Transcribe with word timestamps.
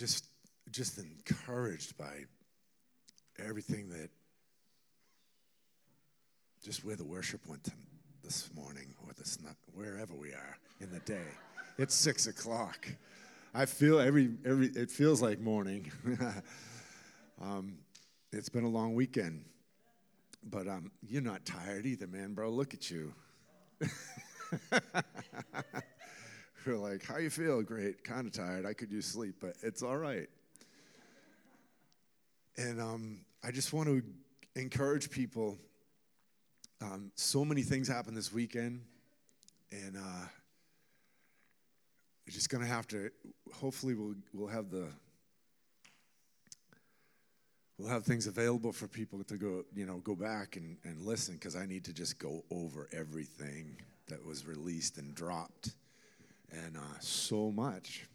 just 0.00 0.24
just 0.70 0.98
encouraged 0.98 1.98
by 1.98 2.24
everything 3.38 3.90
that 3.90 4.08
just 6.64 6.84
where 6.84 6.96
the 6.96 7.04
worship 7.04 7.40
went 7.46 7.68
this 8.22 8.48
morning 8.54 8.94
or 9.04 9.12
this 9.18 9.38
wherever 9.74 10.14
we 10.14 10.32
are 10.32 10.56
in 10.80 10.90
the 10.90 11.00
day. 11.00 11.26
It's 11.76 11.94
six 11.94 12.26
o'clock. 12.28 12.88
I 13.52 13.66
feel 13.66 13.98
every 13.98 14.30
every 14.44 14.68
it 14.68 14.90
feels 14.90 15.20
like 15.20 15.40
morning. 15.40 15.90
um, 17.42 17.78
it's 18.32 18.48
been 18.48 18.64
a 18.64 18.68
long 18.68 18.94
weekend, 18.94 19.44
but 20.44 20.68
um, 20.68 20.92
you're 21.08 21.22
not 21.22 21.44
tired 21.44 21.84
either, 21.84 22.06
man, 22.06 22.34
bro. 22.34 22.50
Look 22.50 22.74
at 22.74 22.90
you. 22.90 23.12
You're 26.66 26.76
like, 26.76 27.04
how 27.06 27.16
you 27.16 27.30
feel? 27.30 27.62
Great. 27.62 28.04
Kind 28.04 28.26
of 28.26 28.32
tired. 28.32 28.66
I 28.66 28.74
could 28.74 28.92
use 28.92 29.06
sleep, 29.06 29.36
but 29.40 29.54
it's 29.62 29.82
all 29.82 29.96
right. 29.96 30.28
And 32.58 32.80
um, 32.80 33.20
I 33.42 33.50
just 33.50 33.72
want 33.72 33.88
to 33.88 34.02
encourage 34.54 35.10
people. 35.10 35.56
Um, 36.82 37.12
so 37.14 37.44
many 37.44 37.62
things 37.62 37.88
happened 37.88 38.16
this 38.16 38.32
weekend, 38.32 38.82
and 39.72 39.96
uh, 39.96 40.26
we're 42.30 42.34
just 42.34 42.48
gonna 42.48 42.64
have 42.64 42.86
to. 42.86 43.10
Hopefully, 43.54 43.94
we'll 43.94 44.14
we'll 44.32 44.46
have 44.46 44.70
the 44.70 44.86
we'll 47.76 47.88
have 47.88 48.04
things 48.04 48.28
available 48.28 48.72
for 48.72 48.86
people 48.86 49.24
to 49.24 49.36
go, 49.36 49.64
you 49.74 49.84
know, 49.84 49.96
go 49.98 50.14
back 50.14 50.54
and, 50.54 50.76
and 50.84 51.00
listen 51.00 51.34
because 51.34 51.56
I 51.56 51.66
need 51.66 51.84
to 51.86 51.92
just 51.92 52.20
go 52.20 52.44
over 52.52 52.88
everything 52.92 53.76
that 54.06 54.24
was 54.24 54.46
released 54.46 54.98
and 54.98 55.12
dropped, 55.12 55.74
and 56.52 56.76
uh, 56.76 56.98
so 57.00 57.50
much. 57.50 58.06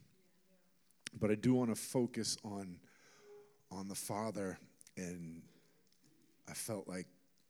But 1.19 1.29
I 1.29 1.35
do 1.35 1.53
want 1.53 1.71
to 1.71 1.75
focus 1.75 2.37
on 2.45 2.77
on 3.69 3.89
the 3.89 3.95
Father, 3.95 4.57
and 4.95 5.41
I 6.49 6.53
felt 6.53 6.87
like 6.87 7.07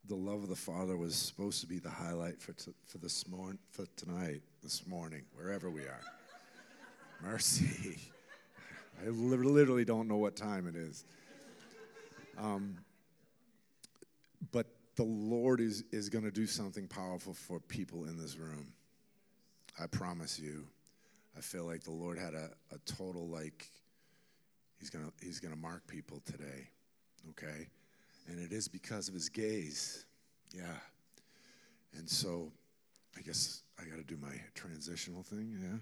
the 0.08 0.16
love 0.16 0.42
of 0.42 0.50
the 0.50 0.56
Father 0.56 0.98
was 0.98 1.16
supposed 1.16 1.62
to 1.62 1.68
be 1.68 1.78
the 1.78 1.92
highlight 1.92 2.42
for 2.42 2.54
t- 2.54 2.74
for 2.88 2.98
this 2.98 3.28
morning, 3.28 3.60
for 3.70 3.86
tonight, 3.98 4.42
this 4.64 4.88
morning, 4.88 5.26
wherever 5.36 5.70
we 5.70 5.82
are. 5.82 6.15
Mercy. 7.26 7.98
I 9.06 9.10
literally 9.10 9.84
don't 9.84 10.08
know 10.08 10.18
what 10.18 10.36
time 10.36 10.68
it 10.68 10.76
is. 10.76 11.06
Um, 12.38 12.78
but 14.52 14.68
the 14.96 15.04
Lord 15.04 15.60
is, 15.60 15.84
is 15.92 16.10
going 16.10 16.24
to 16.24 16.32
do 16.32 16.46
something 16.46 16.88
powerful 16.88 17.34
for 17.34 17.60
people 17.60 18.06
in 18.06 18.18
this 18.18 18.38
room. 18.38 18.68
I 19.82 19.88
promise 19.88 20.40
you. 20.40 20.66
I 21.38 21.42
feel 21.42 21.66
like 21.66 21.84
the 21.84 21.92
Lord 21.92 22.18
had 22.18 22.34
a, 22.34 22.50
a 22.72 22.78
total, 22.86 23.28
like, 23.28 23.68
he's 24.80 24.90
going 24.90 25.06
to 25.06 25.12
he's 25.26 25.40
gonna 25.40 25.56
mark 25.56 25.86
people 25.88 26.22
today, 26.26 26.70
okay? 27.32 27.68
And 28.28 28.40
it 28.40 28.54
is 28.54 28.68
because 28.68 29.10
of 29.10 29.14
his 29.14 29.28
gaze. 29.28 30.06
Yeah. 30.54 30.78
And 31.98 32.10
so 32.10 32.52
I 33.18 33.22
guess 33.22 33.64
I 33.80 33.84
got 33.84 33.98
to 33.98 34.04
do 34.04 34.18
my 34.22 34.34
transitional 34.54 35.24
thing, 35.24 35.58
yeah? 35.62 35.78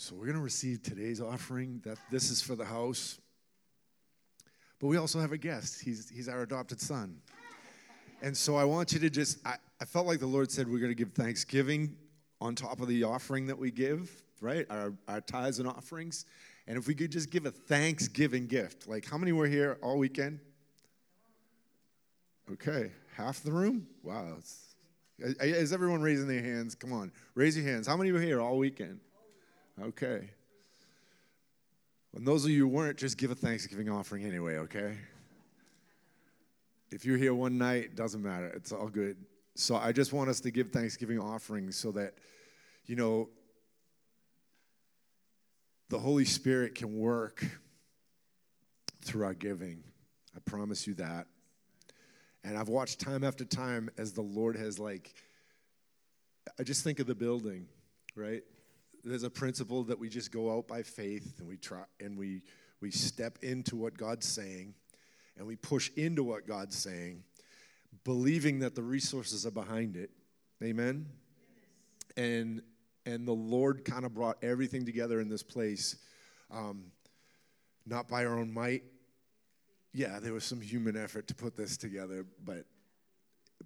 So 0.00 0.14
we're 0.14 0.26
going 0.26 0.36
to 0.36 0.42
receive 0.42 0.80
today's 0.80 1.20
offering. 1.20 1.80
That 1.84 1.98
this 2.08 2.30
is 2.30 2.40
for 2.40 2.54
the 2.54 2.64
house. 2.64 3.18
But 4.78 4.86
we 4.86 4.96
also 4.96 5.18
have 5.18 5.32
a 5.32 5.36
guest. 5.36 5.82
He's 5.82 6.08
he's 6.08 6.28
our 6.28 6.42
adopted 6.42 6.80
son. 6.80 7.16
And 8.22 8.36
so 8.36 8.54
I 8.54 8.62
want 8.62 8.92
you 8.92 9.00
to 9.00 9.10
just 9.10 9.44
I, 9.44 9.56
I 9.80 9.84
felt 9.84 10.06
like 10.06 10.20
the 10.20 10.26
Lord 10.26 10.52
said 10.52 10.68
we're 10.68 10.78
going 10.78 10.92
to 10.92 10.94
give 10.94 11.14
thanksgiving 11.14 11.96
on 12.40 12.54
top 12.54 12.80
of 12.80 12.86
the 12.86 13.02
offering 13.02 13.48
that 13.48 13.58
we 13.58 13.72
give, 13.72 14.08
right? 14.40 14.66
Our 14.70 14.94
our 15.08 15.20
tithes 15.20 15.58
and 15.58 15.68
offerings. 15.68 16.26
And 16.68 16.78
if 16.78 16.86
we 16.86 16.94
could 16.94 17.10
just 17.10 17.32
give 17.32 17.46
a 17.46 17.50
thanksgiving 17.50 18.46
gift. 18.46 18.86
Like 18.86 19.04
how 19.04 19.18
many 19.18 19.32
were 19.32 19.48
here 19.48 19.78
all 19.82 19.98
weekend? 19.98 20.38
Okay, 22.52 22.92
half 23.16 23.42
the 23.42 23.50
room? 23.50 23.88
Wow. 24.04 24.36
Is 25.18 25.72
everyone 25.72 26.02
raising 26.02 26.28
their 26.28 26.40
hands? 26.40 26.76
Come 26.76 26.92
on, 26.92 27.10
raise 27.34 27.56
your 27.56 27.66
hands. 27.66 27.88
How 27.88 27.96
many 27.96 28.12
were 28.12 28.20
here 28.20 28.40
all 28.40 28.58
weekend? 28.58 29.00
Okay. 29.82 30.30
And 32.14 32.26
those 32.26 32.44
of 32.44 32.50
you 32.50 32.60
who 32.60 32.68
weren't, 32.68 32.98
just 32.98 33.16
give 33.16 33.30
a 33.30 33.34
Thanksgiving 33.34 33.88
offering 33.88 34.24
anyway, 34.24 34.56
okay? 34.56 34.96
If 36.90 37.04
you're 37.04 37.18
here 37.18 37.34
one 37.34 37.58
night, 37.58 37.94
doesn't 37.94 38.22
matter. 38.22 38.48
It's 38.48 38.72
all 38.72 38.88
good. 38.88 39.16
So 39.54 39.76
I 39.76 39.92
just 39.92 40.12
want 40.12 40.30
us 40.30 40.40
to 40.40 40.50
give 40.50 40.70
Thanksgiving 40.70 41.18
offerings 41.18 41.76
so 41.76 41.92
that, 41.92 42.14
you 42.86 42.96
know, 42.96 43.28
the 45.90 45.98
Holy 45.98 46.24
Spirit 46.24 46.74
can 46.74 46.98
work 46.98 47.44
through 49.02 49.24
our 49.24 49.34
giving. 49.34 49.82
I 50.34 50.40
promise 50.48 50.86
you 50.86 50.94
that. 50.94 51.26
And 52.44 52.56
I've 52.56 52.68
watched 52.68 53.00
time 53.00 53.24
after 53.24 53.44
time 53.44 53.90
as 53.98 54.12
the 54.12 54.22
Lord 54.22 54.56
has, 54.56 54.78
like, 54.78 55.14
I 56.58 56.62
just 56.62 56.84
think 56.84 57.00
of 57.00 57.06
the 57.06 57.14
building, 57.14 57.66
right? 58.14 58.42
There's 59.08 59.22
a 59.22 59.30
principle 59.30 59.84
that 59.84 59.98
we 59.98 60.10
just 60.10 60.30
go 60.30 60.54
out 60.54 60.68
by 60.68 60.82
faith 60.82 61.38
and 61.38 61.48
we 61.48 61.56
try 61.56 61.84
and 61.98 62.18
we 62.18 62.42
we 62.82 62.90
step 62.90 63.38
into 63.40 63.74
what 63.74 63.96
God's 63.96 64.26
saying 64.26 64.74
and 65.38 65.46
we 65.46 65.56
push 65.56 65.90
into 65.96 66.22
what 66.22 66.46
God's 66.46 66.76
saying, 66.76 67.24
believing 68.04 68.58
that 68.58 68.74
the 68.74 68.82
resources 68.82 69.46
are 69.46 69.50
behind 69.50 69.96
it. 69.96 70.10
Amen. 70.62 71.06
And 72.18 72.60
and 73.06 73.26
the 73.26 73.32
Lord 73.32 73.86
kind 73.86 74.04
of 74.04 74.12
brought 74.12 74.36
everything 74.44 74.84
together 74.84 75.20
in 75.20 75.30
this 75.30 75.42
place, 75.42 75.96
um, 76.50 76.92
not 77.86 78.08
by 78.08 78.26
our 78.26 78.38
own 78.38 78.52
might. 78.52 78.82
Yeah, 79.94 80.18
there 80.20 80.34
was 80.34 80.44
some 80.44 80.60
human 80.60 80.98
effort 80.98 81.28
to 81.28 81.34
put 81.34 81.56
this 81.56 81.78
together, 81.78 82.26
but 82.44 82.66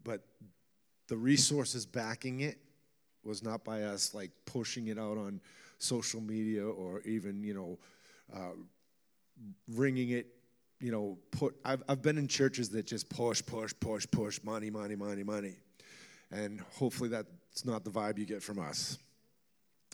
but 0.05 0.23
the 1.09 1.17
resources 1.17 1.85
backing 1.85 2.41
it 2.41 2.59
was 3.25 3.43
not 3.43 3.65
by 3.65 3.83
us 3.83 4.15
like 4.15 4.31
pushing 4.47 4.89
it 4.89 4.99
out 4.99 5.19
on 5.19 5.41
social 5.79 6.21
media 6.21 6.65
or 6.65 7.01
even 7.03 7.43
you 7.43 7.55
know 7.55 7.79
uh, 8.35 8.55
ringing 9.75 10.11
it 10.11 10.27
you 10.81 10.93
know 10.93 11.19
put 11.31 11.55
I've, 11.65 11.83
I've 11.89 12.03
been 12.03 12.19
in 12.19 12.29
churches 12.29 12.69
that 12.71 12.87
just 12.87 13.09
push 13.09 13.43
push 13.45 13.73
push 13.81 14.07
push 14.11 14.41
money 14.43 14.71
money 14.71 14.97
money 14.97 15.23
money. 15.23 15.57
And 16.31 16.61
hopefully 16.77 17.11
that's 17.11 17.65
not 17.67 17.85
the 17.85 17.91
vibe 17.91 18.19
you 18.19 18.25
get 18.25 18.43
from 18.43 18.59
us. 18.59 18.99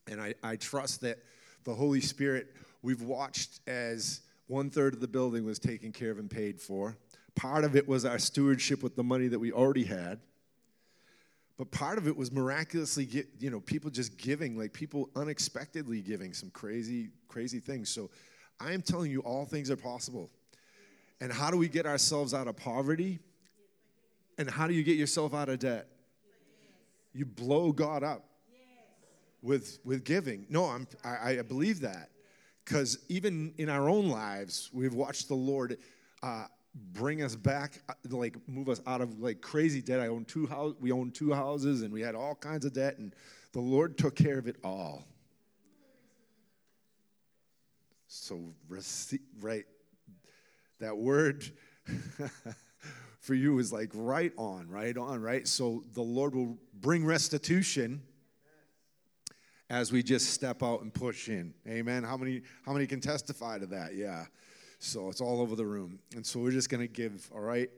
And 0.09 0.21
i, 0.21 0.35
I 0.43 0.57
trust 0.57 1.01
that 1.03 1.19
the 1.65 1.75
holy 1.75 2.01
spirit 2.01 2.55
we've 2.83 3.03
watched 3.03 3.61
as 3.67 4.21
one 4.47 4.71
third 4.71 4.95
of 4.95 5.01
the 5.01 5.09
building 5.09 5.45
was 5.45 5.59
taken 5.59 5.93
care 5.93 6.11
of 6.11 6.19
and 6.19 6.31
paid 6.31 6.61
for. 6.61 6.97
Part 7.35 7.65
of 7.65 7.77
it 7.77 7.87
was 7.87 8.05
our 8.05 8.19
stewardship 8.19 8.83
with 8.83 8.97
the 8.97 9.05
money 9.05 9.29
that 9.29 9.39
we 9.39 9.53
already 9.53 9.85
had 9.85 10.21
but 11.59 11.73
part 11.73 11.99
of 11.99 12.07
it 12.07 12.17
was 12.17 12.31
miraculously 12.31 13.05
get, 13.05 13.29
you 13.41 13.51
know 13.51 13.61
people 13.61 13.91
just 13.91 14.17
giving 14.17 14.57
like 14.57 14.73
people 14.73 15.11
unexpectedly 15.17 16.01
giving 16.01 16.33
some 16.33 16.51
crazy 16.51 17.11
crazy 17.27 17.59
things. 17.61 17.91
So 17.91 18.09
i 18.61 18.73
am 18.73 18.81
telling 18.81 19.11
you 19.11 19.21
all 19.21 19.45
things 19.45 19.71
are 19.71 19.77
possible. 19.77 20.31
And 21.21 21.33
how 21.33 21.51
do 21.51 21.57
we 21.59 21.69
get 21.69 21.85
ourselves 21.85 22.33
out 22.33 22.47
of 22.47 22.57
poverty? 22.57 23.19
And 24.39 24.49
how 24.49 24.69
do 24.69 24.73
you 24.73 24.85
get 24.85 24.97
yourself 24.97 25.35
out 25.35 25.49
of 25.49 25.59
debt? 25.59 25.89
You 27.13 27.27
blow 27.27 27.73
god 27.73 28.05
up 28.05 28.25
with 29.43 29.81
with 29.85 30.05
giving. 30.05 30.47
No 30.49 30.65
i'm 30.67 30.87
i, 31.05 31.39
I 31.39 31.43
believe 31.43 31.81
that. 31.81 32.11
Because 32.65 32.99
even 33.09 33.55
in 33.59 33.69
our 33.69 33.89
own 33.89 34.09
lives 34.09 34.71
we've 34.73 34.95
watched 34.95 35.27
the 35.27 35.35
lord 35.35 35.79
uh, 36.23 36.47
bring 36.93 37.23
us 37.23 37.35
back 37.35 37.81
uh, 37.89 37.95
like 38.11 38.37
move 38.49 38.69
us 38.69 38.81
out 38.87 39.01
of 39.01 39.19
like 39.21 39.41
crazy 39.41 39.81
debt. 39.81 40.01
I 40.01 40.09
own 40.09 40.25
two 40.25 40.47
house 40.47 40.75
we 40.81 40.93
owned 40.93 41.15
two 41.15 41.33
houses 41.33 41.83
and 41.83 41.93
we 41.93 42.01
had 42.01 42.15
all 42.15 42.35
kinds 42.35 42.65
of 42.65 42.73
debt 42.73 42.99
and 42.99 43.15
the 43.53 43.61
lord 43.61 43.99
took 43.99 44.15
care 44.15 44.39
of 44.39 44.47
it 44.47 44.57
all. 44.63 45.05
So 48.07 48.55
receive 48.69 49.21
right 49.41 49.65
that 50.81 50.97
word 50.97 51.45
for 53.21 53.35
you 53.35 53.59
is 53.59 53.73
like 53.73 53.91
right 53.95 54.33
on 54.37 54.69
right 54.69 54.97
on 54.97 55.21
right? 55.21 55.47
So 55.47 55.85
the 55.95 56.03
lord 56.03 56.35
will 56.35 56.59
bring 56.81 57.05
restitution 57.05 58.03
as 59.71 59.93
we 59.93 60.03
just 60.03 60.31
step 60.31 60.63
out 60.63 60.81
and 60.81 60.93
push 60.95 61.29
in. 61.29 61.53
Amen. 61.69 62.03
How 62.03 62.17
many 62.17 62.43
how 62.65 62.73
many 62.73 62.87
can 62.87 63.01
testify 63.01 63.59
to 63.59 63.67
that? 63.67 63.95
Yeah 63.95 64.25
so 64.79 65.09
it's 65.09 65.21
all 65.21 65.41
over 65.41 65.57
the 65.57 65.67
room. 65.67 65.99
And 66.15 66.25
so 66.25 66.41
we're 66.41 66.53
just 66.53 66.71
going 66.71 66.87
to 66.87 66.93
give, 66.93 67.31
all 67.35 67.41
right? 67.41 67.71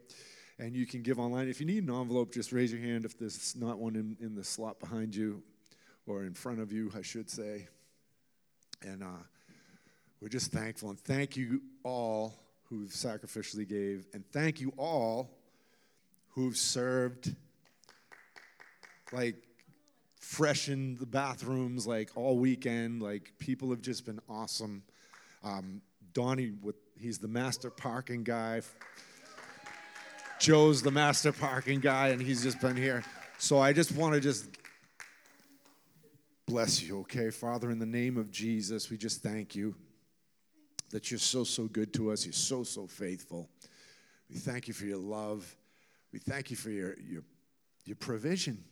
And 0.58 0.74
you 0.76 0.86
can 0.86 1.02
give 1.02 1.18
online. 1.18 1.48
If 1.48 1.60
you 1.60 1.66
need 1.66 1.84
an 1.84 1.94
envelope, 1.94 2.32
just 2.32 2.52
raise 2.52 2.70
your 2.72 2.82
hand 2.82 3.04
if 3.04 3.18
there's 3.18 3.56
not 3.56 3.78
one 3.78 3.96
in, 3.96 4.16
in 4.20 4.34
the 4.34 4.44
slot 4.44 4.78
behind 4.78 5.14
you 5.14 5.42
or 6.06 6.24
in 6.24 6.34
front 6.34 6.60
of 6.60 6.70
you, 6.72 6.92
I 6.96 7.02
should 7.02 7.30
say. 7.30 7.66
And 8.82 9.02
uh, 9.02 9.22
we're 10.20 10.28
just 10.28 10.52
thankful. 10.52 10.90
And 10.90 10.98
thank 10.98 11.36
you 11.36 11.62
all 11.82 12.34
who've 12.64 12.90
sacrificially 12.90 13.66
gave. 13.66 14.06
And 14.12 14.24
thank 14.32 14.60
you 14.60 14.72
all 14.76 15.30
who've 16.34 16.56
served, 16.56 17.34
like, 19.12 19.36
freshened 20.20 20.98
the 20.98 21.06
bathrooms, 21.06 21.86
like, 21.86 22.10
all 22.16 22.38
weekend. 22.38 23.02
Like, 23.02 23.32
people 23.38 23.70
have 23.70 23.80
just 23.80 24.04
been 24.04 24.20
awesome. 24.28 24.82
Um, 25.42 25.80
Donnie, 26.12 26.52
with, 26.62 26.76
he's 27.00 27.18
the 27.18 27.28
master 27.28 27.70
parking 27.70 28.22
guy. 28.22 28.62
Joe's 30.38 30.82
the 30.82 30.90
master 30.90 31.32
parking 31.32 31.80
guy, 31.80 32.08
and 32.08 32.20
he's 32.20 32.42
just 32.42 32.60
been 32.60 32.76
here. 32.76 33.02
So 33.38 33.58
I 33.58 33.72
just 33.72 33.92
want 33.92 34.14
to 34.14 34.20
just 34.20 34.46
bless 36.46 36.82
you, 36.82 37.00
okay? 37.00 37.30
Father, 37.30 37.70
in 37.70 37.78
the 37.78 37.86
name 37.86 38.16
of 38.16 38.30
Jesus, 38.30 38.90
we 38.90 38.96
just 38.96 39.22
thank 39.22 39.54
you 39.54 39.74
that 40.90 41.10
you're 41.10 41.18
so, 41.20 41.44
so 41.44 41.64
good 41.64 41.92
to 41.94 42.10
us. 42.10 42.24
You're 42.24 42.32
so, 42.32 42.64
so 42.64 42.86
faithful. 42.86 43.48
We 44.28 44.36
thank 44.36 44.68
you 44.68 44.74
for 44.74 44.84
your 44.84 44.98
love. 44.98 45.56
We 46.12 46.18
thank 46.18 46.50
you 46.50 46.56
for 46.56 46.70
your, 46.70 46.96
your, 46.98 47.22
your 47.84 47.96
provision 47.96 48.62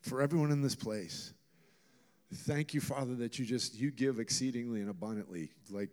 for 0.00 0.20
everyone 0.20 0.50
in 0.50 0.62
this 0.62 0.74
place. 0.74 1.32
Thank 2.34 2.74
you, 2.74 2.80
Father, 2.80 3.14
that 3.16 3.38
you 3.38 3.44
just 3.44 3.74
you 3.78 3.90
give 3.90 4.18
exceedingly 4.18 4.80
and 4.80 4.88
abundantly, 4.88 5.50
like 5.70 5.90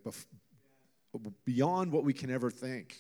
beyond 1.46 1.92
what 1.92 2.04
we 2.04 2.14
can 2.14 2.30
ever 2.30 2.52
think, 2.52 2.96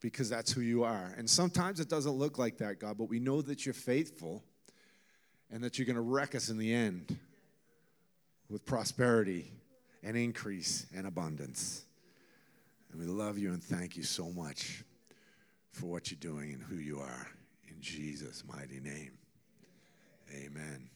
because 0.00 0.28
that's 0.28 0.52
who 0.52 0.60
you 0.60 0.84
are. 0.84 1.14
And 1.16 1.28
sometimes 1.28 1.80
it 1.80 1.88
doesn't 1.88 2.12
look 2.12 2.38
like 2.38 2.58
that, 2.58 2.78
God, 2.78 2.96
but 2.98 3.08
we 3.08 3.18
know 3.18 3.42
that 3.42 3.64
you're 3.64 3.74
faithful 3.74 4.42
and 5.50 5.64
that 5.64 5.78
you're 5.78 5.86
going 5.86 5.96
to 5.96 6.02
wreck 6.02 6.34
us 6.34 6.48
in 6.48 6.58
the 6.58 6.72
end 6.72 7.18
with 8.48 8.64
prosperity 8.64 9.50
and 10.02 10.16
increase 10.16 10.86
and 10.94 11.06
abundance. 11.06 11.84
And 12.90 13.00
we 13.00 13.06
love 13.06 13.38
you 13.38 13.52
and 13.52 13.62
thank 13.62 13.96
you 13.96 14.02
so 14.02 14.30
much 14.30 14.84
for 15.72 15.86
what 15.86 16.10
you're 16.10 16.20
doing 16.20 16.52
and 16.52 16.62
who 16.62 16.76
you 16.76 17.00
are. 17.00 17.28
In 17.68 17.80
Jesus' 17.80 18.42
mighty 18.46 18.80
name, 18.80 19.12
amen. 20.32 20.88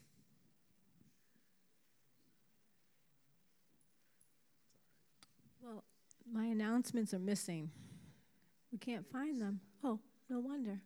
Well, 5.62 5.84
my 6.30 6.46
announcements 6.46 7.14
are 7.14 7.19
missing. 7.19 7.70
We 8.70 8.78
can't 8.78 9.06
find 9.10 9.40
them. 9.40 9.60
Oh, 9.84 9.98
no 10.28 10.40
wonder. 10.40 10.80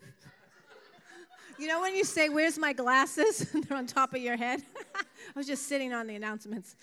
you 1.58 1.66
know 1.66 1.80
when 1.80 1.94
you 1.94 2.04
say, 2.04 2.28
Where's 2.28 2.58
my 2.58 2.72
glasses? 2.72 3.50
they're 3.68 3.76
on 3.76 3.86
top 3.86 4.14
of 4.14 4.20
your 4.20 4.36
head? 4.36 4.62
I 4.96 5.38
was 5.38 5.46
just 5.46 5.68
sitting 5.68 5.92
on 5.92 6.06
the 6.06 6.14
announcements. 6.14 6.76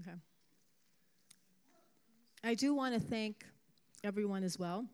Okay. 0.00 0.16
I 2.42 2.54
do 2.54 2.74
want 2.74 2.94
to 2.94 3.00
thank 3.00 3.44
everyone 4.02 4.44
as 4.44 4.58
well. 4.58 4.86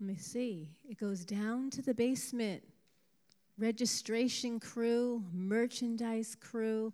Let 0.00 0.06
me 0.06 0.16
see. 0.16 0.70
It 0.88 0.98
goes 0.98 1.24
down 1.24 1.70
to 1.70 1.82
the 1.82 1.92
basement. 1.92 2.62
Registration 3.58 4.60
crew, 4.60 5.24
merchandise 5.32 6.36
crew, 6.38 6.92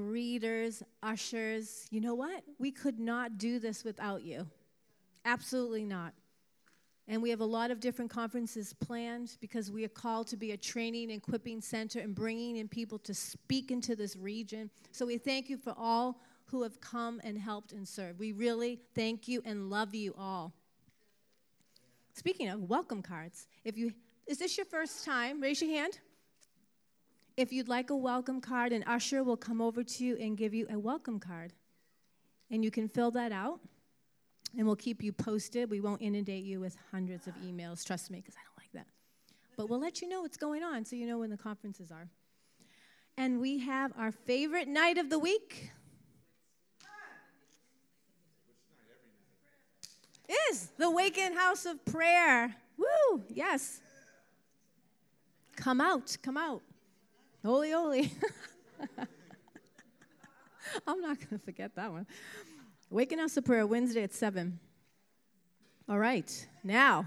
greeters, 0.00 0.82
ushers. 1.02 1.86
You 1.90 2.00
know 2.00 2.14
what? 2.14 2.42
We 2.58 2.70
could 2.70 2.98
not 2.98 3.38
do 3.38 3.58
this 3.58 3.84
without 3.84 4.22
you. 4.22 4.46
Absolutely 5.24 5.84
not. 5.84 6.14
And 7.08 7.20
we 7.20 7.30
have 7.30 7.40
a 7.40 7.44
lot 7.44 7.70
of 7.70 7.80
different 7.80 8.10
conferences 8.10 8.72
planned 8.72 9.36
because 9.40 9.70
we 9.70 9.84
are 9.84 9.88
called 9.88 10.28
to 10.28 10.36
be 10.36 10.52
a 10.52 10.56
training 10.56 11.10
and 11.10 11.20
equipping 11.20 11.60
center 11.60 11.98
and 11.98 12.14
bringing 12.14 12.56
in 12.56 12.68
people 12.68 12.98
to 13.00 13.12
speak 13.12 13.70
into 13.70 13.96
this 13.96 14.16
region. 14.16 14.70
So 14.92 15.06
we 15.06 15.18
thank 15.18 15.50
you 15.50 15.56
for 15.56 15.74
all 15.76 16.20
who 16.44 16.62
have 16.62 16.80
come 16.80 17.20
and 17.24 17.36
helped 17.36 17.72
and 17.72 17.86
served. 17.86 18.18
We 18.18 18.32
really 18.32 18.78
thank 18.94 19.28
you 19.28 19.42
and 19.44 19.70
love 19.70 19.94
you 19.94 20.14
all. 20.16 20.52
Speaking 22.14 22.48
of 22.48 22.68
welcome 22.68 23.02
cards, 23.02 23.48
if 23.64 23.76
you 23.76 23.92
is 24.26 24.38
this 24.38 24.56
your 24.56 24.66
first 24.66 25.04
time? 25.04 25.40
Raise 25.40 25.60
your 25.60 25.70
hand. 25.70 25.98
If 27.40 27.54
you'd 27.54 27.68
like 27.68 27.88
a 27.88 27.96
welcome 27.96 28.42
card, 28.42 28.70
an 28.70 28.84
usher 28.86 29.24
will 29.24 29.38
come 29.38 29.62
over 29.62 29.82
to 29.82 30.04
you 30.04 30.14
and 30.20 30.36
give 30.36 30.52
you 30.52 30.66
a 30.68 30.78
welcome 30.78 31.18
card. 31.18 31.54
And 32.50 32.62
you 32.62 32.70
can 32.70 32.86
fill 32.86 33.10
that 33.12 33.32
out 33.32 33.60
and 34.58 34.66
we'll 34.66 34.76
keep 34.76 35.02
you 35.02 35.10
posted. 35.10 35.70
We 35.70 35.80
won't 35.80 36.02
inundate 36.02 36.44
you 36.44 36.60
with 36.60 36.76
hundreds 36.90 37.26
of 37.26 37.34
emails, 37.36 37.82
trust 37.82 38.10
me, 38.10 38.18
because 38.18 38.34
I 38.34 38.44
don't 38.44 38.58
like 38.58 38.72
that. 38.74 38.92
But 39.56 39.70
we'll 39.70 39.80
let 39.80 40.02
you 40.02 40.08
know 40.10 40.20
what's 40.20 40.36
going 40.36 40.62
on 40.62 40.84
so 40.84 40.96
you 40.96 41.06
know 41.06 41.16
when 41.16 41.30
the 41.30 41.38
conferences 41.38 41.90
are. 41.90 42.10
And 43.16 43.40
we 43.40 43.60
have 43.60 43.94
our 43.96 44.12
favorite 44.12 44.68
night 44.68 44.98
of 44.98 45.08
the 45.08 45.18
week. 45.18 45.72
Is 50.50 50.68
the 50.76 50.90
Waken 50.90 51.32
House 51.32 51.64
of 51.64 51.82
Prayer. 51.86 52.54
Woo, 52.76 53.22
yes. 53.30 53.80
Come 55.56 55.80
out, 55.80 56.18
come 56.22 56.36
out. 56.36 56.60
Holy, 57.44 57.70
holy. 57.70 58.12
I'm 60.86 61.00
not 61.00 61.18
going 61.18 61.30
to 61.30 61.38
forget 61.38 61.74
that 61.76 61.90
one. 61.90 62.06
Waking 62.90 63.18
House 63.18 63.36
of 63.36 63.44
Prayer, 63.44 63.66
Wednesday 63.66 64.02
at 64.02 64.12
7. 64.12 64.58
All 65.88 65.98
right. 65.98 66.46
Now, 66.62 67.06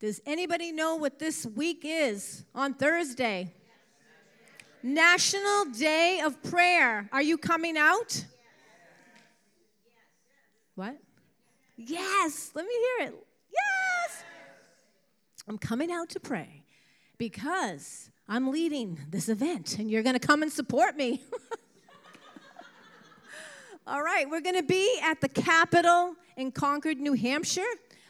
does 0.00 0.22
anybody 0.24 0.72
know 0.72 0.96
what 0.96 1.18
this 1.18 1.44
week 1.44 1.82
is 1.84 2.44
on 2.54 2.74
Thursday? 2.74 3.52
National 4.82 5.66
Day 5.66 6.20
of 6.24 6.42
Prayer. 6.42 7.08
Are 7.12 7.22
you 7.22 7.36
coming 7.36 7.76
out? 7.76 8.24
What? 10.74 10.96
Yes. 11.76 12.52
Let 12.54 12.66
me 12.66 12.72
hear 12.72 13.08
it. 13.08 13.14
Yes. 13.52 14.24
I'm 15.46 15.58
coming 15.58 15.92
out 15.92 16.08
to 16.10 16.20
pray 16.20 16.64
because 17.18 18.10
I'm 18.28 18.50
leading 18.50 18.98
this 19.10 19.28
event 19.28 19.78
and 19.78 19.90
you're 19.90 20.02
going 20.02 20.18
to 20.18 20.26
come 20.26 20.42
and 20.42 20.50
support 20.50 20.96
me. 20.96 21.22
All 23.86 24.02
right, 24.02 24.28
we're 24.28 24.40
going 24.40 24.56
to 24.56 24.62
be 24.62 24.98
at 25.02 25.20
the 25.20 25.28
Capitol 25.28 26.14
in 26.38 26.50
Concord, 26.50 26.98
New 26.98 27.12
Hampshire. 27.12 27.62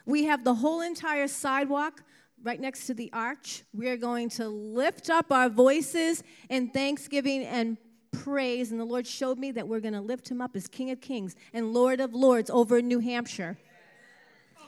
We 0.05 0.23
have 0.23 0.45
the 0.45 0.53
whole 0.53 0.79
entire 0.81 1.27
sidewalk 1.27 2.01
right 2.41 2.61
next 2.61 2.87
to 2.87 2.93
the 2.93 3.11
arch. 3.11 3.63
We 3.73 3.89
are 3.89 3.97
going 3.97 4.29
to 4.29 4.47
lift 4.47 5.09
up 5.09 5.33
our 5.33 5.49
voices 5.49 6.23
in 6.49 6.69
thanksgiving 6.69 7.43
and 7.43 7.77
praise. 8.11 8.71
And 8.71 8.79
the 8.79 8.85
Lord 8.85 9.05
showed 9.05 9.37
me 9.37 9.51
that 9.51 9.67
we're 9.67 9.81
going 9.81 9.95
to 9.95 10.01
lift 10.01 10.31
him 10.31 10.39
up 10.39 10.55
as 10.55 10.67
King 10.67 10.91
of 10.91 11.01
Kings 11.01 11.35
and 11.53 11.73
Lord 11.73 11.99
of 11.99 12.13
Lords 12.13 12.49
over 12.49 12.81
New 12.81 12.99
Hampshire. 12.99 13.57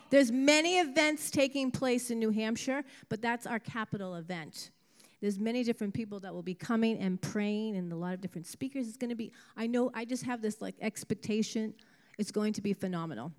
There's 0.10 0.32
many 0.32 0.80
events 0.80 1.32
taking 1.32 1.72
place 1.72 2.12
in 2.12 2.20
New 2.20 2.32
Hampshire, 2.32 2.84
but 3.08 3.22
that's 3.22 3.46
our 3.46 3.60
capital 3.60 4.16
event. 4.16 4.72
There's 5.20 5.40
many 5.40 5.64
different 5.64 5.94
people 5.94 6.20
that 6.20 6.34
will 6.34 6.44
be 6.44 6.54
coming 6.54 7.00
and 7.00 7.20
praying, 7.20 7.76
and 7.76 7.92
a 7.92 7.96
lot 7.96 8.14
of 8.14 8.22
different 8.22 8.46
speakers. 8.46 8.88
It's 8.88 8.98
going 8.98 9.10
to 9.10 9.16
be. 9.16 9.32
I 9.56 9.66
know. 9.66 9.90
I 9.94 10.06
just 10.06 10.24
have 10.24 10.42
this 10.42 10.62
like 10.62 10.76
expectation. 10.80 11.74
It's 12.18 12.32
going 12.32 12.54
to 12.54 12.62
be 12.62 12.74
phenomenal. 12.74 13.32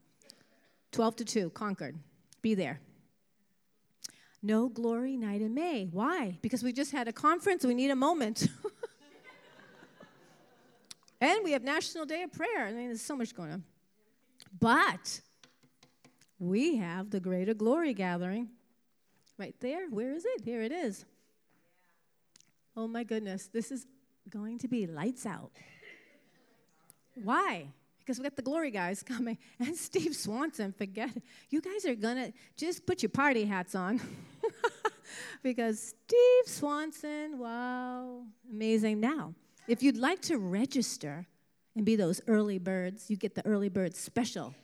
Twelve 0.90 1.16
to 1.16 1.24
two, 1.24 1.50
Concord. 1.50 1.96
Be 2.42 2.54
there. 2.54 2.80
No 4.42 4.68
glory 4.68 5.16
night 5.16 5.40
in 5.40 5.54
May. 5.54 5.88
Why? 5.90 6.38
Because 6.42 6.62
we 6.62 6.72
just 6.72 6.92
had 6.92 7.08
a 7.08 7.12
conference. 7.12 7.64
We 7.64 7.74
need 7.74 7.90
a 7.90 7.96
moment. 7.96 8.48
and 11.20 11.40
we 11.42 11.52
have 11.52 11.62
National 11.62 12.06
Day 12.06 12.22
of 12.22 12.32
Prayer. 12.32 12.66
I 12.66 12.72
mean, 12.72 12.86
there's 12.86 13.02
so 13.02 13.16
much 13.16 13.34
going 13.34 13.52
on. 13.52 13.64
But 14.60 15.20
we 16.38 16.76
have 16.76 17.10
the 17.10 17.20
Greater 17.20 17.54
Glory 17.54 17.94
Gathering 17.94 18.48
right 19.38 19.54
there. 19.60 19.88
Where 19.90 20.12
is 20.12 20.24
it? 20.24 20.42
Here 20.44 20.62
it 20.62 20.72
is. 20.72 21.04
Oh 22.78 22.86
my 22.86 23.02
goodness, 23.02 23.48
this 23.48 23.72
is 23.72 23.88
going 24.30 24.56
to 24.58 24.68
be 24.68 24.86
lights 24.86 25.26
out. 25.26 25.50
Why? 27.16 27.66
Because 27.98 28.18
we 28.18 28.22
got 28.22 28.36
the 28.36 28.42
glory 28.42 28.70
guys 28.70 29.02
coming 29.14 29.36
and 29.58 29.74
Steve 29.76 30.14
Swanson. 30.14 30.72
Forget 30.72 31.16
it. 31.16 31.24
You 31.50 31.60
guys 31.60 31.84
are 31.86 31.96
gonna 31.96 32.32
just 32.56 32.86
put 32.86 33.02
your 33.02 33.10
party 33.10 33.44
hats 33.44 33.74
on. 33.74 34.00
because 35.42 35.92
Steve 36.06 36.46
Swanson, 36.46 37.40
wow, 37.40 38.22
amazing. 38.48 39.00
Now, 39.00 39.34
if 39.66 39.82
you'd 39.82 39.96
like 39.96 40.22
to 40.22 40.38
register 40.38 41.26
and 41.74 41.84
be 41.84 41.96
those 41.96 42.20
early 42.28 42.58
birds, 42.58 43.10
you 43.10 43.16
get 43.16 43.34
the 43.34 43.44
early 43.44 43.68
bird 43.68 43.96
special. 43.96 44.54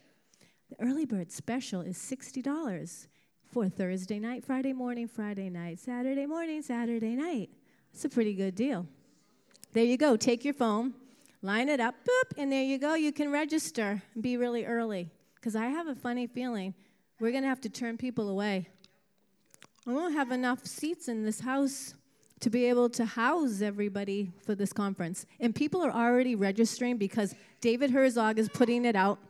The 0.71 0.87
early 0.87 1.05
bird 1.05 1.33
special 1.33 1.81
is 1.81 1.99
$60 1.99 3.09
for 3.51 3.69
Thursday 3.69 4.21
night, 4.21 4.45
Friday 4.45 4.73
morning, 4.73 5.09
Friday 5.09 5.51
night, 5.51 5.81
Saturday 5.81 6.27
morning, 6.27 6.63
Saturday 6.63 7.17
night. 7.17 7.51
It's 7.95 8.05
a 8.05 8.09
pretty 8.09 8.35
good 8.35 8.57
deal. 8.57 8.89
There 9.73 9.85
you 9.85 9.97
go. 9.97 10.17
Take 10.17 10.45
your 10.45 10.53
phone, 10.53 10.95
line 11.43 11.69
it 11.69 11.79
up, 11.79 11.95
boop, 12.05 12.37
and 12.37 12.51
there 12.51 12.65
you 12.65 12.77
go. 12.77 12.95
You 12.95 13.13
can 13.13 13.31
register 13.31 14.03
and 14.15 14.23
be 14.23 14.37
really 14.37 14.65
early. 14.65 15.13
Because 15.37 15.55
I 15.55 15.67
have 15.67 15.87
a 15.87 15.95
funny 15.95 16.27
feeling 16.27 16.75
we're 17.21 17.31
going 17.31 17.45
to 17.45 17.49
have 17.49 17.61
to 17.61 17.69
turn 17.69 17.97
people 17.97 18.29
away. 18.29 18.69
We 19.87 19.95
won't 19.95 20.15
have 20.15 20.33
enough 20.33 20.67
seats 20.67 21.07
in 21.07 21.25
this 21.25 21.39
house 21.39 21.95
to 22.41 22.51
be 22.51 22.65
able 22.65 22.89
to 22.91 23.05
house 23.05 23.63
everybody 23.63 24.33
for 24.45 24.57
this 24.57 24.73
conference. 24.73 25.25
And 25.39 25.55
people 25.55 25.81
are 25.81 25.93
already 25.93 26.35
registering 26.35 26.97
because 26.97 27.33
David 27.61 27.93
Herzog 27.93 28.41
is 28.41 28.49
putting 28.49 28.85
it 28.87 28.97
out, 28.97 29.21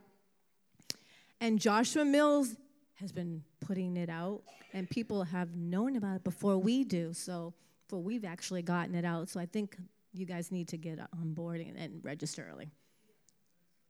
and 1.38 1.61
Joshua 1.61 2.06
Mills 2.06 2.56
has 2.94 3.12
been 3.12 3.42
putting 3.61 3.99
it 3.99 4.09
out, 4.09 4.42
and 4.73 4.88
people 4.88 5.25
have 5.25 5.54
known 5.54 5.97
about 5.97 6.16
it 6.16 6.25
before 6.25 6.56
we 6.56 6.83
do. 6.83 7.12
So, 7.12 7.52
before 7.94 8.02
we've 8.02 8.24
actually 8.24 8.62
gotten 8.62 8.94
it 8.96 9.04
out. 9.04 9.28
So, 9.28 9.38
I 9.38 9.46
think 9.46 9.76
you 10.12 10.26
guys 10.26 10.50
need 10.50 10.66
to 10.68 10.76
get 10.76 10.98
on 10.98 11.32
board 11.32 11.60
and, 11.60 11.76
and 11.76 12.04
register 12.04 12.48
early. 12.50 12.72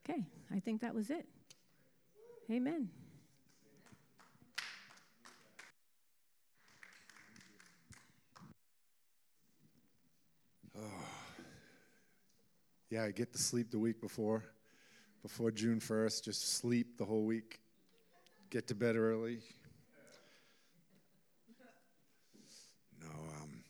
Okay, 0.07 0.27
I 0.55 0.61
think 0.61 0.83
that 0.83 0.95
was 0.95 1.09
it. 1.09 1.27
Amen. 2.51 2.91
Oh. 10.77 10.81
Yeah, 12.91 13.03
I 13.03 13.11
get 13.11 13.33
to 13.33 13.39
sleep 13.41 13.73
the 13.73 13.79
week 13.79 14.01
before, 14.01 14.45
before 15.21 15.51
June 15.51 15.81
1st, 15.81 16.23
just 16.23 16.59
sleep 16.59 16.97
the 16.97 17.05
whole 17.05 17.25
week, 17.25 17.59
get 18.51 18.69
to 18.69 18.75
bed 18.77 18.95
early. 18.95 19.41
No, 23.01 23.09
um, 23.09 23.65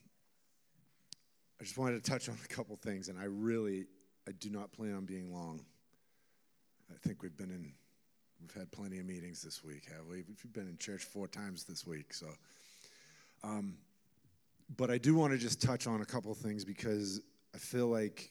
I 1.65 1.67
just 1.67 1.79
wanted 1.79 2.05
to 2.05 2.11
touch 2.11 2.29
on 2.29 2.37
a 2.45 2.49
couple 2.49 2.77
things, 2.77 3.09
and 3.09 3.19
I 3.19 3.25
really, 3.25 3.87
I 4.29 4.33
do 4.33 4.51
not 4.51 4.71
plan 4.71 4.95
on 4.95 5.07
being 5.07 5.33
long. 5.33 5.65
I 6.91 7.09
think 7.09 7.23
we've 7.23 7.39
been 7.39 7.49
in, 7.49 7.73
we've 8.39 8.53
had 8.53 8.71
plenty 8.71 8.99
of 8.99 9.07
meetings 9.07 9.41
this 9.41 9.65
week, 9.65 9.87
have 9.87 10.07
we? 10.07 10.25
We've 10.29 10.53
been 10.53 10.69
in 10.69 10.77
church 10.77 11.05
four 11.05 11.27
times 11.27 11.65
this 11.65 11.87
week, 11.87 12.13
so. 12.13 12.27
Um, 13.43 13.79
but 14.77 14.91
I 14.91 14.99
do 14.99 15.15
want 15.15 15.33
to 15.33 15.39
just 15.39 15.63
touch 15.63 15.87
on 15.87 16.03
a 16.03 16.05
couple 16.05 16.35
things 16.35 16.67
because 16.67 17.23
I 17.55 17.59
feel 17.59 17.87
like 17.87 18.31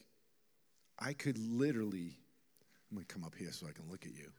I 0.99 1.13
could 1.13 1.39
literally, 1.39 2.15
I'm 2.91 2.97
going 2.97 3.07
to 3.07 3.11
come 3.11 3.23
up 3.23 3.33
here 3.33 3.51
so 3.51 3.65
I 3.67 3.71
can 3.71 3.89
look 3.89 4.05
at 4.05 4.13
you. 4.13 4.29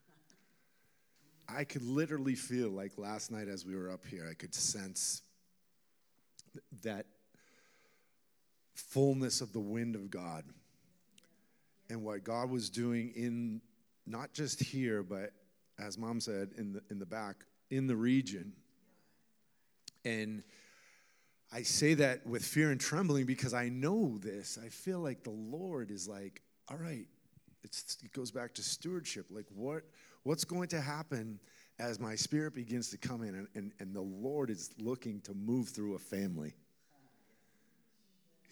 I 1.49 1.65
could 1.65 1.83
literally 1.83 2.37
feel 2.37 2.71
like 2.71 2.93
last 2.97 3.33
night 3.33 3.49
as 3.49 3.67
we 3.67 3.75
were 3.75 3.91
up 3.91 4.07
here, 4.07 4.29
I 4.31 4.35
could 4.35 4.55
sense 4.55 5.23
that 6.83 7.07
fullness 8.75 9.41
of 9.41 9.53
the 9.53 9.61
wind 9.61 9.95
of 9.95 10.11
God 10.11 10.45
and 11.91 12.03
what 12.03 12.25
God 12.25 12.51
was 12.51 12.71
doing 12.71 13.13
in 13.15 13.61
not 14.07 14.33
just 14.33 14.61
here, 14.61 15.03
but 15.03 15.31
as 15.79 15.99
mom 15.99 16.21
said, 16.21 16.51
in 16.57 16.73
the, 16.73 16.83
in 16.91 16.99
the 16.99 17.07
back, 17.07 17.37
in 17.71 17.87
the 17.87 17.97
region. 17.97 18.53
And 20.05 20.43
I 21.53 21.63
say 21.63 21.95
that 21.95 22.27
with 22.27 22.45
fear 22.45 22.71
and 22.71 22.81
trembling 22.81 23.27
because 23.27 23.55
I 23.55 23.69
know 23.69 24.19
this. 24.19 24.59
I 24.63 24.69
feel 24.69 25.01
like 25.01 25.23
the 25.23 25.31
Lord 25.31 25.91
is 25.91 26.09
like, 26.09 26.43
all 26.71 26.77
right, 26.77 27.07
it 27.63 28.13
goes 28.13 28.31
back 28.31 28.55
to 28.55 28.63
stewardship. 28.63 29.27
Like, 29.31 29.47
what, 29.55 29.83
what's 30.25 30.45
going 30.45 30.69
to 30.69 30.81
happen 30.81 31.41
as 31.79 31.99
my 31.99 32.15
spirit 32.15 32.55
begins 32.55 32.91
to 32.91 32.99
come 32.99 33.23
in 33.23 33.35
and, 33.35 33.49
and, 33.55 33.73
and 33.81 33.95
the 33.95 34.03
Lord 34.03 34.51
is 34.51 34.71
looking 34.79 35.21
to 35.23 35.35
move 35.35 35.69
through 35.69 35.95
a 35.95 35.99
family? 35.99 36.55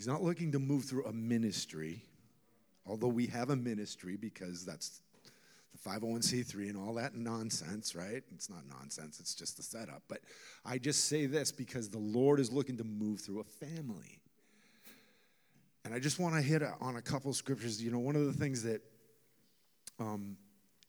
He's 0.02 0.09
not 0.09 0.25
looking 0.25 0.50
to 0.50 0.59
move 0.59 0.85
through 0.85 1.04
a 1.04 1.12
ministry, 1.12 2.02
although 2.85 3.06
we 3.06 3.28
have 3.28 3.50
a 3.50 3.54
ministry 3.54 4.16
because 4.16 4.64
that's 4.64 5.00
the 5.71 5.78
501c3 5.88 6.71
and 6.71 6.76
all 6.76 6.94
that 6.94 7.14
nonsense, 7.14 7.94
right? 7.94 8.21
It's 8.35 8.50
not 8.50 8.66
nonsense, 8.68 9.21
it's 9.21 9.32
just 9.32 9.59
the 9.59 9.62
setup. 9.62 10.02
But 10.09 10.18
I 10.64 10.78
just 10.78 11.04
say 11.04 11.26
this 11.26 11.52
because 11.52 11.88
the 11.88 12.00
Lord 12.00 12.40
is 12.40 12.50
looking 12.50 12.76
to 12.78 12.82
move 12.82 13.21
through 13.21 13.42
a 13.42 13.44
family. 13.44 14.18
And 15.85 15.94
I 15.94 16.00
just 16.00 16.18
want 16.18 16.35
to 16.35 16.42
hit 16.42 16.64
on 16.80 16.97
a 16.97 17.00
couple 17.00 17.32
scriptures. 17.32 17.80
You 17.80 17.92
know, 17.92 18.00
one 18.00 18.16
of 18.16 18.26
the 18.26 18.32
things 18.32 18.64
that, 18.64 18.82
um, 20.00 20.37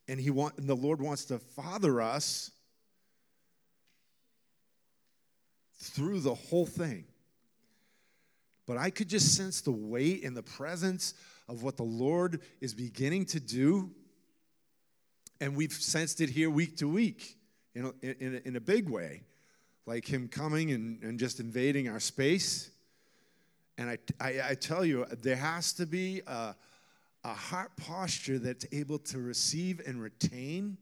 and 0.08 0.20
he 0.20 0.32
want, 0.32 0.58
and 0.58 0.68
the 0.68 0.76
Lord 0.76 1.00
wants 1.00 1.26
to 1.26 1.38
father 1.38 2.02
us 2.02 2.50
through 5.78 6.22
the 6.22 6.34
whole 6.34 6.66
thing. 6.66 7.06
But 8.66 8.78
I 8.78 8.90
could 8.90 9.10
just 9.10 9.36
sense 9.36 9.62
the 9.62 9.72
weight 9.72 10.24
and 10.24 10.36
the 10.36 10.44
presence 10.44 11.14
of 11.50 11.64
what 11.64 11.78
the 11.78 11.84
Lord 11.84 12.42
is 12.62 12.74
beginning 12.74 13.26
to 13.28 13.40
do. 13.40 13.92
And 15.42 15.56
we've 15.56 15.74
sensed 15.74 16.22
it 16.22 16.30
here 16.30 16.50
week 16.50 16.78
to 16.78 16.88
week 16.88 17.38
in 17.76 17.86
a, 17.86 18.06
in 18.06 18.36
a, 18.36 18.48
in 18.48 18.56
a 18.56 18.62
big 18.62 18.90
way, 18.90 19.24
like 19.86 20.06
Him 20.06 20.28
coming 20.28 20.72
and, 20.72 21.04
and 21.04 21.20
just 21.20 21.40
invading 21.40 21.90
our 21.90 22.00
space. 22.00 22.70
And 23.78 23.90
I, 23.90 23.98
I, 24.22 24.42
I 24.52 24.56
tell 24.56 24.86
you, 24.86 25.06
there 25.22 25.36
has 25.36 25.74
to 25.74 25.86
be 25.86 26.22
a, 26.28 26.56
a 27.24 27.34
heart 27.34 27.72
posture 27.76 28.40
that's 28.40 28.66
able 28.72 29.00
to 29.00 29.20
receive 29.20 29.82
and 29.86 30.02
retain. 30.02 30.78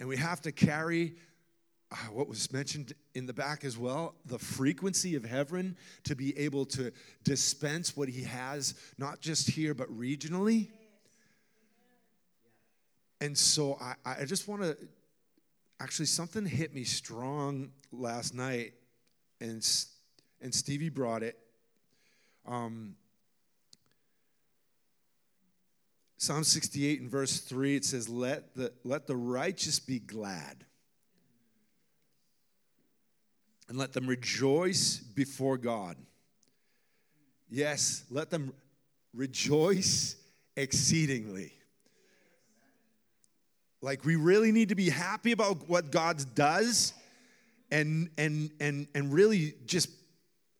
And 0.00 0.08
we 0.08 0.16
have 0.16 0.42
to 0.42 0.52
carry 0.52 1.14
what 2.12 2.28
was 2.28 2.52
mentioned 2.52 2.92
in 3.14 3.26
the 3.26 3.32
back 3.32 3.64
as 3.64 3.78
well 3.78 4.14
the 4.26 4.38
frequency 4.38 5.14
of 5.14 5.24
heaven 5.24 5.76
to 6.04 6.14
be 6.14 6.36
able 6.38 6.66
to 6.66 6.92
dispense 7.24 7.96
what 7.96 8.08
he 8.08 8.22
has, 8.24 8.74
not 8.98 9.20
just 9.20 9.50
here, 9.50 9.74
but 9.74 9.88
regionally. 9.88 10.68
And 13.20 13.36
so 13.36 13.78
I, 13.80 13.94
I 14.20 14.24
just 14.26 14.46
want 14.48 14.62
to 14.62 14.76
actually, 15.80 16.06
something 16.06 16.44
hit 16.44 16.74
me 16.74 16.84
strong 16.84 17.70
last 17.92 18.34
night, 18.34 18.74
and, 19.40 19.66
and 20.40 20.54
Stevie 20.54 20.88
brought 20.88 21.22
it. 21.22 21.38
Um, 22.46 22.96
Psalm 26.16 26.42
68 26.42 27.00
and 27.00 27.10
verse 27.10 27.38
3, 27.38 27.76
it 27.76 27.84
says, 27.84 28.08
let 28.08 28.54
the, 28.54 28.72
let 28.84 29.06
the 29.06 29.16
righteous 29.16 29.78
be 29.78 30.00
glad 30.00 30.64
and 33.68 33.76
let 33.76 33.92
them 33.92 34.06
rejoice 34.06 34.96
before 34.98 35.58
God. 35.58 35.96
Yes, 37.50 38.04
let 38.10 38.30
them 38.30 38.52
rejoice 39.14 40.16
exceedingly. 40.56 41.52
Like 43.80 44.04
we 44.04 44.16
really 44.16 44.52
need 44.52 44.70
to 44.70 44.74
be 44.74 44.90
happy 44.90 45.32
about 45.32 45.68
what 45.68 45.90
God 45.90 46.22
does 46.34 46.92
and 47.70 48.10
and 48.18 48.50
and 48.60 48.88
and 48.94 49.12
really 49.12 49.54
just 49.66 49.90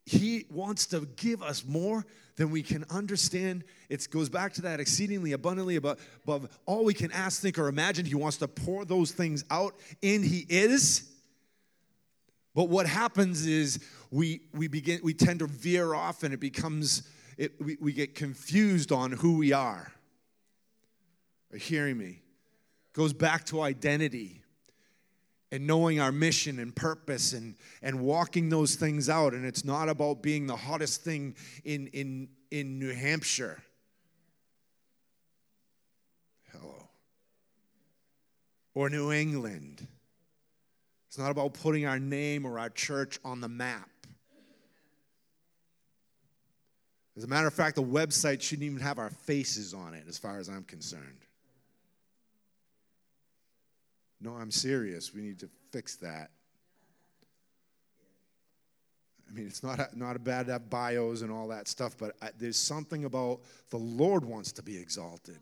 he 0.06 0.46
wants 0.50 0.86
to 0.86 1.06
give 1.16 1.42
us 1.42 1.64
more 1.66 2.06
than 2.36 2.50
we 2.50 2.62
can 2.62 2.84
understand. 2.88 3.64
It 3.90 4.08
goes 4.10 4.28
back 4.28 4.54
to 4.54 4.62
that 4.62 4.80
exceedingly 4.80 5.32
abundantly 5.32 5.76
above, 5.76 6.00
above 6.24 6.48
all 6.64 6.84
we 6.84 6.94
can 6.94 7.12
ask, 7.12 7.42
think, 7.42 7.58
or 7.58 7.68
imagine. 7.68 8.06
He 8.06 8.14
wants 8.14 8.38
to 8.38 8.48
pour 8.48 8.84
those 8.84 9.10
things 9.10 9.44
out, 9.50 9.74
and 10.02 10.24
He 10.24 10.46
is. 10.48 11.10
But 12.58 12.70
what 12.70 12.88
happens 12.88 13.46
is 13.46 13.78
we, 14.10 14.40
we 14.52 14.66
begin 14.66 14.98
we 15.04 15.14
tend 15.14 15.38
to 15.38 15.46
veer 15.46 15.94
off 15.94 16.24
and 16.24 16.34
it 16.34 16.40
becomes 16.40 17.04
it, 17.36 17.52
we, 17.64 17.76
we 17.80 17.92
get 17.92 18.16
confused 18.16 18.90
on 18.90 19.12
who 19.12 19.38
we 19.38 19.52
are. 19.52 19.92
Are 21.52 21.56
hearing 21.56 21.96
me? 21.96 22.20
Goes 22.94 23.12
back 23.12 23.44
to 23.46 23.60
identity 23.60 24.42
and 25.52 25.68
knowing 25.68 26.00
our 26.00 26.10
mission 26.10 26.58
and 26.58 26.74
purpose 26.74 27.32
and, 27.32 27.54
and 27.80 28.00
walking 28.00 28.48
those 28.48 28.74
things 28.74 29.08
out. 29.08 29.34
And 29.34 29.46
it's 29.46 29.64
not 29.64 29.88
about 29.88 30.20
being 30.20 30.48
the 30.48 30.56
hottest 30.56 31.04
thing 31.04 31.36
in, 31.64 31.86
in, 31.92 32.28
in 32.50 32.80
New 32.80 32.92
Hampshire. 32.92 33.62
Hello. 36.50 36.88
Or 38.74 38.90
New 38.90 39.12
England. 39.12 39.86
It's 41.08 41.18
not 41.18 41.30
about 41.30 41.54
putting 41.54 41.86
our 41.86 41.98
name 41.98 42.44
or 42.44 42.58
our 42.58 42.68
church 42.68 43.18
on 43.24 43.40
the 43.40 43.48
map. 43.48 43.88
As 47.16 47.24
a 47.24 47.26
matter 47.26 47.48
of 47.48 47.54
fact, 47.54 47.76
the 47.76 47.82
website 47.82 48.42
shouldn't 48.42 48.66
even 48.66 48.78
have 48.78 48.98
our 48.98 49.10
faces 49.10 49.74
on 49.74 49.94
it, 49.94 50.04
as 50.06 50.18
far 50.18 50.38
as 50.38 50.48
I'm 50.48 50.64
concerned. 50.64 51.24
No, 54.20 54.34
I'm 54.34 54.50
serious. 54.50 55.14
We 55.14 55.22
need 55.22 55.38
to 55.40 55.48
fix 55.72 55.96
that. 55.96 56.30
I 59.28 59.32
mean, 59.32 59.46
it's 59.46 59.62
not 59.62 59.96
not 59.96 60.14
a 60.16 60.18
bad 60.18 60.46
to 60.46 60.52
have 60.52 60.70
bios 60.70 61.22
and 61.22 61.30
all 61.30 61.48
that 61.48 61.68
stuff, 61.68 61.96
but 61.98 62.16
I, 62.22 62.30
there's 62.38 62.56
something 62.56 63.04
about 63.04 63.40
the 63.70 63.76
Lord 63.78 64.24
wants 64.24 64.52
to 64.52 64.62
be 64.62 64.76
exalted, 64.76 65.38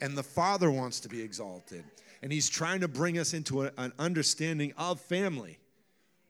and 0.00 0.16
the 0.16 0.22
Father 0.22 0.70
wants 0.70 1.00
to 1.00 1.08
be 1.08 1.20
exalted 1.20 1.84
and 2.22 2.32
He's 2.32 2.48
trying 2.48 2.80
to 2.80 2.88
bring 2.88 3.18
us 3.18 3.34
into 3.34 3.64
a, 3.64 3.72
an 3.76 3.92
understanding 3.98 4.72
of 4.76 5.00
family. 5.00 5.58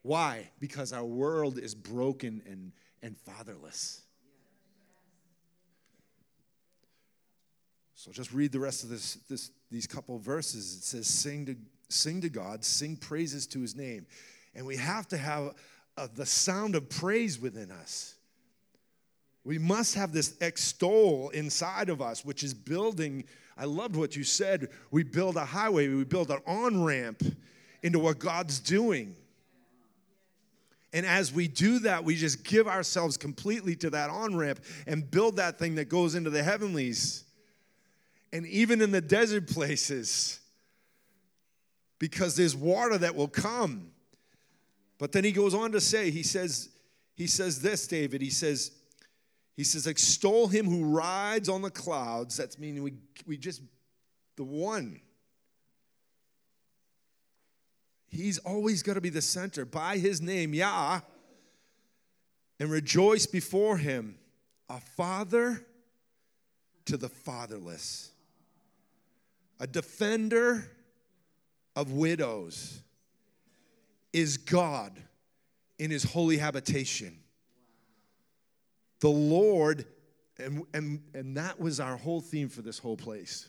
Why? 0.03 0.51
Because 0.61 0.93
our 0.93 1.05
world 1.05 1.59
is 1.59 1.75
broken 1.75 2.43
and, 2.47 2.73
and 3.03 3.17
fatherless. 3.19 4.03
So 7.95 8.11
just 8.11 8.33
read 8.33 8.51
the 8.51 8.61
rest 8.61 8.83
of 8.83 8.89
this, 8.89 9.17
this, 9.29 9.51
these 9.71 9.87
couple 9.87 10.19
verses. 10.19 10.77
It 10.77 10.85
says, 10.85 11.07
sing 11.07 11.45
to, 11.45 11.57
sing 11.91 12.23
to 12.23 12.31
God, 12.31 12.65
sing 12.65 12.97
praises 12.97 13.47
to 13.49 13.61
his 13.61 13.77
name. 13.77 14.07
And 14.55 14.65
we 14.65 14.77
have 14.77 15.07
to 15.09 15.19
have 15.19 15.55
uh, 15.99 16.09
the 16.15 16.25
sound 16.25 16.77
of 16.77 16.89
praise 16.89 17.39
within 17.39 17.71
us. 17.71 18.15
We 19.45 19.59
must 19.59 19.97
have 19.97 20.13
this 20.13 20.35
extol 20.41 21.29
inside 21.31 21.91
of 21.91 22.01
us, 22.01 22.25
which 22.25 22.43
is 22.43 22.55
building. 22.55 23.25
I 23.57 23.65
loved 23.65 23.97
what 23.97 24.17
you 24.17 24.25
said. 24.25 24.69
We 24.91 25.03
build 25.03 25.37
a 25.37 25.45
highway, 25.45 25.89
we 25.89 26.05
build 26.05 26.31
an 26.31 26.41
on 26.47 26.83
ramp 26.83 27.23
into 27.83 27.99
what 27.99 28.19
God's 28.19 28.61
doing. 28.61 29.15
And 30.93 31.07
as 31.07 31.33
we 31.33 31.47
do 31.47 31.79
that, 31.81 32.05
we 32.05 32.17
just 32.17 32.43
give 32.43 32.67
ourselves 32.67 33.17
completely 33.17 33.77
to 33.77 33.91
that 33.91 34.11
on 34.11 34.37
ramp 34.37 34.61
and 34.87 35.09
build 35.09 35.37
that 35.37 35.59
thing 35.59 35.77
that 35.77 35.89
goes 35.89 36.15
into 36.15 36.31
the 36.31 36.43
heavenlies. 36.43 37.25
And 38.33 38.45
even 38.47 38.81
in 38.81 38.91
the 38.91 39.01
desert 39.01 39.49
places, 39.49 40.41
because 41.99 42.35
there's 42.35 42.57
water 42.57 42.99
that 42.99 43.15
will 43.15 43.29
come. 43.29 43.93
But 44.99 45.13
then 45.13 45.23
he 45.23 45.33
goes 45.33 45.55
on 45.55 45.73
to 45.73 45.81
say, 45.81 46.11
he 46.11 46.25
says, 46.25 46.71
he 47.15 47.27
says 47.29 47.63
this, 47.63 47.87
David, 47.87 48.21
he 48.21 48.31
says, 48.31 48.73
he 49.61 49.65
says, 49.65 49.87
extol 49.87 50.49
him 50.49 50.65
who 50.65 50.87
rides 50.87 51.51
on 51.51 51.61
the 51.61 51.69
clouds. 51.71 52.35
That's 52.35 52.59
meaning 52.59 52.83
we, 52.83 52.95
we 53.27 53.37
just, 53.37 53.61
the 54.37 54.43
one. 54.43 55.03
He's 58.09 58.39
always 58.39 58.83
got 58.83 58.95
to 58.95 59.03
be 59.03 59.11
the 59.11 59.21
center. 59.21 59.67
By 59.67 59.99
his 59.99 60.23
name, 60.23 60.55
Yah, 60.55 61.01
and 62.59 62.71
rejoice 62.71 63.27
before 63.27 63.77
him, 63.77 64.17
a 64.71 64.81
father 64.81 65.63
to 66.87 66.97
the 66.97 67.11
fatherless, 67.11 68.13
a 69.61 69.67
defender 69.67 70.71
of 71.77 71.93
widows 71.93 72.81
is 74.15 74.39
God 74.39 74.99
in 75.79 75.91
his 75.91 76.03
holy 76.03 76.39
habitation. 76.39 77.20
The 79.01 79.09
Lord, 79.09 79.87
and, 80.39 80.65
and, 80.75 81.03
and 81.15 81.37
that 81.37 81.59
was 81.59 81.81
our 81.81 81.97
whole 81.97 82.21
theme 82.21 82.49
for 82.49 82.63
this 82.63 82.79
whole 82.79 82.97
place, 82.97 83.49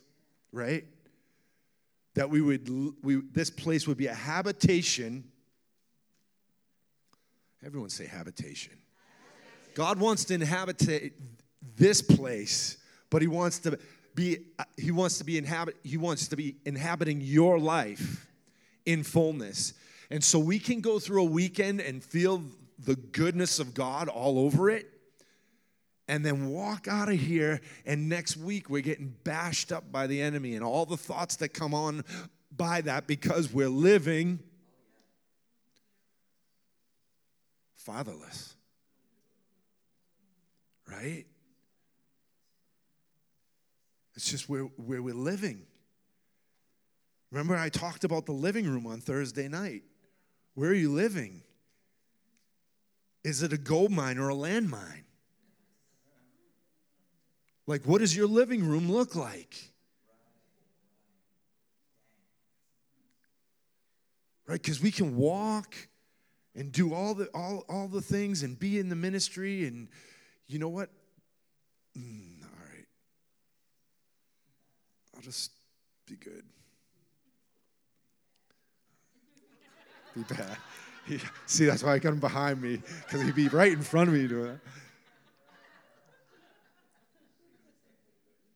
right? 0.51 0.86
That 2.15 2.29
we 2.29 2.41
would, 2.41 2.70
we, 3.03 3.22
this 3.31 3.50
place 3.50 3.88
would 3.88 3.98
be 3.98 4.08
a 4.08 4.13
habitation. 4.13 5.25
Everyone 7.65 7.89
say 7.89 8.05
habitation. 8.05 8.74
God 9.74 10.00
wants 10.00 10.25
to 10.25 10.34
inhabit 10.34 11.13
this 11.75 12.01
place, 12.01 12.77
but 13.10 13.22
he 13.22 13.27
wants 13.27 13.60
to 13.60 13.77
be 14.13 14.39
he 14.75 14.91
wants 14.91 15.20
to 15.20 15.24
be 15.24 15.38
inhabit 15.38 15.77
he 15.84 15.96
wants 15.96 16.27
to 16.27 16.36
be 16.36 16.58
inhabiting 16.65 17.22
your 17.22 17.58
life 17.58 18.27
in 18.86 19.03
fullness. 19.03 19.74
And 20.10 20.22
so 20.22 20.38
we 20.39 20.60
can 20.60 20.81
go 20.81 21.00
through 21.00 21.22
a 21.22 21.25
weekend 21.25 21.79
and 21.79 22.03
feel 22.03 22.43
the 22.79 22.98
goodness 22.98 23.60
of 23.60 23.74
God 23.74 24.10
all 24.10 24.38
over 24.39 24.70
it 24.70 24.90
and 26.11 26.23
then 26.25 26.49
walk 26.49 26.87
out 26.87 27.07
of 27.07 27.15
here 27.15 27.61
and 27.85 28.07
next 28.07 28.35
week 28.37 28.69
we're 28.69 28.81
getting 28.81 29.15
bashed 29.23 29.71
up 29.71 29.91
by 29.91 30.05
the 30.05 30.21
enemy 30.21 30.55
and 30.55 30.63
all 30.63 30.85
the 30.85 30.97
thoughts 30.97 31.37
that 31.37 31.49
come 31.49 31.73
on 31.73 32.03
by 32.55 32.81
that 32.81 33.07
because 33.07 33.51
we're 33.51 33.69
living 33.69 34.37
fatherless 37.75 38.55
right 40.91 41.25
it's 44.21 44.29
just 44.29 44.47
where, 44.47 44.65
where 44.75 45.01
we're 45.01 45.15
living. 45.15 45.63
Remember, 47.31 47.55
I 47.55 47.69
talked 47.69 48.03
about 48.03 48.27
the 48.27 48.33
living 48.33 48.67
room 48.67 48.85
on 48.85 49.01
Thursday 49.01 49.47
night. 49.47 49.81
Where 50.53 50.69
are 50.69 50.75
you 50.75 50.91
living? 50.91 51.41
Is 53.23 53.41
it 53.41 53.51
a 53.51 53.57
gold 53.57 53.89
mine 53.89 54.19
or 54.19 54.29
a 54.29 54.35
landmine? 54.35 55.05
Like, 57.67 57.83
what 57.83 58.00
does 58.00 58.15
your 58.15 58.27
living 58.27 58.63
room 58.63 58.91
look 58.91 59.15
like? 59.15 59.71
Right? 64.47 64.61
Because 64.61 64.81
we 64.81 64.91
can 64.91 65.15
walk 65.15 65.75
and 66.55 66.71
do 66.71 66.93
all 66.93 67.13
the 67.13 67.27
all, 67.33 67.63
all 67.69 67.87
the 67.87 68.01
things 68.01 68.43
and 68.43 68.59
be 68.59 68.79
in 68.79 68.89
the 68.89 68.95
ministry 68.95 69.65
and 69.65 69.87
you 70.47 70.59
know 70.59 70.69
what? 70.69 70.89
Mm 71.97 72.31
I'll 75.21 75.25
just 75.25 75.51
be 76.07 76.15
good. 76.15 76.43
Be 80.15 80.24
bad. 80.33 80.57
See, 81.45 81.65
that's 81.65 81.83
why 81.83 81.93
I 81.93 82.00
got 82.00 82.13
him 82.13 82.19
behind 82.19 82.59
me, 82.59 82.81
because 83.05 83.21
he'd 83.21 83.35
be 83.35 83.47
right 83.50 83.71
in 83.71 83.83
front 83.83 84.07
of 84.07 84.15
me 84.15 84.27
doing 84.27 84.45
that. 84.45 84.59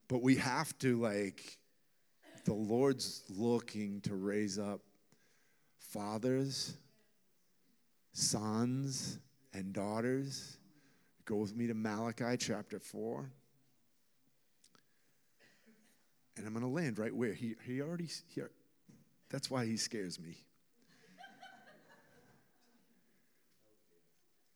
But 0.08 0.22
we 0.22 0.36
have 0.36 0.78
to, 0.80 1.00
like, 1.00 1.58
the 2.46 2.54
Lord's 2.54 3.24
looking 3.30 4.02
to 4.02 4.16
raise 4.16 4.60
up 4.60 4.82
fathers, 5.80 6.78
sons, 8.14 9.20
and 9.54 9.74
daughters. 9.74 10.58
Go 11.26 11.38
with 11.38 11.56
me 11.56 11.68
to 11.68 11.74
Malachi 11.74 12.38
chapter 12.38 12.80
4. 12.80 13.32
And 16.38 16.46
I'm 16.46 16.54
going 16.54 16.66
to 16.66 16.72
land 16.72 17.00
right 17.00 17.16
where 17.16 17.34
he, 17.34 17.56
he 17.66 17.82
already, 17.82 18.10
he, 18.28 18.42
that's 19.30 19.50
why 19.50 19.66
he 19.66 19.78
scares 19.78 20.20
me. 20.20 20.38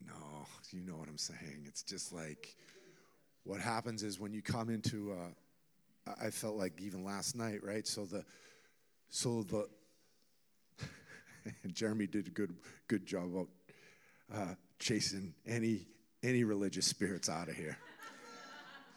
No, 0.05 0.45
you 0.71 0.81
know 0.81 0.95
what 0.95 1.07
I'm 1.07 1.17
saying. 1.17 1.65
It's 1.65 1.83
just 1.83 2.11
like 2.13 2.55
what 3.49 3.59
happens 3.59 4.03
is 4.03 4.19
when 4.19 4.31
you 4.31 4.43
come 4.43 4.69
into, 4.69 5.11
uh, 5.11 6.11
I 6.21 6.29
felt 6.29 6.55
like 6.55 6.79
even 6.79 7.03
last 7.03 7.35
night, 7.35 7.63
right? 7.63 7.87
So 7.87 8.05
the, 8.05 8.23
so 9.09 9.41
the, 9.41 9.67
Jeremy 11.73 12.05
did 12.05 12.27
a 12.27 12.29
good, 12.29 12.53
good 12.87 13.07
job 13.07 13.35
of 13.35 13.47
uh, 14.31 14.53
chasing 14.77 15.33
any, 15.47 15.87
any 16.21 16.43
religious 16.43 16.85
spirits 16.85 17.27
out 17.27 17.49
of 17.49 17.55
here. 17.55 17.75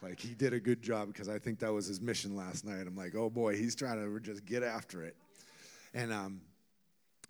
Like 0.02 0.20
he 0.20 0.34
did 0.34 0.52
a 0.52 0.60
good 0.60 0.82
job 0.82 1.08
because 1.08 1.30
I 1.30 1.38
think 1.38 1.58
that 1.60 1.72
was 1.72 1.86
his 1.86 2.02
mission 2.02 2.36
last 2.36 2.66
night. 2.66 2.86
I'm 2.86 2.96
like, 2.96 3.14
oh 3.14 3.30
boy, 3.30 3.56
he's 3.56 3.74
trying 3.74 4.04
to 4.04 4.20
just 4.20 4.44
get 4.44 4.62
after 4.62 5.02
it. 5.02 5.16
And 5.94 6.12
um, 6.12 6.42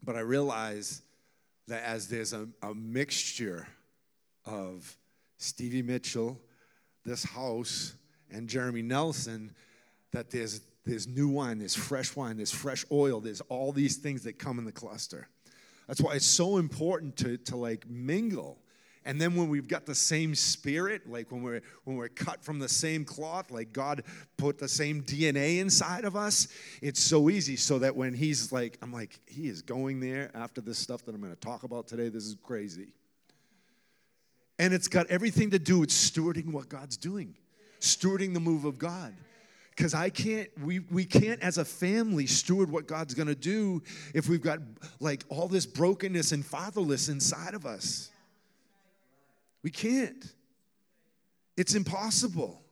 but 0.03 0.17
I 0.17 0.21
realize 0.21 1.03
that 1.69 1.85
as 1.85 2.09
there's 2.09 2.33
a, 2.33 2.49
a 2.63 2.75
mixture 2.75 3.69
of 4.45 4.97
Stevie 5.37 5.83
Mitchell, 5.83 6.41
this 7.05 7.25
house, 7.25 7.95
and 8.31 8.49
Jeremy 8.49 8.83
Nelson, 8.83 9.53
that 10.13 10.31
there's 10.31 10.61
there's 10.85 11.07
new 11.07 11.29
wine, 11.29 11.59
there's 11.59 11.77
fresh 11.77 12.17
wine, 12.17 12.37
there's 12.37 12.51
fresh 12.51 12.85
oil, 12.91 13.21
there's 13.21 13.41
all 13.43 13.71
these 13.71 13.99
things 13.99 14.25
that 14.25 14.39
come 14.39 14.59
in 14.59 14.65
the 14.65 14.73
cluster. 14.73 15.29
That's 15.87 16.01
why 16.01 16.15
it's 16.15 16.27
so 16.27 16.57
important 16.57 17.17
to, 17.19 17.37
to 17.37 17.57
like 17.57 17.89
mingle 17.89 18.59
and 19.05 19.21
then 19.21 19.35
when 19.35 19.49
we've 19.49 19.67
got 19.67 19.85
the 19.85 19.95
same 19.95 20.35
spirit, 20.35 21.09
like 21.09 21.33
when 21.33 21.43
we're 21.43 21.63
when 21.85 21.97
we're 21.97 22.09
cut 22.09 22.45
from 22.45 22.59
the 22.59 22.69
same 22.69 23.05
cloth, 23.05 23.51
like 23.51 23.73
God 23.73 24.05
put 24.37 24.59
the 24.59 24.69
same 24.69 25.03
DNA 25.03 25.59
inside 25.59 26.05
of 26.05 26.15
us, 26.15 26.49
it's 26.81 27.01
so 27.01 27.29
easy. 27.29 27.57
So 27.57 27.81
that 27.81 27.97
when 27.97 28.15
He's 28.15 28.53
like, 28.53 28.79
I'm 28.81 28.93
like, 28.93 29.19
He 29.27 29.49
is 29.49 29.63
going 29.63 30.01
there 30.01 30.31
after 30.35 30.61
this 30.61 30.79
stuff 30.79 31.05
that 31.05 31.15
I'm 31.15 31.21
going 31.21 31.35
to 31.35 31.41
talk 31.41 31.65
about 31.65 31.89
today. 31.89 32.09
This 32.09 32.25
is 32.25 32.37
crazy. 32.43 32.93
And 34.63 34.73
it's 34.73 34.87
got 34.87 35.09
everything 35.09 35.51
to 35.51 35.59
do 35.59 35.81
with 35.81 35.91
stewarding 35.91 36.53
what 36.53 36.69
God's 36.69 36.97
doing, 36.97 37.35
stewarding 37.81 38.33
the 38.33 38.39
move 38.39 38.65
of 38.65 38.79
God 38.79 39.13
because 39.71 39.93
I 39.93 40.09
can't, 40.09 40.49
we, 40.63 40.79
we 40.79 41.05
can't 41.05 41.43
as 41.43 41.59
a 41.59 41.65
family 41.65 42.27
steward 42.27 42.71
what 42.71 42.87
God's 42.87 43.13
gonna 43.13 43.35
do 43.35 43.83
if 44.15 44.29
we've 44.29 44.41
got 44.41 44.61
like 45.01 45.25
all 45.29 45.49
this 45.49 45.67
brokenness 45.67 46.31
and 46.31 46.47
fatherless 46.47 47.09
inside 47.09 47.55
of 47.55 47.67
us. 47.67 48.13
We 49.65 49.71
can't. 49.71 50.33
It's 51.57 51.75
impossible. 51.75 52.63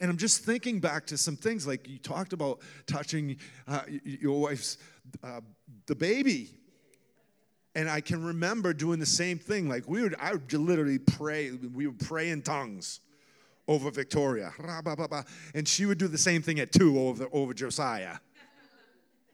And 0.00 0.10
I'm 0.10 0.16
just 0.16 0.46
thinking 0.46 0.80
back 0.80 1.04
to 1.08 1.18
some 1.18 1.36
things 1.36 1.66
like 1.66 1.90
you 1.90 1.98
talked 1.98 2.32
about 2.32 2.60
touching 2.86 3.36
uh, 3.68 3.82
your 4.02 4.40
wife's 4.40 4.78
uh, 5.22 5.42
the 5.84 5.94
baby, 5.94 6.59
and 7.74 7.88
I 7.88 8.00
can 8.00 8.24
remember 8.24 8.72
doing 8.72 8.98
the 8.98 9.06
same 9.06 9.38
thing. 9.38 9.68
Like 9.68 9.88
we 9.88 10.02
would, 10.02 10.14
I 10.18 10.32
would 10.32 10.52
literally 10.52 10.98
pray. 10.98 11.50
We 11.52 11.86
would 11.86 12.00
pray 12.00 12.30
in 12.30 12.42
tongues 12.42 13.00
over 13.68 13.90
Victoria, 13.90 14.52
and 15.54 15.68
she 15.68 15.86
would 15.86 15.98
do 15.98 16.08
the 16.08 16.18
same 16.18 16.42
thing 16.42 16.58
at 16.58 16.72
two 16.72 16.98
over 16.98 17.28
over 17.32 17.54
Josiah, 17.54 18.16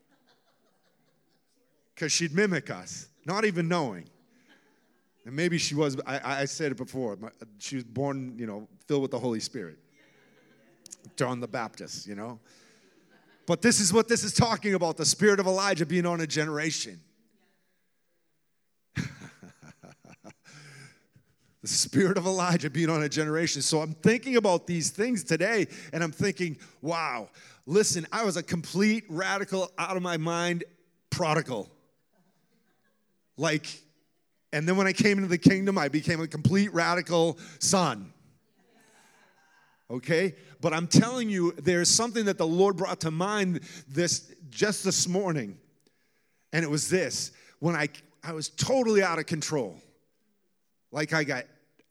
because 1.94 2.12
she'd 2.12 2.34
mimic 2.34 2.70
us, 2.70 3.08
not 3.24 3.44
even 3.44 3.68
knowing. 3.68 4.08
And 5.24 5.34
maybe 5.34 5.58
she 5.58 5.74
was, 5.74 5.96
I, 6.06 6.42
I 6.42 6.44
said 6.44 6.70
it 6.70 6.76
before, 6.76 7.18
she 7.58 7.74
was 7.74 7.84
born, 7.84 8.36
you 8.38 8.46
know, 8.46 8.68
filled 8.86 9.02
with 9.02 9.10
the 9.10 9.18
Holy 9.18 9.40
Spirit. 9.40 9.76
John 11.16 11.40
the 11.40 11.48
Baptist, 11.48 12.06
you 12.06 12.14
know. 12.14 12.38
But 13.46 13.62
this 13.62 13.80
is 13.80 13.92
what 13.92 14.08
this 14.08 14.24
is 14.24 14.32
talking 14.32 14.74
about 14.74 14.96
the 14.96 15.04
spirit 15.04 15.38
of 15.38 15.46
Elijah 15.46 15.86
being 15.86 16.06
on 16.06 16.20
a 16.20 16.26
generation. 16.26 17.00
The 21.66 21.72
spirit 21.72 22.16
of 22.16 22.26
Elijah 22.26 22.70
being 22.70 22.88
on 22.88 23.02
a 23.02 23.08
generation. 23.08 23.60
So 23.60 23.80
I'm 23.80 23.92
thinking 23.94 24.36
about 24.36 24.68
these 24.68 24.90
things 24.90 25.24
today, 25.24 25.66
and 25.92 26.04
I'm 26.04 26.12
thinking, 26.12 26.58
wow, 26.80 27.28
listen, 27.66 28.06
I 28.12 28.24
was 28.24 28.36
a 28.36 28.42
complete 28.44 29.02
radical, 29.08 29.72
out 29.76 29.96
of 29.96 30.02
my 30.04 30.16
mind 30.16 30.62
prodigal. 31.10 31.68
Like, 33.36 33.66
and 34.52 34.68
then 34.68 34.76
when 34.76 34.86
I 34.86 34.92
came 34.92 35.18
into 35.18 35.28
the 35.28 35.38
kingdom, 35.38 35.76
I 35.76 35.88
became 35.88 36.20
a 36.20 36.28
complete 36.28 36.72
radical 36.72 37.36
son. 37.58 38.12
Okay? 39.90 40.36
But 40.60 40.72
I'm 40.72 40.86
telling 40.86 41.28
you, 41.28 41.50
there's 41.58 41.90
something 41.90 42.26
that 42.26 42.38
the 42.38 42.46
Lord 42.46 42.76
brought 42.76 43.00
to 43.00 43.10
mind 43.10 43.58
this 43.88 44.32
just 44.50 44.84
this 44.84 45.08
morning. 45.08 45.58
And 46.52 46.64
it 46.64 46.70
was 46.70 46.88
this 46.88 47.32
when 47.58 47.74
I, 47.74 47.88
I 48.22 48.34
was 48.34 48.50
totally 48.50 49.02
out 49.02 49.18
of 49.18 49.26
control. 49.26 49.80
Like 50.92 51.12
I 51.12 51.24
got, 51.24 51.46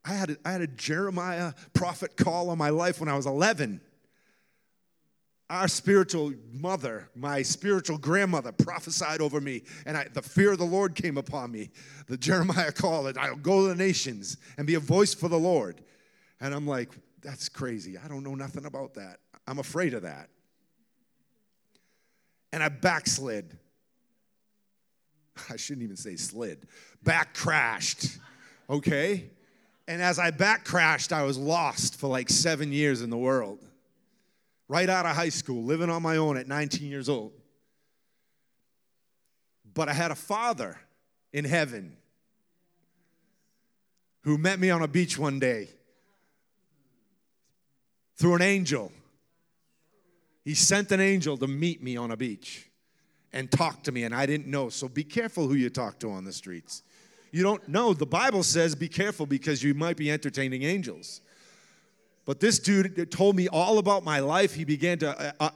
I 0.06 0.14
had, 0.14 0.30
a, 0.30 0.38
I 0.46 0.52
had 0.52 0.62
a 0.62 0.68
Jeremiah 0.68 1.54
prophet 1.74 2.16
call 2.16 2.50
on 2.50 2.58
my 2.58 2.70
life 2.70 3.00
when 3.00 3.10
I 3.10 3.16
was 3.16 3.26
11 3.26 3.82
our 5.50 5.68
spiritual 5.68 6.34
mother, 6.52 7.10
my 7.16 7.42
spiritual 7.44 7.98
grandmother, 7.98 8.52
prophesied 8.52 9.22
over 9.22 9.40
me, 9.40 9.62
and 9.86 9.96
I, 9.96 10.08
the 10.12 10.22
fear 10.22 10.54
of 10.54 10.58
the 10.58 10.66
Lord 10.66 10.96
came 10.96 11.18
upon 11.18 11.52
me. 11.52 11.70
The 12.08 12.18
Jeremiah 12.18 12.72
called 12.72 13.08
it, 13.08 13.18
I'll 13.18 13.36
go 13.36 13.62
to 13.64 13.68
the 13.68 13.76
nations 13.76 14.38
and 14.58 14.66
be 14.66 14.76
a 14.76 14.80
voice 14.80 15.14
for 15.14 15.30
the 15.30 15.38
Lord. 15.38 15.82
And 16.42 16.54
I'm 16.54 16.68
like, 16.68 16.90
that's 17.22 17.48
crazy. 17.48 17.98
I 17.98 18.08
don't 18.08 18.24
know 18.24 18.36
nothing 18.36 18.66
about 18.66 18.96
that. 18.96 19.20
I'm 19.48 19.60
afraid 19.60 19.94
of 19.94 20.02
that. 20.02 20.30
And 22.52 22.64
I 22.64 22.70
backslid. 22.70 23.58
I 25.50 25.58
shouldn't 25.58 25.84
even 25.84 25.98
say 25.98 26.16
slid, 26.16 26.68
back 27.04 27.36
crashed. 27.36 28.18
Okay? 28.68 29.30
And 29.88 30.02
as 30.02 30.18
I 30.18 30.32
back 30.32 30.66
crashed, 30.66 31.14
I 31.14 31.24
was 31.24 31.38
lost 31.38 32.00
for 32.00 32.08
like 32.08 32.30
seven 32.30 32.72
years 32.72 33.02
in 33.02 33.10
the 33.10 33.18
world 33.18 33.60
right 34.68 34.90
out 34.90 35.06
of 35.06 35.16
high 35.16 35.30
school, 35.30 35.64
living 35.64 35.90
on 35.90 36.02
my 36.02 36.18
own 36.18 36.38
at 36.38 36.48
19 36.48 36.90
years 36.90 37.08
old. 37.08 37.34
But 39.74 39.90
I 39.90 39.94
had 39.94 40.12
a 40.12 40.16
father 40.16 40.80
in 41.34 41.46
heaven 41.46 41.98
who 44.22 44.38
met 44.38 44.60
me 44.60 44.70
on 44.72 44.82
a 44.82 44.88
beach 44.88 45.20
one 45.20 45.40
day 45.40 45.70
through 48.18 48.36
an 48.36 48.42
angel. 48.42 48.92
He 50.44 50.56
sent 50.56 50.92
an 50.92 51.00
angel 51.00 51.38
to 51.38 51.48
meet 51.48 51.84
me 51.84 51.98
on 51.98 52.12
a 52.12 52.18
beach 52.18 52.70
and 53.34 53.52
talk 53.52 53.84
to 53.84 53.92
me, 53.92 54.04
and 54.04 54.16
I 54.16 54.26
didn't 54.26 54.48
know. 54.48 54.70
So 54.70 54.88
be 54.88 55.04
careful 55.04 55.48
who 55.48 55.56
you 55.56 55.70
talk 55.70 56.00
to 56.00 56.10
on 56.10 56.24
the 56.24 56.34
streets. 56.34 56.82
You 57.36 57.44
don't 57.44 57.68
know. 57.68 57.94
The 57.94 58.06
Bible 58.06 58.44
says 58.44 58.76
be 58.76 58.88
careful 58.88 59.26
because 59.26 59.62
you 59.62 59.74
might 59.74 59.98
be 59.98 60.10
entertaining 60.10 60.64
angels. 60.64 61.20
But 62.24 62.40
this 62.40 62.60
dude 62.60 63.12
told 63.12 63.36
me 63.36 63.50
all 63.50 63.78
about 63.78 64.06
my 64.06 64.20
life. 64.22 64.54
He 64.54 64.64
began 64.64 65.00
to 65.00 65.10
uh, 65.20 65.32
uh, 65.42 65.50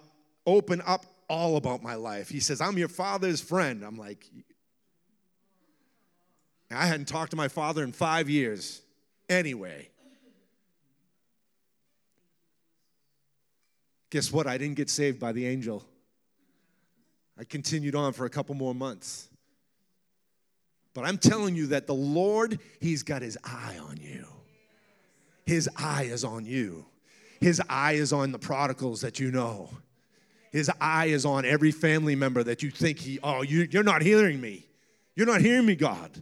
open 0.46 0.82
up 0.86 1.06
all 1.30 1.56
about 1.56 1.82
my 1.82 1.96
life. 1.96 2.28
He 2.28 2.42
says, 2.42 2.60
I'm 2.60 2.78
your 2.78 2.89
father's 2.89 3.39
friend. 3.39 3.86
I'm 3.86 3.96
like, 3.98 4.26
I 6.70 6.86
hadn't 6.86 7.08
talked 7.08 7.32
to 7.32 7.38
my 7.38 7.48
father 7.48 7.82
in 7.86 7.94
five 7.94 8.30
years. 8.30 8.82
Anyway, 9.30 9.88
guess 14.10 14.34
what? 14.34 14.48
I 14.48 14.58
didn't 14.58 14.76
get 14.76 14.89
saved 14.89 15.18
by 15.18 15.32
the 15.32 15.48
angel. 15.48 15.86
I 17.38 17.46
continued 17.46 17.96
on 17.96 18.12
for 18.12 18.26
a 18.26 18.30
couple 18.30 18.54
more 18.54 18.76
months. 18.76 19.30
But 21.00 21.08
I'm 21.08 21.18
telling 21.18 21.56
you 21.56 21.68
that 21.68 21.88
the 21.88 21.94
Lord, 21.94 22.60
He's 22.82 23.04
got 23.04 23.22
His 23.22 23.38
eye 23.46 23.80
on 23.82 23.96
you. 24.02 24.26
His 25.46 25.70
eye 25.78 26.04
is 26.04 26.26
on 26.26 26.44
you. 26.46 26.86
His 27.40 27.62
eye 27.70 27.94
is 27.94 28.12
on 28.12 28.34
the 28.34 28.38
prodigals 28.38 29.00
that 29.00 29.18
you 29.18 29.32
know. 29.32 29.70
His 30.52 30.70
eye 30.82 31.06
is 31.06 31.26
on 31.26 31.46
every 31.46 31.72
family 31.72 32.18
member 32.18 32.44
that 32.44 32.62
you 32.64 32.70
think 32.70 33.00
he, 33.00 33.18
oh, 33.24 33.44
you, 33.44 33.66
you're 33.72 33.82
not 33.82 34.02
hearing 34.02 34.42
me. 34.42 34.66
You're 35.16 35.26
not 35.26 35.40
hearing 35.40 35.66
me, 35.66 35.76
God. 35.78 36.22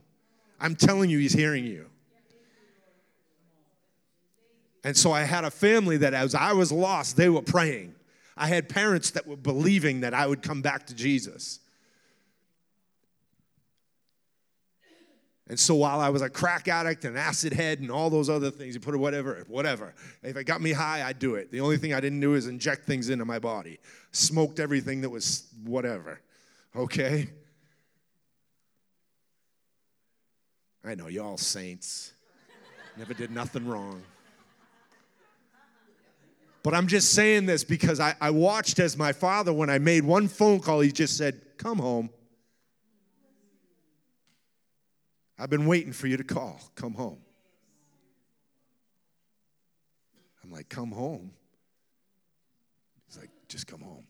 I'm 0.59 0.75
telling 0.75 1.09
you, 1.09 1.17
He's 1.17 1.33
hearing 1.33 1.65
you. 1.65 1.87
And 4.83 4.95
so 4.95 5.11
I 5.11 5.23
had 5.23 5.43
a 5.43 5.49
family 5.49 5.97
that 5.97 6.13
as 6.13 6.35
I 6.35 6.53
was 6.53 6.71
lost, 6.71 7.17
they 7.17 7.29
were 7.29 7.41
praying. 7.41 7.95
I 8.37 8.45
had 8.45 8.69
parents 8.69 9.09
that 9.11 9.25
were 9.25 9.37
believing 9.37 10.01
that 10.01 10.13
I 10.13 10.27
would 10.27 10.43
come 10.43 10.61
back 10.61 10.85
to 10.85 10.93
Jesus. 10.93 11.61
And 15.49 15.57
so 15.57 15.75
while 15.75 16.01
I 16.01 16.09
was 16.09 16.21
a 16.21 16.29
crack 16.29 16.67
addict 16.67 17.05
and 17.05 17.17
acid 17.17 17.53
head 17.53 17.79
and 17.79 17.89
all 17.89 18.09
those 18.09 18.29
other 18.29 18.51
things, 18.51 18.75
you 18.75 18.81
put 18.81 18.93
it 18.93 18.97
whatever, 18.97 19.45
whatever. 19.47 19.93
If 20.21 20.35
it 20.35 20.43
got 20.43 20.59
me 20.59 20.73
high, 20.73 21.07
I'd 21.07 21.19
do 21.19 21.35
it. 21.35 21.51
The 21.51 21.61
only 21.61 21.77
thing 21.77 21.93
I 21.93 22.01
didn't 22.01 22.19
do 22.19 22.33
is 22.33 22.47
inject 22.47 22.85
things 22.85 23.09
into 23.09 23.23
my 23.23 23.39
body. 23.39 23.79
Smoked 24.11 24.59
everything 24.59 25.01
that 25.01 25.09
was 25.09 25.47
whatever. 25.63 26.19
Okay? 26.75 27.29
I 30.83 30.95
know, 30.95 31.07
y'all 31.07 31.37
saints. 31.37 32.11
Never 32.97 33.13
did 33.13 33.31
nothing 33.31 33.65
wrong. 33.67 34.01
But 36.61 36.73
I'm 36.73 36.87
just 36.87 37.13
saying 37.13 37.45
this 37.45 37.63
because 37.63 38.01
I, 38.01 38.15
I 38.19 38.31
watched 38.31 38.79
as 38.79 38.97
my 38.97 39.13
father, 39.13 39.53
when 39.53 39.69
I 39.69 39.77
made 39.79 40.03
one 40.03 40.27
phone 40.27 40.59
call, 40.59 40.81
he 40.81 40.91
just 40.91 41.15
said, 41.15 41.39
Come 41.57 41.77
home. 41.79 42.09
I've 45.39 45.49
been 45.49 45.67
waiting 45.67 45.93
for 45.93 46.07
you 46.07 46.17
to 46.17 46.23
call. 46.23 46.59
Come 46.75 46.93
home. 46.93 47.19
I'm 50.43 50.51
like, 50.51 50.69
Come 50.69 50.91
home. 50.91 51.31
He's 53.07 53.17
like, 53.17 53.29
Just 53.47 53.67
come 53.67 53.81
home. 53.81 54.05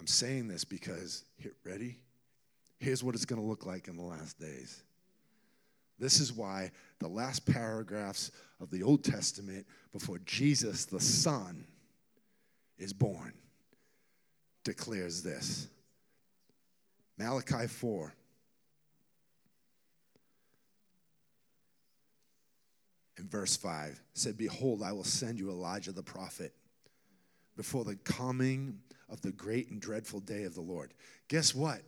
I'm 0.00 0.06
saying 0.08 0.48
this 0.48 0.64
because, 0.64 1.24
here, 1.36 1.52
ready? 1.64 1.98
Here's 2.80 3.04
what 3.04 3.14
it's 3.14 3.24
going 3.24 3.40
to 3.40 3.46
look 3.46 3.64
like 3.66 3.86
in 3.86 3.96
the 3.96 4.02
last 4.02 4.40
days. 4.40 4.82
This 6.00 6.18
is 6.18 6.32
why 6.32 6.72
the 6.98 7.06
last 7.06 7.46
paragraphs 7.46 8.32
of 8.60 8.70
the 8.70 8.82
Old 8.82 9.04
Testament, 9.04 9.64
before 9.92 10.18
Jesus 10.26 10.86
the 10.86 10.98
Son 10.98 11.64
is 12.78 12.92
born, 12.92 13.34
declares 14.64 15.22
this. 15.22 15.68
Malachi 17.22 17.68
4. 17.68 18.12
In 23.18 23.28
verse 23.28 23.56
5 23.56 24.00
said, 24.14 24.36
Behold, 24.36 24.82
I 24.82 24.90
will 24.92 25.04
send 25.04 25.38
you 25.38 25.50
Elijah 25.50 25.92
the 25.92 26.02
prophet 26.02 26.52
before 27.56 27.84
the 27.84 27.94
coming 27.96 28.80
of 29.08 29.20
the 29.20 29.30
great 29.30 29.70
and 29.70 29.80
dreadful 29.80 30.18
day 30.18 30.42
of 30.44 30.54
the 30.54 30.62
Lord. 30.62 30.94
Guess 31.28 31.54
what? 31.54 31.82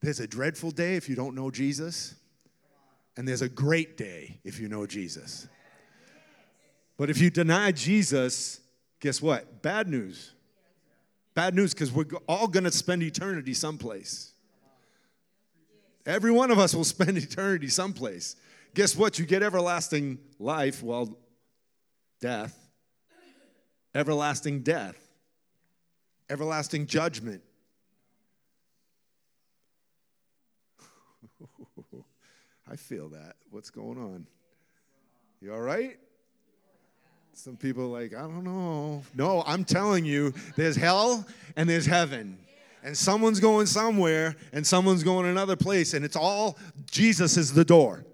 There's 0.00 0.20
a 0.20 0.26
dreadful 0.26 0.70
day 0.70 0.96
if 0.96 1.10
you 1.10 1.14
don't 1.14 1.34
know 1.34 1.50
Jesus, 1.50 2.14
and 3.18 3.28
there's 3.28 3.42
a 3.42 3.48
great 3.48 3.98
day 3.98 4.40
if 4.44 4.58
you 4.58 4.68
know 4.68 4.86
Jesus. 4.86 5.46
But 6.96 7.10
if 7.10 7.20
you 7.20 7.28
deny 7.28 7.72
Jesus, 7.72 8.60
guess 9.00 9.20
what? 9.20 9.60
Bad 9.60 9.88
news. 9.88 10.32
Bad 11.34 11.54
news 11.54 11.74
because 11.74 11.92
we're 11.92 12.06
all 12.26 12.48
going 12.48 12.64
to 12.64 12.70
spend 12.70 13.02
eternity 13.02 13.52
someplace. 13.52 14.32
Every 16.10 16.32
one 16.32 16.50
of 16.50 16.58
us 16.58 16.74
will 16.74 16.84
spend 16.96 17.16
eternity 17.16 17.68
someplace. 17.68 18.34
Guess 18.74 18.96
what? 18.96 19.18
You 19.18 19.26
get 19.26 19.42
everlasting 19.42 20.18
life, 20.38 20.82
well, 20.82 21.16
death, 22.20 22.56
everlasting 23.94 24.62
death, 24.62 24.96
everlasting 26.28 26.86
judgment. 26.86 27.42
I 32.70 32.76
feel 32.76 33.08
that. 33.10 33.36
What's 33.50 33.70
going 33.70 33.98
on? 33.98 34.26
You 35.40 35.54
all 35.54 35.60
right? 35.60 35.96
Some 37.32 37.56
people 37.56 37.88
like, 37.88 38.14
I 38.14 38.22
don't 38.22 38.44
know. 38.44 39.02
No, 39.14 39.42
I'm 39.46 39.64
telling 39.64 40.04
you, 40.04 40.34
there's 40.56 40.76
hell 40.76 41.24
and 41.56 41.68
there's 41.68 41.86
heaven 41.86 42.38
and 42.82 42.96
someone's 42.96 43.40
going 43.40 43.66
somewhere 43.66 44.36
and 44.52 44.66
someone's 44.66 45.02
going 45.02 45.26
another 45.26 45.56
place 45.56 45.94
and 45.94 46.04
it's 46.04 46.16
all 46.16 46.58
Jesus 46.90 47.36
is 47.36 47.52
the 47.52 47.64
door. 47.64 48.04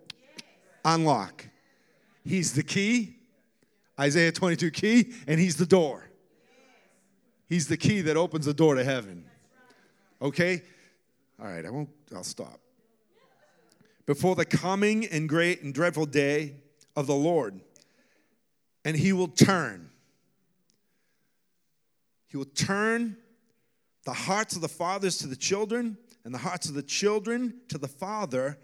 Unlock. 0.85 1.47
He's 2.25 2.53
the 2.53 2.63
key. 2.63 3.17
Isaiah 3.99 4.33
22 4.33 4.71
key 4.71 5.13
and 5.27 5.41
he's 5.41 5.57
the 5.57 5.67
door. 5.67 6.09
He's 7.49 7.69
the 7.69 7.77
key 7.77 8.01
that 8.03 8.17
opens 8.17 8.47
the 8.47 8.55
door 8.55 8.75
to 8.75 8.85
heaven. 8.85 9.25
Okay? 10.21 10.63
All 11.41 11.47
right, 11.47 11.65
I 11.65 11.71
won't 11.71 11.91
I'll 12.15 12.25
stop. 12.25 12.61
Before 14.07 14.37
the 14.37 14.45
coming 14.45 15.07
and 15.07 15.29
great 15.29 15.63
and 15.63 15.75
dreadful 15.75 16.07
day 16.07 16.55
of 16.95 17.07
the 17.07 17.15
Lord, 17.15 17.61
and 18.85 18.97
he 18.97 19.13
will 19.13 19.29
turn. 19.29 19.91
He 22.29 22.37
will 22.37 22.45
turn 22.45 23.17
the 24.07 24.15
hearts 24.15 24.55
of 24.55 24.63
the 24.63 24.69
fathers 24.69 25.19
to 25.19 25.27
the 25.27 25.37
children, 25.37 25.99
and 26.25 26.33
the 26.33 26.39
hearts 26.39 26.69
of 26.69 26.75
the 26.75 26.83
children 26.83 27.61
to 27.69 27.77
the 27.77 27.89
father, 27.89 28.59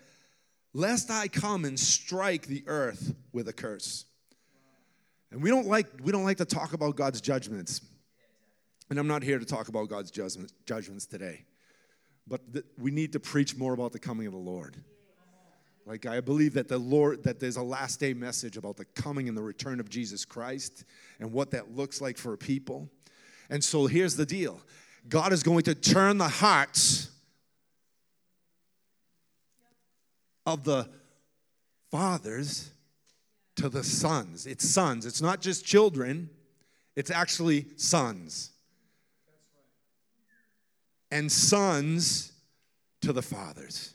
lest 0.73 1.11
I 1.11 1.29
come 1.29 1.65
and 1.65 1.79
strike 1.79 2.47
the 2.47 2.65
earth 2.67 3.15
with 3.33 3.49
a 3.49 3.53
curse. 3.53 4.07
And 5.31 5.43
we 5.43 5.51
don't 5.51 5.67
like 5.67 5.87
we 6.03 6.11
don't 6.13 6.25
like 6.25 6.39
to 6.39 6.45
talk 6.45 6.73
about 6.73 6.97
God's 6.97 7.21
judgments. 7.21 7.83
And 8.91 8.99
I'm 8.99 9.07
not 9.07 9.23
here 9.23 9.39
to 9.39 9.45
talk 9.45 9.69
about 9.69 9.89
God's 9.89 10.11
judgment, 10.11 10.53
judgments 10.67 11.07
today. 11.07 11.45
But 12.27 12.53
th- 12.53 12.65
we 12.79 12.91
need 12.91 13.13
to 13.13 13.21
preach 13.21 13.57
more 13.57 13.73
about 13.75 13.93
the 13.93 13.99
coming 13.99 14.27
of 14.27 14.33
the 14.33 14.39
Lord. 14.39 14.77
Like 15.87 16.07
I 16.07 16.21
believe 16.21 16.55
that 16.55 16.69
the 16.69 16.79
Lord 16.79 17.25
that 17.25 17.41
there's 17.41 17.57
a 17.57 17.63
last 17.63 17.99
day 17.99 18.13
message 18.13 18.57
about 18.57 18.77
the 18.77 18.85
coming 18.85 19.29
and 19.29 19.37
the 19.37 19.43
return 19.43 19.81
of 19.81 19.89
Jesus 19.89 20.25
Christ 20.25 20.85
and 21.19 21.33
what 21.33 21.51
that 21.53 21.75
looks 21.75 22.01
like 22.01 22.17
for 22.17 22.33
a 22.33 22.39
people. 22.39 22.89
And 23.51 23.63
so 23.63 23.87
here's 23.87 24.17
the 24.17 24.27
deal. 24.27 24.61
God 25.09 25.33
is 25.33 25.43
going 25.43 25.63
to 25.65 25.75
turn 25.75 26.19
the 26.19 26.29
hearts 26.29 27.11
of 30.47 30.65
the 30.65 30.89
fathers 31.91 32.71
to 33.57 33.69
the 33.69 33.85
sons. 33.85 34.47
It's 34.47 34.69
sons. 34.69 35.07
It's 35.07 35.21
not 35.21 35.41
just 35.41 35.65
children. 35.65 36.31
It's 36.97 37.11
actually 37.11 37.67
sons. 37.77 38.51
And 41.11 41.31
sons 41.31 42.33
to 43.03 43.13
the 43.13 43.23
fathers. 43.23 43.93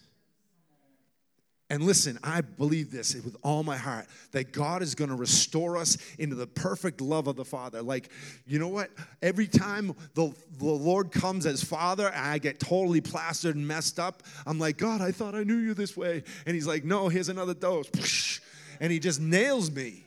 And 1.69 1.83
listen, 1.83 2.17
I 2.23 2.39
believe 2.39 2.91
this 2.91 3.13
with 3.15 3.35
all 3.43 3.61
my 3.61 3.75
heart 3.75 4.05
that 4.31 4.53
God 4.53 4.81
is 4.81 4.95
going 4.95 5.09
to 5.09 5.15
restore 5.15 5.75
us 5.75 5.97
into 6.17 6.35
the 6.35 6.47
perfect 6.47 7.01
love 7.01 7.27
of 7.27 7.35
the 7.35 7.43
Father. 7.43 7.81
Like, 7.81 8.09
you 8.45 8.57
know 8.57 8.69
what? 8.69 8.89
Every 9.21 9.47
time 9.47 9.93
the, 10.13 10.33
the 10.59 10.65
Lord 10.65 11.11
comes 11.11 11.45
as 11.45 11.61
Father, 11.61 12.09
I 12.15 12.37
get 12.37 12.61
totally 12.61 13.01
plastered 13.01 13.57
and 13.57 13.67
messed 13.67 13.99
up. 13.99 14.23
I'm 14.45 14.59
like, 14.59 14.77
God, 14.77 15.01
I 15.01 15.11
thought 15.11 15.35
I 15.35 15.43
knew 15.43 15.57
you 15.57 15.73
this 15.73 15.97
way. 15.97 16.23
And 16.45 16.55
He's 16.55 16.67
like, 16.67 16.85
No, 16.85 17.09
here's 17.09 17.29
another 17.29 17.53
dose. 17.53 18.39
And 18.79 18.91
He 18.91 18.99
just 18.99 19.19
nails 19.19 19.71
me. 19.71 20.05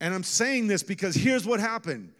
And 0.00 0.14
I'm 0.14 0.22
saying 0.22 0.68
this 0.68 0.82
because 0.82 1.14
here's 1.14 1.44
what 1.44 1.60
happened. 1.60 2.14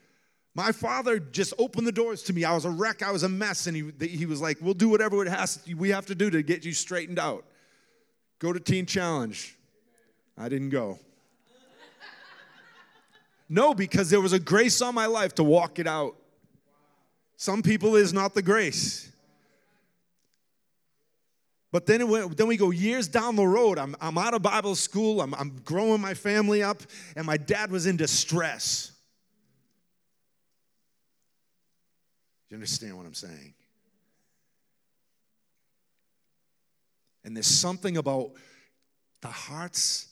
My 0.55 0.73
father 0.73 1.19
just 1.19 1.55
opened 1.59 1.87
the 1.87 1.93
doors 1.93 2.23
to 2.25 2.33
me. 2.33 2.45
I 2.45 2.55
was 2.55 2.65
a 2.65 2.71
wreck. 2.71 3.03
I 3.03 3.13
was 3.13 3.23
a 3.23 3.29
mess. 3.29 3.67
And 3.67 3.77
he, 3.77 4.09
he 4.09 4.27
was 4.27 4.41
like, 4.41 4.59
We'll 4.61 4.75
do 4.75 4.89
whatever 4.89 5.25
it 5.25 5.29
has 5.29 5.61
we 5.77 5.91
have 5.91 6.07
to 6.07 6.15
do 6.15 6.31
to 6.31 6.43
get 6.43 6.65
you 6.65 6.73
straightened 6.73 7.19
out. 7.19 7.45
Go 8.39 8.53
to 8.53 8.61
Teen 8.61 8.87
Challenge. 8.87 9.57
I 10.37 10.49
didn't 10.49 10.71
go. 10.71 10.99
No, 13.53 13.75
because 13.75 14.11
there 14.11 14.21
was 14.21 14.33
a 14.33 14.39
grace 14.39 14.81
on 14.81 14.95
my 14.95 15.07
life 15.07 15.35
to 15.35 15.45
walk 15.45 15.81
it 15.81 15.89
out. 15.89 16.15
Some 17.37 17.63
people 17.63 17.97
is 17.97 18.13
not 18.13 18.33
the 18.33 18.43
grace. 18.43 19.11
But 21.73 21.87
then, 21.87 22.09
went, 22.09 22.37
then 22.37 22.47
we 22.47 22.57
go 22.57 22.71
years 22.71 23.09
down 23.09 23.35
the 23.35 23.47
road. 23.47 23.79
I'm, 23.79 23.97
I'm 24.01 24.19
out 24.19 24.35
of 24.35 24.43
Bible 24.43 24.77
school. 24.77 25.21
I'm, 25.21 25.35
I'm 25.35 25.57
growing 25.65 26.01
my 26.01 26.15
family 26.15 26.63
up, 26.63 26.83
and 27.17 27.27
my 27.27 27.37
dad 27.37 27.73
was 27.73 27.87
in 27.87 27.97
distress. 27.97 28.93
You 32.51 32.57
understand 32.57 32.97
what 32.97 33.07
I'm 33.07 33.15
saying? 33.15 33.55
And 37.25 37.37
there's 37.37 37.47
something 37.47 37.97
about 37.97 38.33
the 39.21 39.29
hearts 39.29 40.09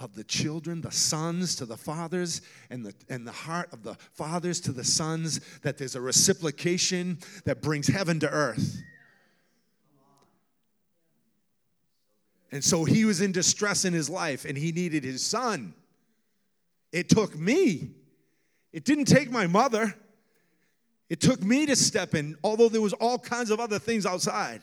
of 0.00 0.14
the 0.14 0.24
children, 0.24 0.80
the 0.80 0.90
sons 0.90 1.54
to 1.56 1.66
the 1.66 1.76
fathers, 1.76 2.40
and 2.70 2.84
the, 2.84 2.94
and 3.08 3.26
the 3.26 3.32
heart 3.32 3.68
of 3.72 3.82
the 3.82 3.94
fathers 4.12 4.60
to 4.62 4.72
the 4.72 4.84
sons, 4.84 5.40
that 5.62 5.78
there's 5.78 5.94
a 5.94 6.00
reciprocation 6.00 7.18
that 7.44 7.62
brings 7.62 7.88
heaven 7.88 8.18
to 8.20 8.28
earth. 8.28 8.82
And 12.50 12.62
so 12.62 12.84
he 12.84 13.04
was 13.04 13.20
in 13.20 13.32
distress 13.32 13.84
in 13.84 13.94
his 13.94 14.10
life 14.10 14.44
and 14.44 14.58
he 14.58 14.72
needed 14.72 15.04
his 15.04 15.24
son. 15.24 15.72
It 16.92 17.08
took 17.08 17.36
me. 17.36 17.92
It 18.72 18.84
didn't 18.84 19.06
take 19.06 19.30
my 19.30 19.46
mother. 19.46 19.94
It 21.12 21.20
took 21.20 21.42
me 21.42 21.66
to 21.66 21.76
step 21.76 22.14
in, 22.14 22.38
although 22.42 22.70
there 22.70 22.80
was 22.80 22.94
all 22.94 23.18
kinds 23.18 23.50
of 23.50 23.60
other 23.60 23.78
things 23.78 24.06
outside, 24.06 24.62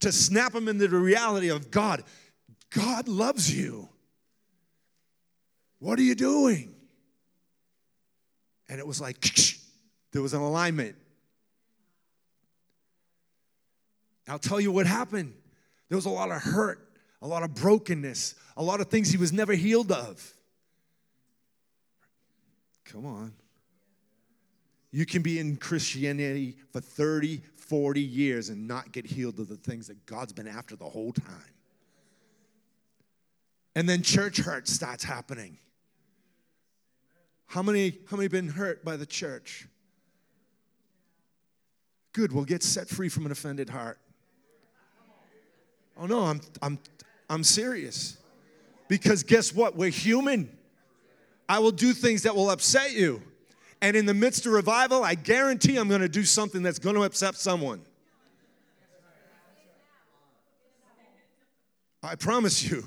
to 0.00 0.10
snap 0.10 0.54
him 0.54 0.66
into 0.66 0.88
the 0.88 0.96
reality 0.96 1.50
of 1.50 1.70
God. 1.70 2.04
God 2.70 3.06
loves 3.06 3.54
you. 3.54 3.86
What 5.78 5.98
are 5.98 6.02
you 6.02 6.14
doing? 6.14 6.74
And 8.70 8.80
it 8.80 8.86
was 8.86 8.98
like 8.98 9.18
there 10.12 10.22
was 10.22 10.32
an 10.32 10.40
alignment. 10.40 10.96
I'll 14.28 14.38
tell 14.38 14.58
you 14.58 14.72
what 14.72 14.86
happened. 14.86 15.34
There 15.90 15.96
was 15.96 16.06
a 16.06 16.10
lot 16.10 16.30
of 16.30 16.40
hurt, 16.40 16.88
a 17.20 17.26
lot 17.26 17.42
of 17.42 17.54
brokenness, 17.54 18.36
a 18.56 18.62
lot 18.62 18.80
of 18.80 18.88
things 18.88 19.10
he 19.10 19.18
was 19.18 19.34
never 19.34 19.52
healed 19.52 19.92
of. 19.92 20.32
Come 22.86 23.04
on. 23.04 23.34
You 24.96 25.04
can 25.04 25.20
be 25.20 25.38
in 25.38 25.58
Christianity 25.58 26.56
for 26.72 26.80
30, 26.80 27.42
40 27.54 28.00
years 28.00 28.48
and 28.48 28.66
not 28.66 28.92
get 28.92 29.04
healed 29.04 29.38
of 29.38 29.46
the 29.46 29.56
things 29.56 29.88
that 29.88 30.06
God's 30.06 30.32
been 30.32 30.48
after 30.48 30.74
the 30.74 30.86
whole 30.86 31.12
time. 31.12 31.52
And 33.74 33.86
then 33.86 34.00
church 34.00 34.38
hurt 34.38 34.66
starts 34.66 35.04
happening. 35.04 35.58
How 37.44 37.62
many 37.62 37.98
how 38.08 38.16
many 38.16 38.28
been 38.28 38.48
hurt 38.48 38.86
by 38.86 38.96
the 38.96 39.04
church? 39.04 39.68
Good, 42.14 42.32
we'll 42.32 42.46
get 42.46 42.62
set 42.62 42.88
free 42.88 43.10
from 43.10 43.26
an 43.26 43.32
offended 43.32 43.68
heart. 43.68 43.98
Oh 45.98 46.06
no, 46.06 46.20
I'm 46.20 46.40
I'm 46.62 46.78
I'm 47.28 47.44
serious. 47.44 48.16
Because 48.88 49.22
guess 49.24 49.54
what? 49.54 49.76
We're 49.76 49.90
human. 49.90 50.56
I 51.50 51.58
will 51.58 51.70
do 51.70 51.92
things 51.92 52.22
that 52.22 52.34
will 52.34 52.48
upset 52.48 52.92
you. 52.92 53.20
And 53.82 53.96
in 53.96 54.06
the 54.06 54.14
midst 54.14 54.46
of 54.46 54.52
revival, 54.52 55.04
I 55.04 55.14
guarantee 55.14 55.76
I'm 55.76 55.88
going 55.88 56.00
to 56.00 56.08
do 56.08 56.24
something 56.24 56.62
that's 56.62 56.78
going 56.78 56.96
to 56.96 57.02
upset 57.02 57.34
someone. 57.34 57.82
I 62.02 62.14
promise 62.14 62.68
you. 62.68 62.86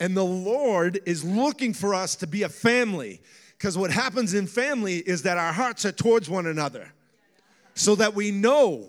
And 0.00 0.16
the 0.16 0.24
Lord 0.24 1.00
is 1.06 1.24
looking 1.24 1.74
for 1.74 1.94
us 1.94 2.16
to 2.16 2.26
be 2.26 2.42
a 2.42 2.48
family. 2.48 3.20
Because 3.56 3.76
what 3.76 3.90
happens 3.90 4.32
in 4.32 4.46
family 4.46 4.96
is 4.96 5.22
that 5.22 5.36
our 5.36 5.52
hearts 5.52 5.84
are 5.84 5.92
towards 5.92 6.28
one 6.28 6.46
another. 6.46 6.90
So 7.74 7.94
that 7.96 8.14
we 8.14 8.30
know, 8.30 8.88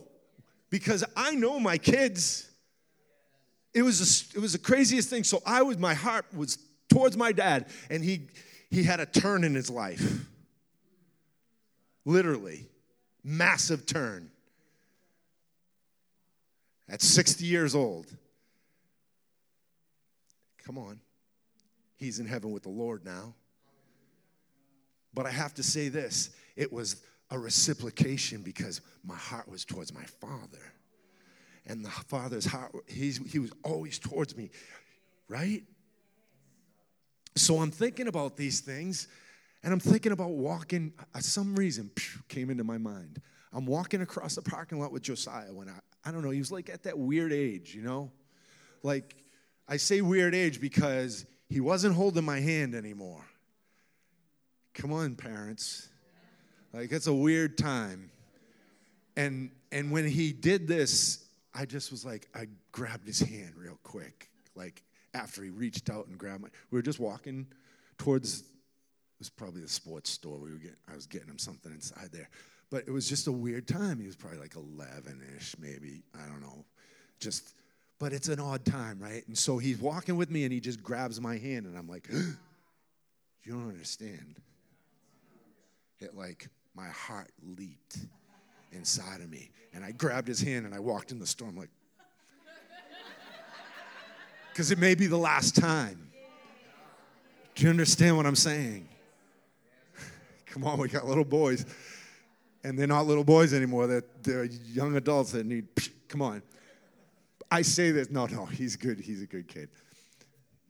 because 0.69 1.03
I 1.15 1.35
know 1.35 1.59
my 1.59 1.77
kids. 1.77 2.49
It 3.73 3.83
was 3.83 4.33
a, 4.33 4.37
it 4.37 4.41
was 4.41 4.53
the 4.53 4.59
craziest 4.59 5.09
thing. 5.09 5.23
So 5.23 5.41
I 5.45 5.61
was 5.61 5.77
my 5.77 5.93
heart 5.93 6.25
was 6.33 6.57
towards 6.91 7.17
my 7.17 7.31
dad, 7.31 7.67
and 7.89 8.03
he 8.03 8.27
he 8.69 8.83
had 8.83 8.99
a 8.99 9.05
turn 9.05 9.43
in 9.43 9.55
his 9.55 9.69
life. 9.69 10.25
Literally, 12.05 12.67
massive 13.23 13.85
turn. 13.85 14.29
At 16.89 17.01
60 17.01 17.45
years 17.45 17.73
old. 17.73 18.07
Come 20.65 20.77
on. 20.77 20.99
He's 21.95 22.19
in 22.19 22.25
heaven 22.25 22.51
with 22.51 22.63
the 22.63 22.69
Lord 22.69 23.05
now. 23.05 23.33
But 25.13 25.25
I 25.25 25.31
have 25.31 25.53
to 25.55 25.63
say 25.63 25.89
this 25.89 26.31
it 26.55 26.71
was 26.71 27.03
a 27.29 27.39
reciprocation 27.39 28.41
because 28.41 28.81
my 29.03 29.15
heart 29.15 29.47
was 29.47 29.63
towards 29.63 29.93
my 29.93 30.03
father. 30.03 30.73
And 31.65 31.85
the 31.85 31.89
father's 31.89 32.45
heart, 32.45 32.73
he's, 32.87 33.17
he 33.31 33.39
was 33.39 33.51
always 33.63 33.99
towards 33.99 34.35
me, 34.35 34.49
right? 35.29 35.63
So 37.35 37.59
I'm 37.59 37.71
thinking 37.71 38.07
about 38.07 38.35
these 38.37 38.59
things 38.59 39.07
and 39.63 39.73
I'm 39.73 39.79
thinking 39.79 40.11
about 40.11 40.31
walking. 40.31 40.93
Uh, 41.13 41.19
some 41.19 41.55
reason 41.55 41.91
came 42.27 42.49
into 42.49 42.63
my 42.63 42.77
mind. 42.77 43.21
I'm 43.53 43.65
walking 43.65 44.01
across 44.01 44.35
the 44.35 44.41
parking 44.41 44.79
lot 44.79 44.91
with 44.91 45.03
Josiah 45.03 45.53
when 45.53 45.69
I, 45.69 45.79
I 46.05 46.11
don't 46.11 46.23
know, 46.23 46.29
he 46.29 46.39
was 46.39 46.51
like 46.51 46.69
at 46.69 46.83
that 46.83 46.97
weird 46.97 47.31
age, 47.31 47.75
you 47.75 47.83
know? 47.83 48.11
Like, 48.83 49.15
I 49.67 49.77
say 49.77 50.01
weird 50.01 50.33
age 50.33 50.59
because 50.59 51.25
he 51.49 51.59
wasn't 51.59 51.95
holding 51.95 52.25
my 52.25 52.39
hand 52.39 52.75
anymore. 52.75 53.23
Come 54.73 54.93
on, 54.93 55.15
parents. 55.15 55.89
Like, 56.73 56.91
it's 56.91 57.07
a 57.07 57.13
weird 57.13 57.57
time. 57.57 58.09
And, 59.15 59.51
and 59.71 59.91
when 59.91 60.07
he 60.07 60.31
did 60.31 60.67
this, 60.67 61.25
I 61.53 61.65
just 61.65 61.91
was 61.91 62.05
like, 62.05 62.27
I 62.33 62.47
grabbed 62.71 63.05
his 63.05 63.19
hand 63.19 63.53
real 63.57 63.77
quick. 63.83 64.29
Like, 64.55 64.81
after 65.13 65.43
he 65.43 65.49
reached 65.49 65.89
out 65.89 66.07
and 66.07 66.17
grabbed 66.17 66.41
my, 66.41 66.49
we 66.69 66.77
were 66.77 66.83
just 66.83 66.99
walking 66.99 67.47
towards, 67.97 68.41
it 68.41 68.45
was 69.19 69.29
probably 69.29 69.61
the 69.61 69.69
sports 69.69 70.09
store. 70.09 70.37
We 70.37 70.51
were 70.51 70.57
getting, 70.57 70.77
I 70.91 70.95
was 70.95 71.05
getting 71.05 71.27
him 71.27 71.37
something 71.37 71.71
inside 71.71 72.09
there. 72.11 72.29
But 72.69 72.85
it 72.87 72.91
was 72.91 73.07
just 73.07 73.27
a 73.27 73.31
weird 73.31 73.67
time. 73.67 73.99
He 73.99 74.07
was 74.07 74.15
probably 74.15 74.39
like 74.39 74.55
11 74.55 75.21
ish, 75.37 75.55
maybe. 75.59 76.03
I 76.15 76.25
don't 76.27 76.41
know. 76.41 76.65
Just, 77.19 77.53
but 77.99 78.13
it's 78.13 78.29
an 78.29 78.39
odd 78.39 78.65
time, 78.65 78.99
right? 78.99 79.27
And 79.27 79.37
so 79.37 79.57
he's 79.57 79.77
walking 79.77 80.15
with 80.15 80.31
me 80.31 80.45
and 80.45 80.53
he 80.53 80.59
just 80.59 80.81
grabs 80.81 81.19
my 81.19 81.37
hand 81.37 81.65
and 81.65 81.77
I'm 81.77 81.87
like, 81.87 82.09
you 82.11 82.37
don't 83.45 83.67
understand. 83.67 84.37
It 85.99 86.15
like, 86.15 86.47
my 86.73 86.87
heart 86.87 87.31
leaped 87.43 87.97
inside 88.71 89.19
of 89.21 89.29
me. 89.29 89.51
And 89.73 89.83
I 89.83 89.91
grabbed 89.91 90.27
his 90.27 90.41
hand 90.41 90.65
and 90.65 90.73
I 90.73 90.79
walked 90.79 91.11
in 91.11 91.19
the 91.19 91.27
storm 91.27 91.57
like, 91.57 91.69
because 94.51 94.71
it 94.71 94.77
may 94.77 94.95
be 94.95 95.07
the 95.07 95.17
last 95.17 95.55
time. 95.55 96.11
Do 97.55 97.63
you 97.63 97.69
understand 97.69 98.17
what 98.17 98.25
I'm 98.25 98.35
saying? 98.35 98.87
Come 100.47 100.63
on, 100.63 100.79
we 100.79 100.87
got 100.87 101.07
little 101.07 101.25
boys. 101.25 101.65
And 102.63 102.77
they're 102.77 102.87
not 102.87 103.07
little 103.07 103.23
boys 103.23 103.53
anymore. 103.53 103.87
They're, 103.87 104.03
they're 104.21 104.43
young 104.45 104.95
adults 104.95 105.31
that 105.31 105.45
need, 105.45 105.67
come 106.07 106.21
on. 106.21 106.43
I 107.49 107.63
say 107.63 107.89
this, 107.89 108.11
no, 108.11 108.27
no, 108.27 108.45
he's 108.45 108.75
good. 108.75 108.99
He's 108.99 109.23
a 109.23 109.25
good 109.25 109.47
kid. 109.47 109.69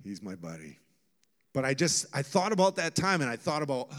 He's 0.02 0.22
my 0.22 0.36
buddy. 0.36 0.80
But 1.54 1.66
I 1.66 1.74
just, 1.74 2.06
I 2.14 2.22
thought 2.22 2.54
about 2.54 2.78
that 2.78 2.96
time 2.96 3.20
and 3.20 3.30
I 3.30 3.36
thought 3.36 3.62
about 3.62 3.90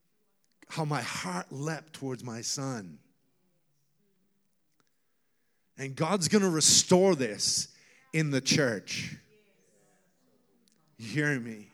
how 0.70 0.86
my 0.86 1.02
heart 1.02 1.46
leapt 1.50 1.92
towards 1.92 2.24
my 2.24 2.40
son. 2.40 2.98
And 5.78 5.94
God's 5.94 6.28
gonna 6.28 6.48
restore 6.48 7.14
this 7.14 7.68
in 8.16 8.30
the 8.30 8.40
church. 8.40 9.14
You 10.96 11.06
hearing 11.06 11.44
me? 11.44 11.68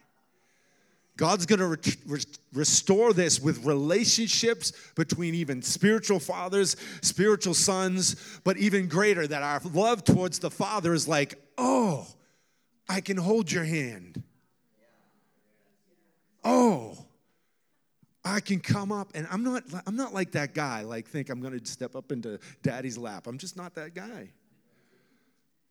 God's 1.17 1.47
going 1.47 1.61
to 1.61 1.69
re- 1.69 1.97
re- 2.05 2.21
restore 2.53 3.13
this 3.13 3.39
with 3.39 3.65
relationships 3.65 4.73
between 4.97 5.37
even 5.37 5.63
spiritual 5.63 6.19
fathers, 6.19 6.75
spiritual 7.01 7.55
sons, 7.55 8.41
but 8.43 8.57
even 8.57 8.89
greater 8.89 9.25
that 9.25 9.41
our 9.45 9.61
love 9.73 10.03
towards 10.03 10.41
the 10.41 10.51
Father 10.51 10.93
is 10.95 11.07
like, 11.07 11.37
oh, 11.57 12.09
I 12.89 13.01
can 13.01 13.19
hold 13.19 13.53
your 13.53 13.63
hand. 13.63 14.21
Oh, 16.43 16.99
I 18.25 18.41
can 18.41 18.59
come 18.59 18.91
up 18.91 19.13
and 19.15 19.29
I'm 19.31 19.45
not 19.45 19.63
I'm 19.87 19.97
not 19.97 20.13
like 20.13 20.33
that 20.33 20.55
guy 20.55 20.83
like 20.83 21.07
think 21.07 21.29
I'm 21.29 21.41
going 21.41 21.59
to 21.59 21.65
step 21.67 21.95
up 21.95 22.11
into 22.11 22.41
daddy's 22.63 22.99
lap. 22.99 23.29
I'm 23.29 23.39
just 23.39 23.57
not 23.57 23.77
that 23.77 23.95
guy. 23.95 24.31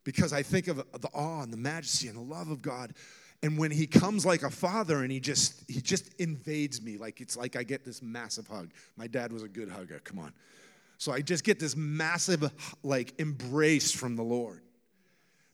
Because 0.03 0.33
I 0.33 0.43
think 0.43 0.67
of 0.67 0.77
the 0.77 1.09
awe 1.13 1.41
and 1.41 1.53
the 1.53 1.57
majesty 1.57 2.07
and 2.07 2.17
the 2.17 2.33
love 2.33 2.49
of 2.49 2.61
God. 2.61 2.93
And 3.43 3.57
when 3.57 3.71
he 3.71 3.87
comes 3.87 4.25
like 4.25 4.43
a 4.43 4.49
father 4.49 5.01
and 5.01 5.11
he 5.11 5.19
just 5.19 5.63
he 5.69 5.81
just 5.81 6.13
invades 6.19 6.81
me 6.81 6.97
like 6.97 7.21
it's 7.21 7.35
like 7.35 7.55
i 7.55 7.63
get 7.63 7.83
this 7.83 8.01
massive 8.01 8.47
hug. 8.47 8.71
My 8.97 9.07
dad 9.07 9.33
was 9.33 9.41
a 9.43 9.47
good 9.47 9.69
hugger 9.69 9.99
come 10.03 10.19
on. 10.19 10.33
So 10.97 11.11
i 11.11 11.21
just 11.21 11.43
get 11.43 11.59
this 11.59 11.75
massive 11.75 12.51
like 12.83 13.19
embrace 13.19 13.91
from 13.91 14.15
the 14.15 14.23
lord 14.23 14.61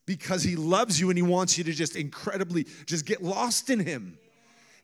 because 0.06 0.44
he 0.44 0.56
loves 0.56 1.00
you 1.00 1.10
and 1.10 1.18
he 1.18 1.22
wants 1.22 1.58
you 1.58 1.64
to 1.66 1.74
just 1.74 1.96
incredibly 1.96 2.66
just 2.86 3.06
get 3.06 3.24
lost 3.24 3.70
in 3.70 3.80
him 3.80 4.18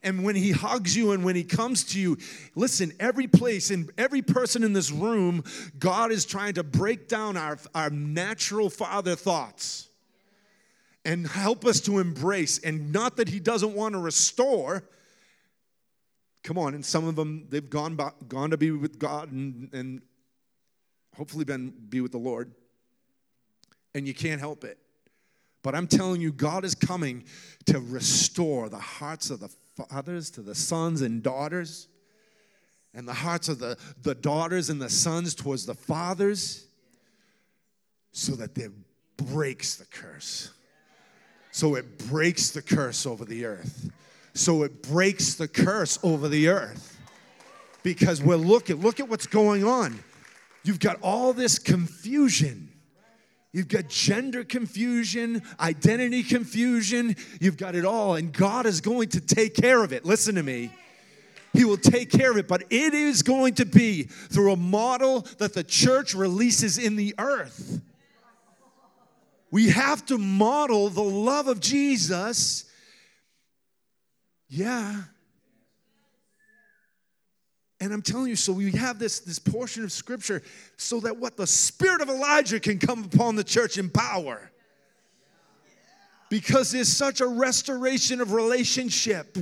and 0.04 0.22
when 0.22 0.36
he 0.36 0.52
hugs 0.52 0.96
you 0.96 1.12
and 1.12 1.24
when 1.24 1.34
he 1.34 1.42
comes 1.42 1.82
to 1.84 2.00
you, 2.00 2.18
listen, 2.54 2.92
every 3.00 3.26
place 3.26 3.70
and 3.70 3.90
every 3.98 4.22
person 4.22 4.62
in 4.62 4.72
this 4.72 4.90
room, 4.90 5.42
God 5.78 6.12
is 6.12 6.24
trying 6.24 6.54
to 6.54 6.62
break 6.62 7.08
down 7.08 7.36
our, 7.36 7.58
our 7.74 7.90
natural 7.90 8.70
father 8.70 9.16
thoughts 9.16 9.88
and 11.04 11.26
help 11.26 11.64
us 11.64 11.80
to 11.80 11.98
embrace. 11.98 12.58
And 12.58 12.92
not 12.92 13.16
that 13.16 13.28
He 13.28 13.40
doesn't 13.40 13.74
want 13.74 13.94
to 13.94 13.98
restore. 13.98 14.84
Come 16.42 16.58
on, 16.58 16.74
and 16.74 16.84
some 16.84 17.06
of 17.06 17.16
them 17.16 17.46
they've 17.48 17.68
gone 17.68 17.96
by, 17.96 18.10
gone 18.28 18.50
to 18.50 18.56
be 18.56 18.70
with 18.70 18.98
God 18.98 19.32
and, 19.32 19.70
and 19.72 20.02
hopefully 21.16 21.44
been 21.44 21.72
be 21.88 22.00
with 22.00 22.12
the 22.12 22.18
Lord. 22.18 22.52
And 23.94 24.06
you 24.06 24.14
can't 24.14 24.40
help 24.40 24.64
it. 24.64 24.78
But 25.62 25.74
I'm 25.74 25.86
telling 25.86 26.20
you, 26.20 26.30
God 26.32 26.64
is 26.64 26.74
coming 26.74 27.24
to 27.66 27.80
restore 27.80 28.68
the 28.68 28.78
hearts 28.78 29.30
of 29.30 29.40
the 29.40 29.48
fathers 29.76 30.30
to 30.30 30.42
the 30.42 30.54
sons 30.54 31.02
and 31.02 31.22
daughters, 31.22 31.88
and 32.94 33.08
the 33.08 33.14
hearts 33.14 33.48
of 33.48 33.58
the, 33.58 33.76
the 34.02 34.14
daughters 34.14 34.70
and 34.70 34.80
the 34.80 34.90
sons 34.90 35.34
towards 35.34 35.66
the 35.66 35.74
fathers, 35.74 36.66
so 38.12 38.32
that 38.36 38.54
there 38.54 38.70
breaks 39.16 39.76
the 39.76 39.86
curse. 39.86 40.50
So 41.50 41.76
it 41.76 41.98
breaks 42.08 42.50
the 42.50 42.62
curse 42.62 43.06
over 43.06 43.24
the 43.24 43.44
earth. 43.46 43.90
So 44.34 44.64
it 44.64 44.82
breaks 44.82 45.34
the 45.34 45.46
curse 45.46 45.98
over 46.02 46.28
the 46.28 46.48
earth. 46.48 46.98
Because 47.84 48.22
we're 48.22 48.36
looking, 48.36 48.76
look 48.76 48.98
at 48.98 49.08
what's 49.08 49.26
going 49.26 49.64
on. 49.64 50.02
You've 50.64 50.80
got 50.80 50.98
all 51.02 51.32
this 51.32 51.58
confusion. 51.58 52.73
You've 53.54 53.68
got 53.68 53.88
gender 53.88 54.42
confusion, 54.42 55.40
identity 55.60 56.24
confusion. 56.24 57.14
You've 57.40 57.56
got 57.56 57.76
it 57.76 57.84
all, 57.84 58.16
and 58.16 58.32
God 58.32 58.66
is 58.66 58.80
going 58.80 59.10
to 59.10 59.20
take 59.20 59.54
care 59.54 59.84
of 59.84 59.92
it. 59.92 60.04
Listen 60.04 60.34
to 60.34 60.42
me. 60.42 60.72
He 61.52 61.64
will 61.64 61.76
take 61.76 62.10
care 62.10 62.32
of 62.32 62.36
it, 62.36 62.48
but 62.48 62.64
it 62.68 62.94
is 62.94 63.22
going 63.22 63.54
to 63.54 63.64
be 63.64 64.02
through 64.02 64.54
a 64.54 64.56
model 64.56 65.20
that 65.38 65.54
the 65.54 65.62
church 65.62 66.14
releases 66.14 66.78
in 66.78 66.96
the 66.96 67.14
earth. 67.16 67.80
We 69.52 69.68
have 69.68 70.04
to 70.06 70.18
model 70.18 70.88
the 70.88 71.04
love 71.04 71.46
of 71.46 71.60
Jesus. 71.60 72.64
Yeah. 74.48 75.02
And 77.84 77.92
I'm 77.92 78.00
telling 78.00 78.28
you, 78.28 78.36
so 78.36 78.54
we 78.54 78.70
have 78.72 78.98
this, 78.98 79.20
this 79.20 79.38
portion 79.38 79.84
of 79.84 79.92
scripture 79.92 80.40
so 80.78 81.00
that 81.00 81.18
what 81.18 81.36
the 81.36 81.46
spirit 81.46 82.00
of 82.00 82.08
Elijah 82.08 82.58
can 82.58 82.78
come 82.78 83.04
upon 83.04 83.36
the 83.36 83.44
church 83.44 83.76
in 83.76 83.90
power. 83.90 84.50
Because 86.30 86.72
there's 86.72 86.88
such 86.88 87.20
a 87.20 87.26
restoration 87.26 88.22
of 88.22 88.32
relationship. 88.32 89.36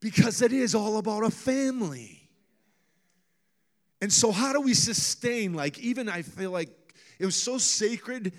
Because 0.00 0.42
it 0.42 0.52
is 0.52 0.74
all 0.74 0.96
about 0.98 1.22
a 1.22 1.30
family. 1.30 2.28
And 4.00 4.12
so, 4.12 4.32
how 4.32 4.52
do 4.52 4.60
we 4.60 4.74
sustain? 4.74 5.54
Like, 5.54 5.78
even 5.78 6.08
I 6.08 6.22
feel 6.22 6.50
like 6.50 6.70
it 7.20 7.26
was 7.26 7.36
so 7.36 7.58
sacred. 7.58 8.32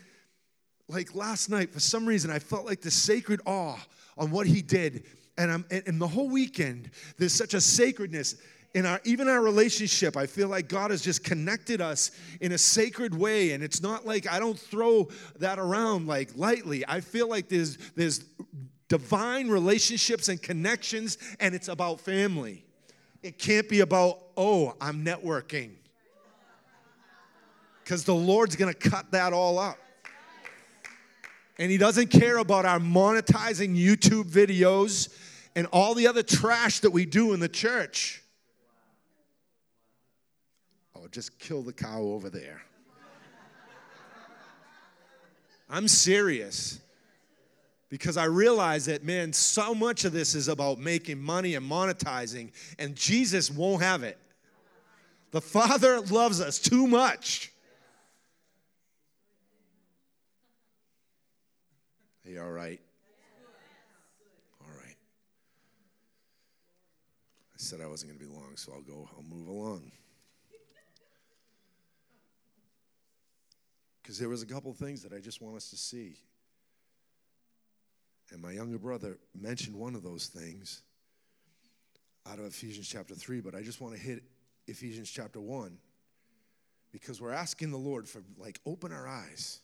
Like 0.89 1.15
last 1.15 1.49
night, 1.49 1.71
for 1.71 1.79
some 1.79 2.05
reason, 2.05 2.29
I 2.29 2.39
felt 2.39 2.65
like 2.65 2.81
the 2.81 2.91
sacred 2.91 3.39
awe 3.45 3.77
on 4.17 4.31
what 4.31 4.47
he 4.47 4.61
did. 4.61 5.05
And, 5.37 5.51
I'm, 5.51 5.65
and 5.71 5.99
the 5.99 6.07
whole 6.07 6.29
weekend, 6.29 6.91
there's 7.17 7.33
such 7.33 7.53
a 7.53 7.61
sacredness 7.61 8.35
in 8.73 8.85
our 8.85 9.01
even 9.03 9.27
our 9.27 9.41
relationship. 9.41 10.15
I 10.15 10.25
feel 10.25 10.47
like 10.47 10.69
god 10.69 10.91
has 10.91 11.01
just 11.01 11.23
connected 11.23 11.81
us 11.81 12.11
in 12.39 12.51
a 12.53 12.57
sacred 12.57 13.13
way 13.13 13.51
and 13.51 13.63
it's 13.63 13.81
not 13.81 14.05
like 14.05 14.31
i 14.31 14.39
don't 14.39 14.57
throw 14.57 15.09
that 15.39 15.59
around 15.59 16.07
like 16.07 16.31
lightly. 16.35 16.83
I 16.87 17.01
feel 17.01 17.27
like 17.27 17.49
there's 17.49 17.77
there's 17.95 18.23
divine 18.87 19.49
relationships 19.49 20.29
and 20.29 20.41
connections 20.41 21.17
and 21.39 21.55
it's 21.55 21.67
about 21.67 21.99
family. 22.01 22.65
It 23.23 23.37
can't 23.37 23.67
be 23.67 23.81
about 23.81 24.19
oh 24.37 24.75
i'm 24.79 25.03
networking. 25.03 25.71
Because 27.83 28.03
the 28.05 28.15
Lord's 28.15 28.55
to 28.73 28.89
cut 28.89 29.11
that 29.11 29.33
all 29.33 29.59
up. 29.59 29.77
And 31.61 31.69
He 31.69 31.77
doesn't 31.77 32.07
care 32.07 32.39
about 32.39 32.65
our 32.65 32.79
monetizing 32.79 33.77
YouTube 33.77 34.23
videos 34.23 35.15
and 35.55 35.67
all 35.67 35.93
the 35.93 36.07
other 36.07 36.23
trash 36.23 36.79
that 36.79 36.89
we 36.89 37.05
do 37.05 37.33
in 37.33 37.39
the 37.39 37.47
church. 37.47 38.23
Oh, 40.95 41.07
just 41.11 41.37
kill 41.37 41.61
the 41.61 41.71
cow 41.71 42.01
over 42.01 42.31
there. 42.31 42.63
I'm 45.69 45.87
serious 45.87 46.79
because 47.89 48.17
I 48.17 48.25
realize 48.25 48.87
that, 48.87 49.03
man, 49.03 49.31
so 49.31 49.75
much 49.75 50.03
of 50.03 50.13
this 50.13 50.33
is 50.33 50.47
about 50.47 50.79
making 50.79 51.21
money 51.21 51.53
and 51.53 51.69
monetizing, 51.69 52.53
and 52.79 52.95
Jesus 52.95 53.51
won't 53.51 53.83
have 53.83 54.01
it. 54.01 54.17
The 55.29 55.41
Father 55.41 56.01
loves 56.01 56.41
us 56.41 56.57
too 56.57 56.87
much 56.87 57.50
Are 62.25 62.29
you 62.29 62.41
all 62.41 62.51
right? 62.51 62.79
All 64.61 64.73
right. 64.77 64.95
I 67.53 67.57
said 67.57 67.81
I 67.81 67.87
wasn't 67.87 68.11
going 68.11 68.19
to 68.19 68.25
be 68.25 68.31
long, 68.31 68.55
so 68.55 68.73
I'll 68.73 68.81
go, 68.81 69.09
I'll 69.15 69.23
move 69.23 69.47
along. 69.47 69.91
Because 74.01 74.17
there 74.17 74.29
was 74.29 74.41
a 74.41 74.47
couple 74.47 74.73
things 74.73 75.03
that 75.03 75.13
I 75.13 75.19
just 75.19 75.41
want 75.41 75.55
us 75.55 75.69
to 75.69 75.77
see. 75.77 76.15
And 78.31 78.41
my 78.41 78.51
younger 78.51 78.79
brother 78.79 79.19
mentioned 79.39 79.75
one 79.75 79.93
of 79.93 80.01
those 80.01 80.25
things 80.25 80.81
out 82.27 82.39
of 82.39 82.45
Ephesians 82.45 82.87
chapter 82.87 83.13
3, 83.13 83.41
but 83.41 83.53
I 83.53 83.61
just 83.61 83.79
want 83.79 83.93
to 83.93 83.99
hit 83.99 84.23
Ephesians 84.67 85.09
chapter 85.09 85.39
1 85.39 85.77
because 86.91 87.21
we're 87.21 87.31
asking 87.31 87.71
the 87.71 87.77
Lord 87.77 88.07
for, 88.07 88.23
like, 88.37 88.59
open 88.65 88.91
our 88.91 89.07
eyes 89.07 89.59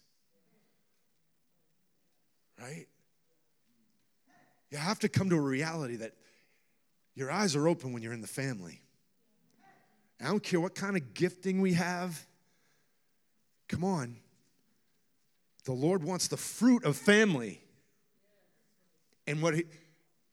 right? 2.59 2.87
You 4.69 4.77
have 4.77 4.99
to 4.99 5.09
come 5.09 5.29
to 5.29 5.35
a 5.35 5.41
reality 5.41 5.97
that 5.97 6.13
your 7.15 7.31
eyes 7.31 7.55
are 7.55 7.67
open 7.67 7.93
when 7.93 8.03
you're 8.03 8.13
in 8.13 8.21
the 8.21 8.27
family. 8.27 8.81
I 10.21 10.25
don't 10.25 10.43
care 10.43 10.59
what 10.59 10.75
kind 10.75 10.95
of 10.95 11.13
gifting 11.13 11.61
we 11.61 11.73
have. 11.73 12.25
Come 13.67 13.83
on. 13.83 14.17
The 15.65 15.73
Lord 15.73 16.03
wants 16.03 16.27
the 16.27 16.37
fruit 16.37 16.83
of 16.85 16.95
family. 16.95 17.61
And 19.27 19.41
what 19.41 19.55
he, 19.55 19.65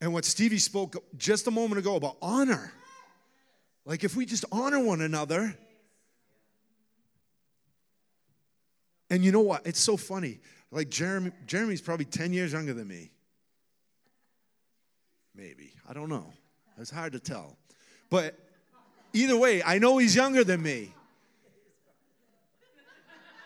and 0.01 0.13
what 0.13 0.25
Stevie 0.25 0.59
spoke 0.59 0.97
just 1.17 1.47
a 1.47 1.51
moment 1.51 1.79
ago 1.79 1.97
about 1.97 2.17
honor. 2.23 2.73
Like 3.85 4.05
if 4.05 4.17
we 4.17 4.27
just 4.27 4.45
honor 4.53 4.79
one 4.79 5.01
another. 5.01 5.57
And 9.11 9.25
you 9.25 9.33
know 9.33 9.41
what? 9.41 9.67
It's 9.67 9.81
so 9.81 9.97
funny. 9.97 10.41
Like 10.75 10.91
Jeremy, 10.91 11.31
Jeremy's 11.47 11.81
probably 11.81 12.05
10 12.05 12.33
years 12.33 12.53
younger 12.53 12.75
than 12.75 12.89
me. 12.89 13.13
Maybe. 15.33 15.73
I 15.89 15.93
don't 15.93 16.09
know. 16.09 16.33
It's 16.79 16.91
hard 16.91 17.13
to 17.13 17.21
tell. 17.21 17.57
But 18.11 18.37
either 19.13 19.37
way, 19.37 19.63
I 19.63 19.79
know 19.79 19.99
he's 19.99 20.17
younger 20.17 20.43
than 20.43 20.61
me. 20.61 20.93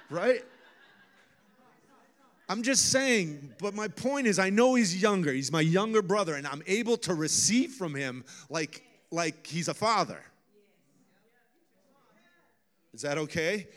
Right? 0.09 0.43
I'm 2.49 2.62
just 2.62 2.91
saying, 2.91 3.53
but 3.59 3.74
my 3.74 3.89
point 3.89 4.26
is 4.26 4.39
I 4.39 4.49
know 4.49 4.74
he's 4.74 5.01
younger. 5.01 5.31
He's 5.31 5.53
my 5.53 5.61
younger 5.61 6.01
brother 6.01 6.35
and 6.35 6.47
I'm 6.47 6.62
able 6.66 6.97
to 6.97 7.12
receive 7.12 7.72
from 7.72 7.95
him 7.95 8.24
like 8.49 8.83
like 9.11 9.47
he's 9.47 9.68
a 9.68 9.74
father. 9.74 10.22
Is 12.95 13.03
that 13.03 13.18
okay? 13.18 13.68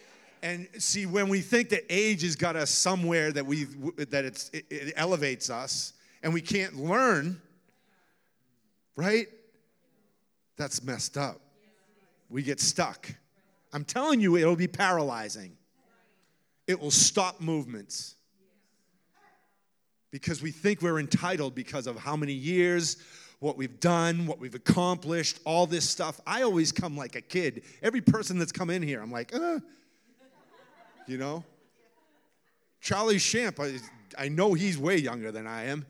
And 0.43 0.67
see, 0.79 1.05
when 1.05 1.29
we 1.29 1.41
think 1.41 1.69
that 1.69 1.83
age 1.89 2.23
has 2.23 2.35
got 2.35 2.55
us 2.55 2.71
somewhere 2.71 3.31
that 3.31 3.45
we 3.45 3.65
that 4.09 4.25
it's 4.25 4.49
it, 4.49 4.65
it 4.69 4.93
elevates 4.95 5.49
us, 5.49 5.93
and 6.23 6.33
we 6.33 6.41
can't 6.41 6.75
learn, 6.75 7.39
right? 8.95 9.27
That's 10.57 10.83
messed 10.83 11.17
up. 11.17 11.39
We 12.29 12.43
get 12.43 12.59
stuck. 12.59 13.13
I'm 13.73 13.85
telling 13.85 14.19
you, 14.19 14.35
it'll 14.37 14.55
be 14.55 14.67
paralyzing. 14.67 15.57
It 16.67 16.79
will 16.79 16.91
stop 16.91 17.41
movements 17.41 18.15
because 20.11 20.41
we 20.41 20.51
think 20.51 20.81
we're 20.81 20.99
entitled 20.99 21.55
because 21.55 21.87
of 21.87 21.97
how 21.97 22.15
many 22.15 22.33
years, 22.33 22.97
what 23.39 23.57
we've 23.57 23.79
done, 23.79 24.27
what 24.27 24.39
we've 24.39 24.55
accomplished, 24.55 25.39
all 25.45 25.65
this 25.65 25.89
stuff. 25.89 26.19
I 26.27 26.43
always 26.43 26.71
come 26.71 26.97
like 26.97 27.15
a 27.15 27.21
kid. 27.21 27.63
Every 27.81 28.01
person 28.01 28.37
that's 28.37 28.51
come 28.51 28.69
in 28.69 28.83
here, 28.83 29.01
I'm 29.01 29.11
like, 29.11 29.33
uh, 29.33 29.59
you 31.07 31.17
know? 31.17 31.43
Charlie 32.79 33.19
Shamp, 33.19 33.59
I, 33.59 33.77
I 34.17 34.29
know 34.29 34.53
he's 34.53 34.77
way 34.77 34.97
younger 34.97 35.31
than 35.31 35.47
I 35.47 35.65
am. 35.65 35.85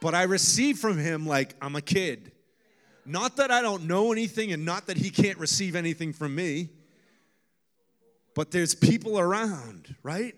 But 0.00 0.14
I 0.14 0.24
receive 0.24 0.78
from 0.78 0.98
him 0.98 1.26
like 1.26 1.54
I'm 1.62 1.76
a 1.76 1.80
kid. 1.80 2.32
Not 3.06 3.36
that 3.36 3.50
I 3.50 3.62
don't 3.62 3.84
know 3.84 4.12
anything 4.12 4.52
and 4.52 4.64
not 4.64 4.86
that 4.86 4.96
he 4.96 5.10
can't 5.10 5.38
receive 5.38 5.76
anything 5.76 6.12
from 6.12 6.34
me, 6.34 6.68
but 8.34 8.50
there's 8.50 8.74
people 8.74 9.18
around, 9.18 9.94
right? 10.02 10.34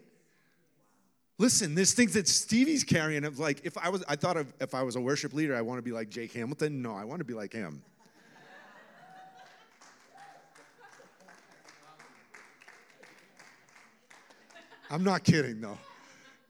Listen, 1.39 1.75
there's 1.75 1.93
things 1.93 2.15
that 2.15 2.29
Stevie's 2.29 2.85
carrying. 2.85 3.25
Of 3.25 3.39
like, 3.39 3.61
if 3.65 3.77
I 3.77 3.89
was, 3.89 4.05
I 4.09 4.17
thought 4.17 4.37
of, 4.37 4.53
if 4.61 4.75
I 4.75 4.83
was 4.83 4.97
a 4.97 5.01
worship 5.01 5.33
leader, 5.33 5.55
I 5.55 5.63
want 5.63 5.79
to 5.79 5.83
be 5.83 5.93
like 5.93 6.09
Jake 6.09 6.33
Hamilton. 6.33 6.81
No, 6.81 6.95
I 6.95 7.05
want 7.05 7.19
to 7.21 7.25
be 7.25 7.35
like 7.35 7.53
him. 7.53 7.83
I'm 14.91 15.05
not 15.05 15.25
kidding 15.25 15.61
though, 15.61 15.79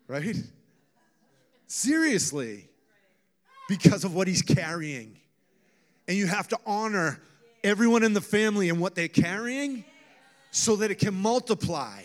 right? 0.08 0.36
Seriously, 1.66 2.68
because 3.68 4.04
of 4.04 4.14
what 4.14 4.28
he's 4.28 4.42
carrying. 4.42 5.18
And 6.08 6.16
you 6.16 6.26
have 6.26 6.48
to 6.48 6.58
honor 6.64 7.20
everyone 7.64 8.04
in 8.04 8.12
the 8.12 8.20
family 8.20 8.68
and 8.68 8.80
what 8.80 8.94
they're 8.94 9.08
carrying 9.08 9.84
so 10.50 10.76
that 10.76 10.90
it 10.90 10.98
can 10.98 11.14
multiply. 11.14 12.02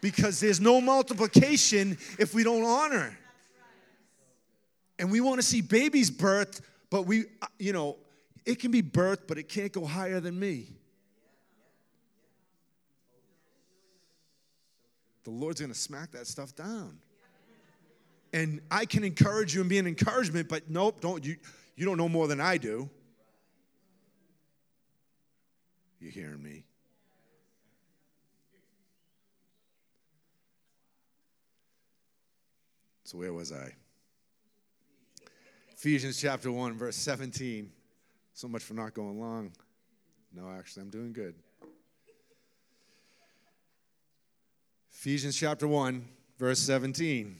Because 0.00 0.40
there's 0.40 0.60
no 0.60 0.80
multiplication 0.80 1.98
if 2.18 2.34
we 2.34 2.42
don't 2.42 2.64
honor. 2.64 3.16
And 4.98 5.10
we 5.10 5.20
want 5.20 5.40
to 5.40 5.46
see 5.46 5.60
babies 5.60 6.10
birthed, 6.10 6.60
but 6.90 7.06
we, 7.06 7.24
uh, 7.40 7.46
you 7.58 7.72
know, 7.72 7.98
it 8.44 8.58
can 8.58 8.70
be 8.70 8.82
birthed, 8.82 9.26
but 9.28 9.38
it 9.38 9.48
can't 9.48 9.72
go 9.72 9.84
higher 9.84 10.20
than 10.20 10.38
me. 10.38 10.68
The 15.24 15.30
Lord's 15.30 15.60
going 15.60 15.72
to 15.72 15.78
smack 15.78 16.12
that 16.12 16.26
stuff 16.26 16.54
down. 16.54 16.98
And 18.32 18.60
I 18.70 18.86
can 18.86 19.04
encourage 19.04 19.54
you 19.54 19.60
and 19.60 19.68
be 19.68 19.78
an 19.78 19.86
encouragement, 19.86 20.48
but 20.48 20.70
nope, 20.70 21.00
don't 21.00 21.24
you 21.24 21.36
you 21.76 21.84
don't 21.84 21.98
know 21.98 22.08
more 22.08 22.28
than 22.28 22.40
I 22.40 22.56
do. 22.56 22.88
You 26.00 26.10
hearing 26.10 26.42
me? 26.42 26.64
So 33.04 33.18
where 33.18 33.32
was 33.32 33.52
I? 33.52 33.74
Ephesians 35.76 36.20
chapter 36.20 36.50
1 36.50 36.78
verse 36.78 36.96
17. 36.96 37.70
So 38.32 38.48
much 38.48 38.62
for 38.62 38.74
not 38.74 38.94
going 38.94 39.20
long. 39.20 39.52
No, 40.34 40.50
actually 40.50 40.84
I'm 40.84 40.90
doing 40.90 41.12
good. 41.12 41.34
Ephesians 45.04 45.36
chapter 45.36 45.66
1, 45.66 46.04
verse 46.38 46.60
17 46.60 47.34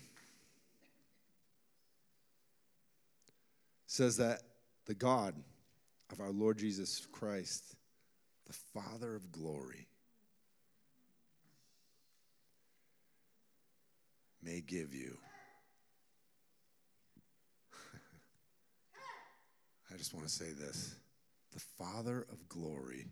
says 3.86 4.16
that 4.16 4.42
the 4.86 4.94
God 4.94 5.36
of 6.10 6.18
our 6.18 6.32
Lord 6.32 6.58
Jesus 6.58 7.06
Christ, 7.12 7.76
the 8.48 8.52
Father 8.52 9.14
of 9.14 9.30
glory, 9.30 9.86
may 14.42 14.60
give 14.60 14.92
you. 14.92 15.16
I 19.94 19.96
just 19.96 20.12
want 20.12 20.26
to 20.26 20.32
say 20.32 20.50
this. 20.50 20.96
The 21.54 21.60
Father 21.78 22.26
of 22.32 22.48
glory 22.48 23.06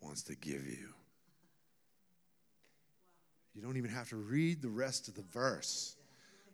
wants 0.00 0.24
to 0.24 0.34
give 0.34 0.66
you 0.66 0.88
you 3.56 3.62
don't 3.62 3.78
even 3.78 3.90
have 3.90 4.10
to 4.10 4.16
read 4.16 4.60
the 4.60 4.68
rest 4.68 5.08
of 5.08 5.14
the 5.14 5.22
verse. 5.32 5.96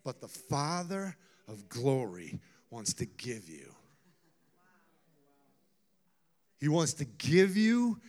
But 0.05 0.20
the 0.20 0.28
Father 0.28 1.16
of 1.48 1.68
glory 1.68 2.38
wants 2.70 2.94
to 2.94 3.07
give 3.07 3.48
you. 3.48 3.74
He 6.61 6.68
wants 6.68 6.94
to 6.94 7.05
give 7.05 7.57
you 7.57 8.00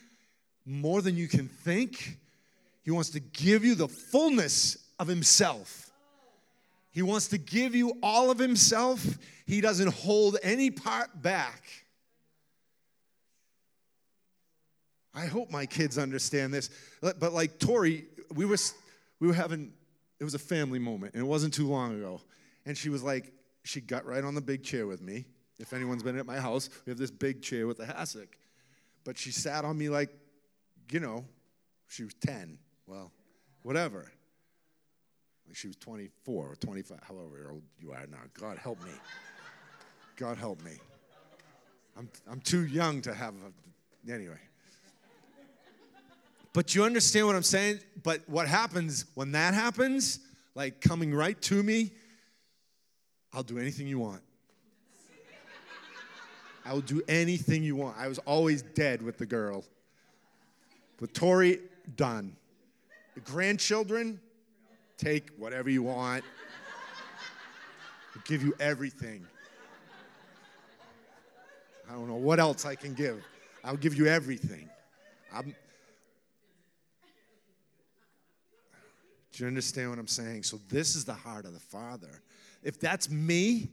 more 0.64 1.02
than 1.02 1.18
you 1.18 1.28
can 1.28 1.48
think. 1.48 2.20
He 2.84 2.92
wants 2.92 3.10
to 3.12 3.20
give 3.20 3.66
you 3.66 3.74
the 3.74 3.88
fullness 3.88 4.78
of 5.00 5.08
Himself. 5.08 5.92
He 6.92 7.02
wants 7.02 7.30
to 7.30 7.40
give 7.40 7.74
you 7.74 7.94
all 8.04 8.30
of 8.30 8.38
Himself. 8.38 9.04
He 9.48 9.60
doesn't 9.60 9.92
hold 9.92 10.38
any 10.44 10.70
part 10.70 11.20
back. 11.20 11.64
I 15.16 15.26
hope 15.26 15.50
my 15.50 15.66
kids 15.66 15.98
understand 15.98 16.54
this. 16.54 16.70
But 17.02 17.34
like 17.34 17.58
Tori, 17.58 18.06
we 18.34 18.46
were 18.46 18.58
we 19.24 19.30
were 19.30 19.34
having, 19.34 19.72
it 20.20 20.26
was 20.26 20.34
a 20.34 20.40
family 20.40 20.80
moment, 20.80 21.14
and 21.14 21.24
it 21.24 21.26
wasn't 21.26 21.54
too 21.54 21.66
long 21.66 21.96
ago. 21.96 22.20
And 22.66 22.78
she 22.78 22.90
was 22.90 23.04
like, 23.04 23.32
she 23.64 23.80
got 23.80 24.06
right 24.06 24.22
on 24.22 24.36
the 24.36 24.42
big 24.42 24.66
chair 24.66 24.86
with 24.86 25.02
me. 25.02 25.24
If 25.60 25.72
anyone's 25.72 26.04
been 26.04 26.20
at 26.20 26.26
my 26.26 26.42
house, 26.42 26.70
we 26.86 26.90
have 26.90 26.98
this 26.98 27.10
big 27.10 27.42
chair 27.42 27.66
with 27.66 27.80
a 27.80 27.86
hassock. 27.86 28.28
But 29.06 29.18
she 29.18 29.32
sat 29.32 29.64
on 29.64 29.78
me 29.78 29.88
like, 29.88 30.10
you 30.92 31.00
know, 31.00 31.24
she 31.88 32.04
was 32.04 32.14
10. 32.16 32.58
Well, 32.86 33.14
whatever. 33.62 34.12
Like 35.48 35.56
she 35.56 35.68
was 35.68 35.78
24 35.78 36.52
or 36.52 36.56
25, 36.56 37.00
however 37.08 37.50
old 37.50 37.64
you 37.80 37.94
are 37.94 38.06
now. 38.12 38.24
God 38.38 38.58
help 38.58 38.84
me. 38.84 38.92
God 40.18 40.38
help 40.38 40.62
me. 40.66 40.74
I'm, 41.98 42.10
I'm 42.30 42.42
too 42.42 42.66
young 42.66 43.00
to 43.04 43.14
have 43.14 43.36
a, 43.36 44.12
anyway. 44.12 44.42
But 46.54 46.76
you 46.76 46.84
understand 46.84 47.26
what 47.26 47.36
I'm 47.36 47.44
saying? 47.44 47.80
But 48.04 48.22
what 48.28 48.48
happens 48.48 49.06
when 49.16 49.32
that 49.32 49.54
happens, 49.54 50.20
like 50.56 50.82
coming 50.82 51.14
right 51.14 51.40
to 51.44 51.64
me, 51.64 51.92
I'll 53.34 53.44
do 53.44 53.58
anything 53.58 53.88
you 53.88 54.00
want. 54.00 54.22
I 56.66 56.74
will 56.74 56.82
do 56.82 57.02
anything 57.08 57.64
you 57.64 57.76
want. 57.76 57.98
I 57.98 58.08
was 58.08 58.20
always 58.20 58.62
dead 58.62 59.02
with 59.02 59.18
the 59.18 59.26
girl. 59.26 59.66
With 61.00 61.12
Tori, 61.12 61.60
done. 61.96 62.38
The 63.16 63.20
grandchildren, 63.20 64.22
take 64.98 65.32
whatever 65.38 65.70
you 65.70 65.84
want. 65.84 66.24
I'll 68.16 68.22
give 68.26 68.44
you 68.44 68.54
everything. 68.60 69.26
I 71.90 71.94
don't 71.94 72.08
know 72.08 72.16
what 72.16 72.40
else 72.40 72.66
I 72.66 72.76
can 72.76 72.94
give. 72.94 73.22
I'll 73.64 73.76
give 73.76 73.96
you 73.96 74.08
everything. 74.08 74.70
I'm, 75.34 75.56
Do 79.34 79.44
you 79.44 79.48
understand 79.48 79.90
what 79.90 80.00
I'm 80.00 80.08
saying? 80.08 80.44
So, 80.44 80.60
this 80.70 80.96
is 80.96 81.06
the 81.06 81.14
heart 81.14 81.46
of 81.46 81.54
the 81.54 81.60
Father. 81.60 82.22
If 82.62 82.80
that's 82.80 83.10
me, 83.10 83.70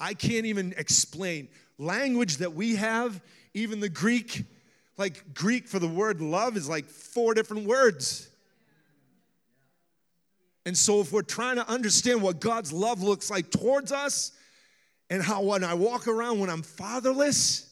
I 0.00 0.14
can't 0.14 0.46
even 0.46 0.72
explain. 0.76 1.48
Language 1.78 2.36
that 2.38 2.54
we 2.54 2.76
have, 2.76 3.20
even 3.54 3.80
the 3.80 3.88
Greek, 3.88 4.44
like 4.96 5.34
Greek 5.34 5.66
for 5.66 5.80
the 5.80 5.88
word 5.88 6.20
love 6.20 6.56
is 6.56 6.68
like 6.68 6.86
four 6.86 7.34
different 7.34 7.66
words. 7.66 8.30
And 10.64 10.78
so, 10.78 11.00
if 11.00 11.12
we're 11.12 11.22
trying 11.22 11.56
to 11.56 11.68
understand 11.68 12.22
what 12.22 12.40
God's 12.40 12.72
love 12.72 13.02
looks 13.02 13.30
like 13.30 13.50
towards 13.50 13.90
us, 13.90 14.30
And 15.10 15.22
how 15.22 15.42
when 15.42 15.64
I 15.64 15.74
walk 15.74 16.08
around 16.08 16.38
when 16.38 16.48
I'm 16.48 16.62
fatherless, 16.62 17.70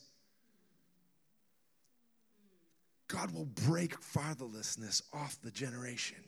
God 3.08 3.32
will 3.32 3.46
break 3.46 3.98
fatherlessness 4.00 5.02
off 5.12 5.38
the 5.42 5.50
generation. 5.50 6.18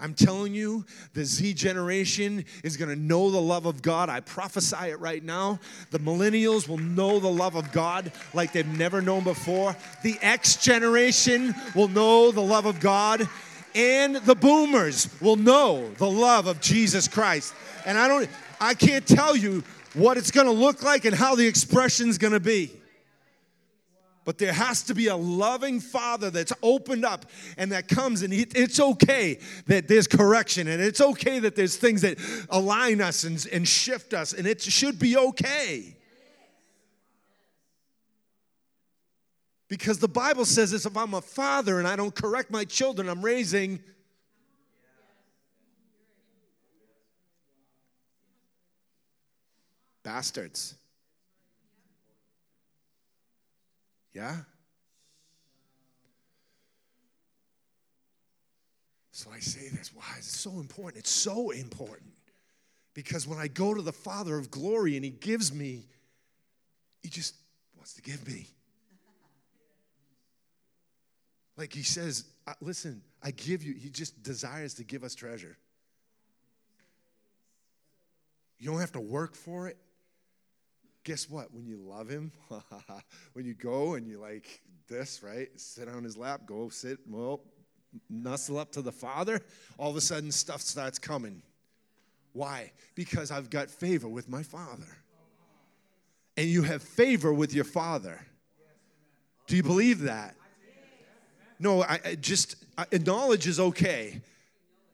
I'm 0.00 0.14
telling 0.14 0.54
you, 0.54 0.84
the 1.14 1.24
Z 1.24 1.54
generation 1.54 2.44
is 2.62 2.76
going 2.76 2.90
to 2.90 3.00
know 3.00 3.30
the 3.30 3.40
love 3.40 3.64
of 3.66 3.80
God. 3.80 4.08
I 4.08 4.20
prophesy 4.20 4.90
it 4.90 4.98
right 5.00 5.22
now. 5.22 5.60
The 5.90 6.00
millennials 6.00 6.68
will 6.68 6.78
know 6.78 7.20
the 7.20 7.30
love 7.30 7.54
of 7.54 7.70
God 7.72 8.12
like 8.34 8.52
they've 8.52 8.66
never 8.66 9.00
known 9.00 9.24
before. 9.24 9.76
The 10.02 10.18
X 10.20 10.56
generation 10.56 11.54
will 11.74 11.88
know 11.88 12.32
the 12.32 12.42
love 12.42 12.66
of 12.66 12.80
God. 12.80 13.28
And 13.74 14.16
the 14.16 14.36
boomers 14.36 15.08
will 15.20 15.36
know 15.36 15.90
the 15.94 16.10
love 16.10 16.46
of 16.46 16.60
Jesus 16.60 17.08
Christ. 17.08 17.54
And 17.86 17.98
I 17.98 18.06
don't, 18.06 18.28
I 18.60 18.74
can't 18.74 19.06
tell 19.06 19.36
you 19.36 19.64
what 19.94 20.16
it's 20.16 20.30
going 20.30 20.46
to 20.46 20.52
look 20.52 20.82
like 20.82 21.04
and 21.04 21.14
how 21.14 21.34
the 21.34 21.46
expression's 21.46 22.18
going 22.18 22.32
to 22.32 22.40
be. 22.40 22.70
But 24.24 24.38
there 24.38 24.52
has 24.52 24.82
to 24.84 24.94
be 24.94 25.08
a 25.08 25.16
loving 25.16 25.80
father 25.80 26.30
that's 26.30 26.52
opened 26.62 27.04
up 27.04 27.26
and 27.58 27.72
that 27.72 27.88
comes, 27.88 28.22
and 28.22 28.32
it's 28.32 28.80
okay 28.80 29.38
that 29.66 29.86
there's 29.86 30.06
correction, 30.06 30.68
and 30.68 30.82
it's 30.82 31.00
okay 31.00 31.38
that 31.40 31.56
there's 31.56 31.76
things 31.76 32.02
that 32.02 32.18
align 32.48 33.00
us 33.00 33.24
and, 33.24 33.46
and 33.52 33.68
shift 33.68 34.14
us, 34.14 34.32
and 34.32 34.46
it 34.46 34.62
should 34.62 34.98
be 34.98 35.16
okay. 35.16 35.96
Because 39.68 39.98
the 39.98 40.08
Bible 40.08 40.44
says 40.44 40.70
this 40.70 40.86
if 40.86 40.96
I'm 40.96 41.14
a 41.14 41.20
father 41.20 41.78
and 41.78 41.88
I 41.88 41.96
don't 41.96 42.14
correct 42.14 42.50
my 42.50 42.64
children, 42.64 43.08
I'm 43.08 43.22
raising. 43.22 43.80
Bastards. 50.02 50.76
Yeah? 54.14 54.36
So 59.10 59.30
I 59.32 59.40
say 59.40 59.68
this. 59.68 59.90
Why? 59.92 60.04
It's 60.18 60.38
so 60.38 60.52
important. 60.52 60.98
It's 60.98 61.10
so 61.10 61.50
important. 61.50 62.12
Because 62.94 63.26
when 63.26 63.38
I 63.38 63.48
go 63.48 63.74
to 63.74 63.82
the 63.82 63.92
Father 63.92 64.38
of 64.38 64.50
glory 64.50 64.96
and 64.96 65.04
He 65.04 65.10
gives 65.10 65.52
me, 65.52 65.86
He 67.02 67.08
just 67.08 67.34
wants 67.76 67.94
to 67.94 68.02
give 68.02 68.26
me. 68.26 68.46
Like 71.56 71.72
He 71.72 71.82
says, 71.82 72.24
listen, 72.60 73.02
I 73.22 73.32
give 73.32 73.64
you, 73.64 73.74
He 73.74 73.88
just 73.88 74.22
desires 74.22 74.74
to 74.74 74.84
give 74.84 75.02
us 75.02 75.14
treasure. 75.14 75.56
You 78.58 78.70
don't 78.70 78.80
have 78.80 78.92
to 78.92 79.00
work 79.00 79.34
for 79.34 79.66
it 79.66 79.76
guess 81.04 81.28
what? 81.28 81.52
When 81.52 81.66
you 81.66 81.76
love 81.76 82.08
him, 82.08 82.32
when 83.34 83.44
you 83.44 83.54
go 83.54 83.94
and 83.94 84.08
you 84.08 84.18
like 84.18 84.62
this, 84.88 85.22
right? 85.22 85.48
Sit 85.56 85.88
on 85.88 86.02
his 86.02 86.16
lap, 86.16 86.40
go 86.46 86.70
sit, 86.70 86.98
well, 87.08 87.40
nuzzle 88.10 88.58
up 88.58 88.72
to 88.72 88.82
the 88.82 88.92
Father, 88.92 89.40
all 89.78 89.90
of 89.90 89.96
a 89.96 90.00
sudden 90.00 90.32
stuff 90.32 90.60
starts 90.60 90.98
coming. 90.98 91.42
Why? 92.32 92.72
Because 92.94 93.30
I've 93.30 93.50
got 93.50 93.70
favor 93.70 94.08
with 94.08 94.28
my 94.28 94.42
Father. 94.42 94.98
And 96.36 96.48
you 96.48 96.62
have 96.62 96.82
favor 96.82 97.32
with 97.32 97.54
your 97.54 97.64
Father. 97.64 98.20
Do 99.46 99.56
you 99.56 99.62
believe 99.62 100.00
that? 100.00 100.34
No, 101.60 101.82
I, 101.82 102.00
I 102.04 102.14
just, 102.16 102.56
I, 102.76 102.86
knowledge 102.98 103.46
is 103.46 103.60
okay, 103.60 104.20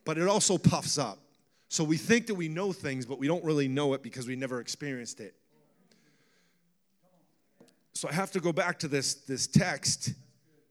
but 0.04 0.18
it 0.18 0.28
also 0.28 0.58
puffs 0.58 0.98
up. 0.98 1.18
So 1.68 1.84
we 1.84 1.96
think 1.96 2.26
that 2.26 2.34
we 2.34 2.48
know 2.48 2.72
things, 2.72 3.06
but 3.06 3.18
we 3.18 3.26
don't 3.26 3.44
really 3.44 3.68
know 3.68 3.94
it 3.94 4.02
because 4.02 4.26
we 4.26 4.36
never 4.36 4.60
experienced 4.60 5.20
it. 5.20 5.34
So 7.94 8.08
I 8.08 8.12
have 8.12 8.30
to 8.32 8.40
go 8.40 8.52
back 8.52 8.78
to 8.80 8.88
this, 8.88 9.14
this 9.14 9.46
text 9.46 10.14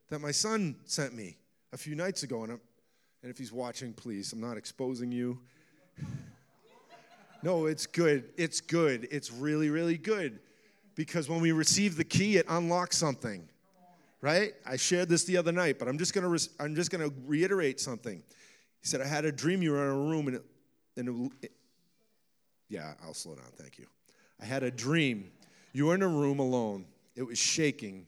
that 0.10 0.20
my 0.20 0.32
son 0.32 0.76
sent 0.86 1.14
me 1.14 1.38
a 1.74 1.78
few 1.78 1.96
nights 1.96 2.24
ago. 2.24 2.44
And, 2.44 2.54
I'm, 2.54 2.62
and 3.22 3.32
if 3.32 3.38
he's 3.38 3.52
watching, 3.52 3.94
please, 3.94 4.34
I'm 4.34 4.42
not 4.42 4.58
exposing 4.58 5.12
you. 5.12 5.40
no, 7.44 7.66
it's 7.66 7.86
good. 7.86 8.30
It's 8.38 8.62
good. 8.62 9.08
It's 9.12 9.32
really, 9.32 9.70
really 9.70 9.98
good. 9.98 10.40
Because 10.96 11.30
when 11.30 11.40
we 11.40 11.52
receive 11.52 11.96
the 11.96 12.04
key, 12.04 12.38
it 12.38 12.46
unlocks 12.50 12.98
something. 12.98 13.48
Right? 14.22 14.54
I 14.66 14.76
shared 14.76 15.08
this 15.08 15.24
the 15.24 15.38
other 15.38 15.54
night, 15.54 15.80
but 15.80 15.88
I'm 15.88 15.98
just 15.98 16.14
gonna 16.14 16.28
re- 16.28 16.40
I'm 16.60 16.76
just 16.76 16.92
gonna 16.92 17.10
reiterate 17.26 17.80
something. 17.80 18.22
He 18.82 18.88
said, 18.88 19.00
I 19.00 19.08
had 19.08 19.24
a 19.24 19.32
dream 19.32 19.62
you 19.62 19.72
were 19.72 19.84
in 19.84 19.90
a 19.90 19.98
room 19.98 20.28
and 20.28 20.36
it, 20.36 20.46
and 20.98 21.32
it, 21.42 21.54
yeah, 22.68 22.96
I'll 23.02 23.14
slow 23.14 23.36
down, 23.36 23.46
thank 23.56 23.78
you. 23.78 23.86
I 24.42 24.46
had 24.46 24.64
a 24.64 24.72
dream. 24.72 25.32
You 25.72 25.86
were 25.86 25.96
in 25.96 26.02
a 26.02 26.08
room 26.08 26.40
alone 26.40 26.86
it 27.20 27.28
was 27.28 27.38
shaking, 27.38 28.08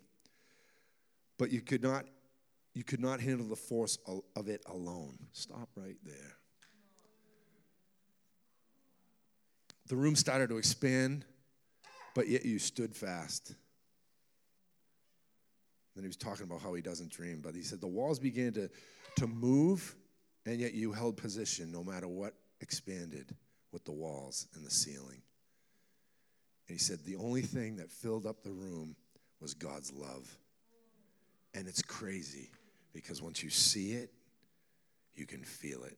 but 1.37 1.51
you 1.51 1.59
could 1.59 1.83
not 1.83 2.05
you 2.73 2.85
could 2.85 3.01
not 3.01 3.19
handle 3.19 3.45
the 3.45 3.57
force 3.57 3.97
of 4.07 4.47
it 4.47 4.63
alone. 4.67 5.17
Stop 5.33 5.67
right 5.75 5.97
there. 6.05 6.37
The 9.87 9.97
room 9.97 10.15
started 10.15 10.47
to 10.51 10.57
expand, 10.57 11.25
but 12.15 12.29
yet 12.29 12.45
you 12.45 12.57
stood 12.57 12.95
fast. 12.95 13.53
Then 15.93 16.05
he 16.05 16.07
was 16.07 16.15
talking 16.15 16.45
about 16.45 16.61
how 16.61 16.73
he 16.73 16.81
doesn't 16.81 17.11
dream, 17.11 17.41
but 17.43 17.53
he 17.53 17.63
said 17.63 17.81
the 17.81 17.87
walls 17.87 18.17
began 18.17 18.53
to, 18.53 18.69
to 19.17 19.27
move, 19.27 19.93
and 20.45 20.57
yet 20.57 20.73
you 20.73 20.93
held 20.93 21.17
position 21.17 21.69
no 21.69 21.83
matter 21.83 22.07
what 22.07 22.35
expanded 22.61 23.35
with 23.73 23.83
the 23.83 23.91
walls 23.91 24.47
and 24.55 24.65
the 24.65 24.71
ceiling. 24.71 25.21
And 26.69 26.75
he 26.75 26.77
said 26.77 26.99
the 27.03 27.17
only 27.17 27.41
thing 27.41 27.75
that 27.75 27.91
filled 27.91 28.25
up 28.25 28.43
the 28.43 28.53
room 28.53 28.95
was 29.41 29.53
God's 29.53 29.91
love. 29.91 30.37
And 31.53 31.67
it's 31.67 31.81
crazy 31.81 32.49
because 32.93 33.21
once 33.21 33.43
you 33.43 33.49
see 33.49 33.93
it, 33.93 34.11
you 35.15 35.25
can 35.25 35.43
feel 35.43 35.83
it. 35.83 35.97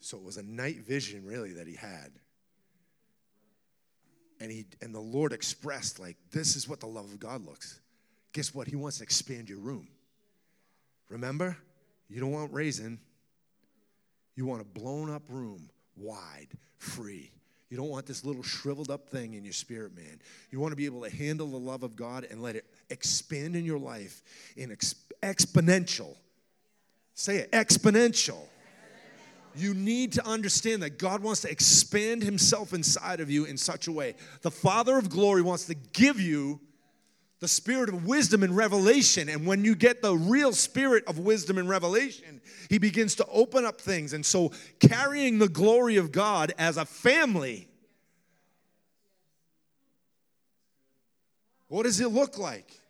So 0.00 0.16
it 0.16 0.22
was 0.22 0.36
a 0.36 0.42
night 0.42 0.86
vision, 0.86 1.24
really, 1.24 1.52
that 1.54 1.66
he 1.66 1.74
had. 1.74 2.12
And, 4.38 4.52
he, 4.52 4.66
and 4.82 4.94
the 4.94 5.00
Lord 5.00 5.32
expressed, 5.32 5.98
like, 5.98 6.16
this 6.30 6.54
is 6.54 6.68
what 6.68 6.78
the 6.78 6.86
love 6.86 7.06
of 7.06 7.18
God 7.18 7.44
looks. 7.44 7.80
Guess 8.32 8.54
what? 8.54 8.68
He 8.68 8.76
wants 8.76 8.98
to 8.98 9.02
expand 9.02 9.48
your 9.48 9.58
room. 9.58 9.88
Remember? 11.08 11.56
You 12.08 12.20
don't 12.20 12.30
want 12.30 12.52
raisin. 12.52 13.00
You 14.36 14.46
want 14.46 14.60
a 14.60 14.64
blown 14.64 15.10
up 15.10 15.22
room, 15.28 15.70
wide, 15.96 16.48
free. 16.78 17.32
You 17.68 17.76
don't 17.76 17.88
want 17.88 18.06
this 18.06 18.24
little 18.24 18.42
shriveled 18.42 18.90
up 18.90 19.08
thing 19.08 19.34
in 19.34 19.44
your 19.44 19.52
spirit, 19.52 19.96
man. 19.96 20.20
You 20.50 20.60
want 20.60 20.72
to 20.72 20.76
be 20.76 20.86
able 20.86 21.02
to 21.02 21.10
handle 21.10 21.48
the 21.48 21.58
love 21.58 21.82
of 21.82 21.96
God 21.96 22.26
and 22.30 22.40
let 22.40 22.54
it 22.54 22.64
expand 22.90 23.56
in 23.56 23.64
your 23.64 23.78
life 23.78 24.22
in 24.56 24.70
ex- 24.70 24.94
exponential. 25.22 26.14
Say 27.14 27.38
it, 27.38 27.50
exponential. 27.52 28.38
You 29.56 29.72
need 29.72 30.12
to 30.12 30.26
understand 30.26 30.82
that 30.82 30.98
God 30.98 31.22
wants 31.22 31.40
to 31.40 31.50
expand 31.50 32.22
Himself 32.22 32.72
inside 32.72 33.20
of 33.20 33.30
you 33.30 33.46
in 33.46 33.56
such 33.56 33.88
a 33.88 33.92
way. 33.92 34.14
The 34.42 34.50
Father 34.50 34.98
of 34.98 35.08
glory 35.08 35.42
wants 35.42 35.64
to 35.66 35.74
give 35.74 36.20
you 36.20 36.60
the 37.40 37.48
spirit 37.48 37.88
of 37.88 38.06
wisdom 38.06 38.42
and 38.42 38.56
revelation. 38.56 39.28
And 39.28 39.46
when 39.46 39.64
you 39.64 39.74
get 39.74 40.00
the 40.00 40.16
real 40.16 40.52
spirit 40.52 41.04
of 41.06 41.18
wisdom 41.18 41.58
and 41.58 41.68
revelation, 41.68 42.40
he 42.70 42.78
begins 42.78 43.14
to 43.16 43.26
open 43.26 43.64
up 43.64 43.80
things. 43.80 44.12
And 44.12 44.24
so, 44.24 44.52
carrying 44.80 45.38
the 45.38 45.48
glory 45.48 45.96
of 45.96 46.12
God 46.12 46.52
as 46.58 46.76
a 46.76 46.84
family, 46.86 47.68
what 51.68 51.82
does 51.82 52.00
it 52.00 52.08
look 52.08 52.38
like? 52.38 52.80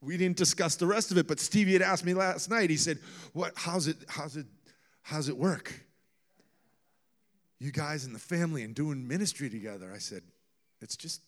We 0.00 0.16
didn't 0.16 0.36
discuss 0.36 0.76
the 0.76 0.86
rest 0.86 1.12
of 1.12 1.18
it, 1.18 1.28
but 1.28 1.38
Stevie 1.38 1.74
had 1.74 1.82
asked 1.82 2.04
me 2.04 2.14
last 2.14 2.50
night. 2.50 2.70
He 2.70 2.76
said, 2.76 2.98
"What? 3.32 3.52
How's 3.56 3.86
it? 3.86 3.96
How's 4.08 4.36
it? 4.36 4.46
How's 5.02 5.28
it 5.28 5.36
work? 5.36 5.72
You 7.60 7.70
guys 7.70 8.04
in 8.04 8.12
the 8.12 8.18
family 8.18 8.64
and 8.64 8.74
doing 8.74 9.06
ministry 9.06 9.48
together?" 9.48 9.92
I 9.92 9.98
said, 9.98 10.24
"It's 10.80 10.96
just 10.96 11.20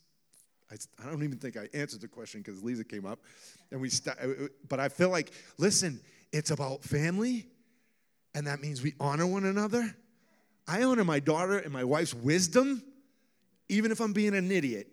I, 0.71 0.77
I 1.03 1.11
don't 1.11 1.23
even 1.23 1.39
think 1.39 1.57
I 1.57 1.69
answered 1.75 2.01
the 2.01 2.09
question 2.09 2.41
because 2.41 2.63
Lisa 2.63 2.85
came 2.85 3.07
up, 3.07 3.21
and 3.71 3.81
we. 3.81 3.89
St- 3.89 4.17
uh, 4.19 4.45
uh, 4.45 4.49
but 4.69 4.81
I 4.81 4.89
feel 4.89 5.11
like, 5.11 5.33
listen, 5.59 6.01
it's 6.33 6.51
about 6.51 6.83
family, 6.83 7.47
and 8.35 8.47
that 8.47 8.61
means 8.61 8.83
we 8.83 8.95
honor 8.99 9.27
one 9.27 9.45
another. 9.45 9.95
I 10.67 10.83
honor 10.83 11.05
my 11.05 11.21
daughter 11.21 11.59
and 11.59 11.73
my 11.73 11.85
wife's 11.85 12.15
wisdom, 12.15 12.83
even 13.69 13.93
if 13.93 14.01
I'm 14.01 14.13
being 14.13 14.35
an 14.35 14.51
idiot. 14.51 14.89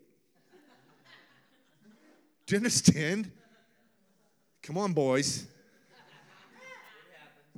Do 2.46 2.56
you 2.56 2.58
understand? 2.58 3.32
Come 4.64 4.78
on, 4.78 4.92
boys. 4.92 5.48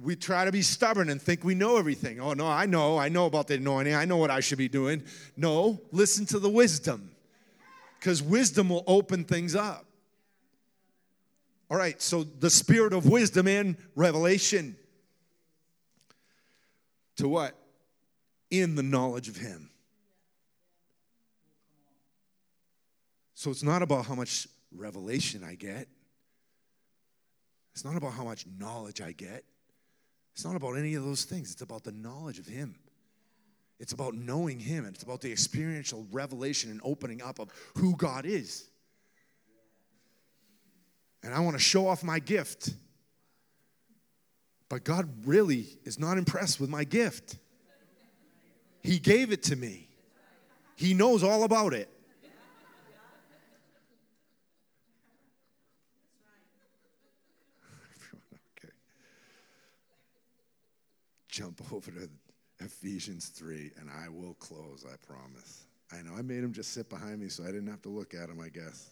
We 0.01 0.16
try 0.16 0.45
to 0.45 0.51
be 0.51 0.61
stubborn 0.61 1.09
and 1.09 1.22
think 1.22 1.43
we 1.43 1.55
know 1.55 1.78
everything. 1.78 2.20
Oh, 2.20 2.34
no, 2.34 2.47
I 2.47 2.66
know. 2.66 2.97
I 2.97 3.09
know 3.09 3.26
about 3.26 3.47
the 3.47 3.55
anointing. 3.55 3.93
I 3.95 4.05
know 4.05 4.18
what 4.18 4.30
I 4.32 4.39
should 4.39 4.57
be 4.57 4.68
doing. 4.68 5.03
No, 5.36 5.82
listen 5.91 6.26
to 6.28 6.39
the 6.39 6.49
wisdom 6.49 7.12
because 8.04 8.22
wisdom 8.22 8.68
will 8.68 8.84
open 8.86 9.24
things 9.24 9.56
up. 9.56 9.86
All 11.72 11.78
right, 11.78 12.01
so 12.01 12.24
the 12.24 12.49
spirit 12.49 12.91
of 12.91 13.08
wisdom 13.08 13.47
and 13.47 13.78
revelation. 13.95 14.76
To 17.16 17.30
what? 17.30 17.56
in 18.54 18.76
the 18.76 18.84
knowledge 18.84 19.28
of 19.30 19.36
Him. 19.36 19.72
So 23.34 23.49
it's 23.49 23.64
not 23.64 23.82
about 23.82 24.06
how 24.06 24.14
much 24.14 24.47
revelation 24.72 25.43
I 25.43 25.56
get. 25.56 25.88
It's 27.74 27.84
not 27.84 27.95
about 27.95 28.14
how 28.14 28.24
much 28.24 28.45
knowledge 28.60 29.01
I 29.01 29.12
get. 29.12 29.43
It's 30.34 30.45
not 30.45 30.56
about 30.56 30.74
any 30.74 30.93
of 30.93 31.04
those 31.04 31.24
things. 31.24 31.51
It's 31.51 31.64
about 31.64 31.84
the 31.84 31.93
knowledge 31.93 32.38
of 32.38 32.45
Him. 32.45 32.76
It's 33.84 33.92
about 33.92 34.16
knowing 34.16 34.60
Him. 34.62 34.86
And 34.86 34.96
it's 34.96 35.04
about 35.04 35.20
the 35.20 35.30
experiential 35.30 36.08
revelation 36.10 36.72
and 36.72 36.80
opening 36.86 37.22
up 37.22 37.38
of 37.38 37.50
who 37.76 37.98
God 37.98 38.26
is. 38.26 38.70
And 41.22 41.34
I 41.34 41.42
want 41.42 41.58
to 41.58 41.62
show 41.62 41.86
off 41.86 42.02
my 42.02 42.20
gift. 42.20 42.70
But 44.70 44.86
God 44.86 45.10
really 45.26 45.68
is 45.84 46.00
not 46.00 46.18
impressed 46.18 46.62
with 46.62 46.70
my 46.70 46.86
gift. 46.86 47.36
He 48.82 49.00
gave 49.00 49.34
it 49.34 49.44
to 49.44 49.58
me, 49.58 49.90
He 50.78 50.94
knows 50.94 51.22
all 51.22 51.44
about 51.44 51.74
it. 51.74 51.90
Jump 61.28 61.62
over 61.74 61.92
to 61.92 62.08
Ephesians 62.64 63.28
3, 63.28 63.72
and 63.80 63.89
I 63.89 64.09
will 64.09 64.36
close, 64.36 64.86
I 64.86 64.95
promise. 65.05 65.66
I 65.91 66.01
know 66.01 66.14
I 66.18 66.22
made 66.22 66.43
him 66.43 66.53
just 66.53 66.74
sit 66.74 66.89
behind 66.89 67.20
me 67.20 67.28
so 67.28 67.43
I 67.43 67.47
didn't 67.47 67.68
have 67.68 67.82
to 67.84 67.89
look 67.89 68.14
at 68.14 68.30
him, 68.30 68.39
I 68.39 68.49
guess. 68.49 68.91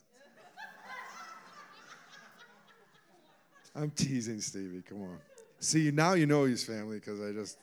I'm 3.75 3.91
teasing 3.91 4.41
Stevie, 4.41 4.83
come 4.87 5.01
on. 5.01 5.17
See, 5.59 5.91
now 5.91 6.13
you 6.13 6.25
know 6.25 6.45
he's 6.45 6.63
family 6.63 6.99
because 6.99 7.21
I 7.21 7.31
just 7.31 7.57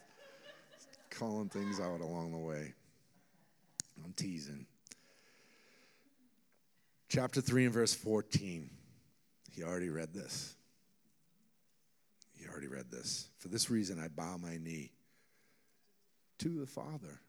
calling 1.11 1.49
things 1.49 1.81
out 1.81 2.01
along 2.01 2.33
the 2.33 2.39
way. 2.39 2.73
I'm 4.05 4.13
teasing. 4.13 4.67
Chapter 7.09 7.41
3 7.41 7.65
and 7.65 7.75
verse 7.75 7.95
14. 7.95 8.71
He 9.51 9.65
already 9.65 9.89
read 9.89 10.15
this. 10.15 10.55
He 12.39 12.47
already 12.47 12.69
read 12.69 12.91
this. 12.91 13.29
For 13.39 13.49
this 13.49 13.71
reason, 13.71 14.01
I 14.01 14.09
bow 14.09 14.37
my 14.37 14.59
knee 14.59 14.93
to 16.39 16.61
the 16.61 16.67
Father. 16.67 17.21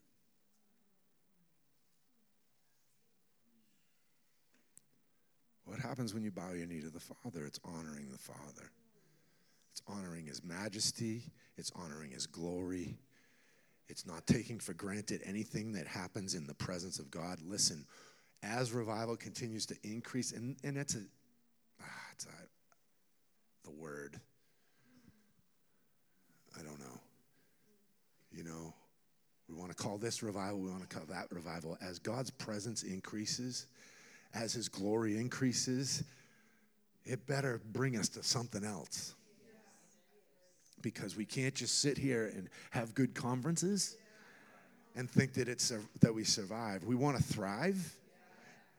What 5.66 5.80
happens 5.80 6.14
when 6.14 6.24
you 6.24 6.32
bow 6.32 6.53
your 6.53 6.66
knee 6.66 6.82
to 6.82 6.89
the 6.89 6.99
Father? 6.99 7.45
It's 7.45 7.60
honoring 7.64 8.10
the 8.12 8.18
Father. 8.18 8.72
It's 9.72 9.84
honoring 9.88 10.26
His 10.26 10.43
majesty. 10.43 11.32
It's 11.57 11.72
honoring 11.76 12.12
His 12.12 12.26
glory. 12.26 12.97
It's 13.88 14.05
not 14.05 14.26
taking 14.26 14.60
for 14.60 14.74
granted 14.74 15.22
anything 15.26 15.74
that 15.74 15.88
happens 15.88 16.34
in 16.34 16.47
the 16.47 16.53
presence 16.55 16.99
of 16.99 17.12
God. 17.12 17.39
Listen, 17.45 17.86
as 18.41 18.72
revival 18.72 19.16
continues 19.16 19.66
to 19.68 19.76
increase, 19.84 20.32
and, 20.32 20.55
and 20.64 20.78
it's 20.78 20.95
a, 20.95 21.01
ah, 21.82 21.86
it's 22.14 22.26
a, 22.26 22.30
the 23.64 23.72
word. 23.72 24.20
I 26.57 26.64
don't 26.64 26.80
know. 26.80 26.99
You 28.32 28.43
know, 28.43 28.74
we 29.50 29.56
want 29.60 29.76
to 29.76 29.76
call 29.76 29.97
this 29.97 30.22
revival, 30.22 30.60
we 30.60 30.70
want 30.70 30.88
to 30.88 30.95
call 30.95 31.06
that 31.08 31.28
revival. 31.32 31.78
As 31.82 32.00
God's 32.00 32.30
presence 32.30 32.84
increases, 32.84 33.68
as 34.34 34.54
His 34.54 34.70
glory 34.70 35.18
increases, 35.18 36.04
it 37.06 37.26
better 37.26 37.62
bring 37.72 37.97
us 37.97 38.10
to 38.10 38.24
something 38.24 38.64
else. 38.64 39.16
Because 40.82 41.16
we 41.16 41.26
can't 41.26 41.56
just 41.56 41.82
sit 41.82 41.97
here 41.97 42.32
and 42.36 42.50
have 42.72 42.93
good 42.93 43.14
conferences 43.14 43.97
and 44.95 45.10
think 45.10 45.34
that 45.34 45.47
it's 45.50 45.74
that 46.02 46.14
we 46.14 46.24
survive. 46.24 46.84
We 46.84 46.95
want 46.95 47.18
to 47.18 47.24
thrive. 47.24 47.95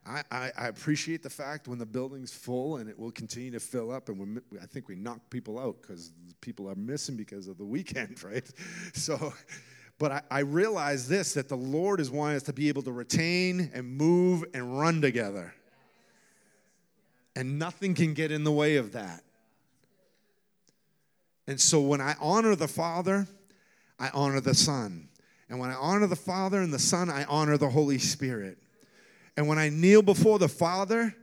I, 0.06 0.22
I, 0.30 0.52
I, 0.56 0.68
appreciate 0.68 1.22
the 1.22 1.30
fact 1.30 1.68
when 1.68 1.78
the 1.78 1.84
building's 1.84 2.32
full 2.32 2.78
and 2.78 2.88
it 2.88 2.98
will 2.98 3.10
continue 3.10 3.50
to 3.50 3.60
fill 3.60 3.90
up, 3.90 4.08
and 4.08 4.40
I 4.60 4.64
think 4.64 4.88
we 4.88 4.96
knock 4.96 5.20
people 5.28 5.58
out 5.58 5.76
because 5.82 6.12
people 6.40 6.70
are 6.70 6.74
missing 6.74 7.16
because 7.16 7.48
of 7.48 7.58
the 7.58 7.66
weekend, 7.66 8.22
right? 8.24 8.50
So, 8.94 9.34
but 10.00 10.10
I, 10.12 10.22
I 10.30 10.38
realize 10.40 11.08
this 11.08 11.34
that 11.34 11.50
the 11.50 11.58
Lord 11.58 12.00
is 12.00 12.10
wanting 12.10 12.36
us 12.36 12.42
to 12.44 12.54
be 12.54 12.68
able 12.68 12.80
to 12.82 12.90
retain 12.90 13.70
and 13.74 13.86
move 13.86 14.44
and 14.54 14.80
run 14.80 15.02
together. 15.02 15.54
And 17.36 17.58
nothing 17.58 17.94
can 17.94 18.14
get 18.14 18.32
in 18.32 18.42
the 18.42 18.50
way 18.50 18.76
of 18.76 18.92
that. 18.92 19.22
And 21.46 21.60
so 21.60 21.82
when 21.82 22.00
I 22.00 22.16
honor 22.18 22.56
the 22.56 22.66
Father, 22.66 23.28
I 23.98 24.08
honor 24.14 24.40
the 24.40 24.54
Son. 24.54 25.10
And 25.50 25.60
when 25.60 25.68
I 25.68 25.74
honor 25.74 26.06
the 26.06 26.16
Father 26.16 26.62
and 26.62 26.72
the 26.72 26.78
Son, 26.78 27.10
I 27.10 27.24
honor 27.24 27.58
the 27.58 27.68
Holy 27.68 27.98
Spirit. 27.98 28.56
And 29.36 29.48
when 29.48 29.58
I 29.58 29.68
kneel 29.68 30.00
before 30.00 30.38
the 30.38 30.48
Father, 30.48 31.14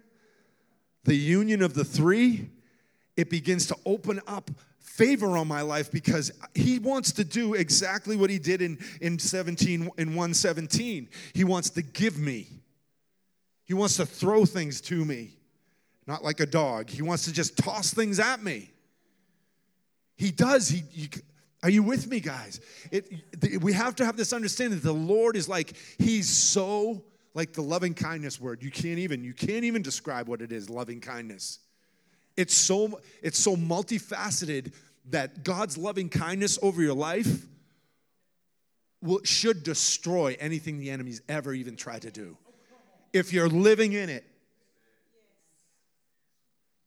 the 1.04 1.16
union 1.16 1.64
of 1.64 1.74
the 1.74 1.84
three, 1.84 2.52
it 3.16 3.32
begins 3.32 3.66
to 3.68 3.76
open 3.88 4.22
up 4.28 4.52
favor 4.88 5.38
on 5.38 5.48
my 5.48 5.62
life 5.62 5.92
because 5.92 6.32
he 6.56 6.80
wants 6.80 7.12
to 7.12 7.24
do 7.24 7.54
exactly 7.54 8.18
what 8.18 8.30
he 8.30 8.40
did 8.40 8.62
in, 8.62 8.80
in 9.02 9.20
17 9.20 9.90
in 9.98 10.08
117 10.10 11.10
he 11.34 11.44
wants 11.44 11.70
to 11.72 11.82
give 11.82 12.18
me. 12.18 12.48
He 13.66 13.74
wants 13.74 13.98
to 13.98 14.06
throw 14.06 14.46
things 14.46 14.82
to 14.82 15.06
me 15.06 15.38
not 16.08 16.24
like 16.24 16.40
a 16.40 16.46
dog. 16.46 16.90
He 16.90 17.02
wants 17.02 17.26
to 17.26 17.34
just 17.34 17.58
toss 17.58 17.94
things 17.94 18.20
at 18.20 18.42
me. 18.42 18.72
He 20.16 20.32
does. 20.32 20.70
He, 20.70 20.84
he 20.90 21.10
are 21.62 21.70
you 21.70 21.84
with 21.84 22.08
me 22.08 22.20
guys? 22.20 22.62
It, 22.92 23.62
we 23.62 23.74
have 23.74 23.96
to 23.98 24.06
have 24.06 24.16
this 24.16 24.32
understanding 24.32 24.80
that 24.80 24.86
the 24.86 24.94
lord 24.94 25.36
is 25.36 25.50
like 25.50 25.74
he's 25.98 26.30
so 26.30 27.04
like 27.34 27.54
the 27.54 27.62
loving 27.62 27.94
kindness 27.94 28.40
word. 28.40 28.64
You 28.64 28.72
can't 28.72 29.00
even 29.00 29.24
you 29.24 29.34
can't 29.34 29.66
even 29.66 29.82
describe 29.82 30.28
what 30.28 30.42
it 30.42 30.52
is 30.52 30.70
loving 30.70 31.02
kindness 31.02 31.60
it's 32.38 32.54
so 32.54 33.02
it's 33.22 33.40
so 33.40 33.56
multifaceted 33.56 34.72
that 35.10 35.44
God's 35.44 35.78
loving 35.78 36.10
kindness 36.10 36.60
over 36.62 36.82
your 36.82 36.94
life 36.94 37.46
will, 39.02 39.22
should 39.24 39.64
destroy 39.64 40.38
anything 40.40 40.80
the 40.80 40.92
enemy's 40.92 41.22
ever 41.28 41.54
even 41.54 41.76
tried 41.76 42.04
to 42.04 42.12
do. 42.12 42.38
If 43.14 43.34
you're 43.34 43.50
living 43.50 43.94
in 43.94 44.10
it. 44.10 44.26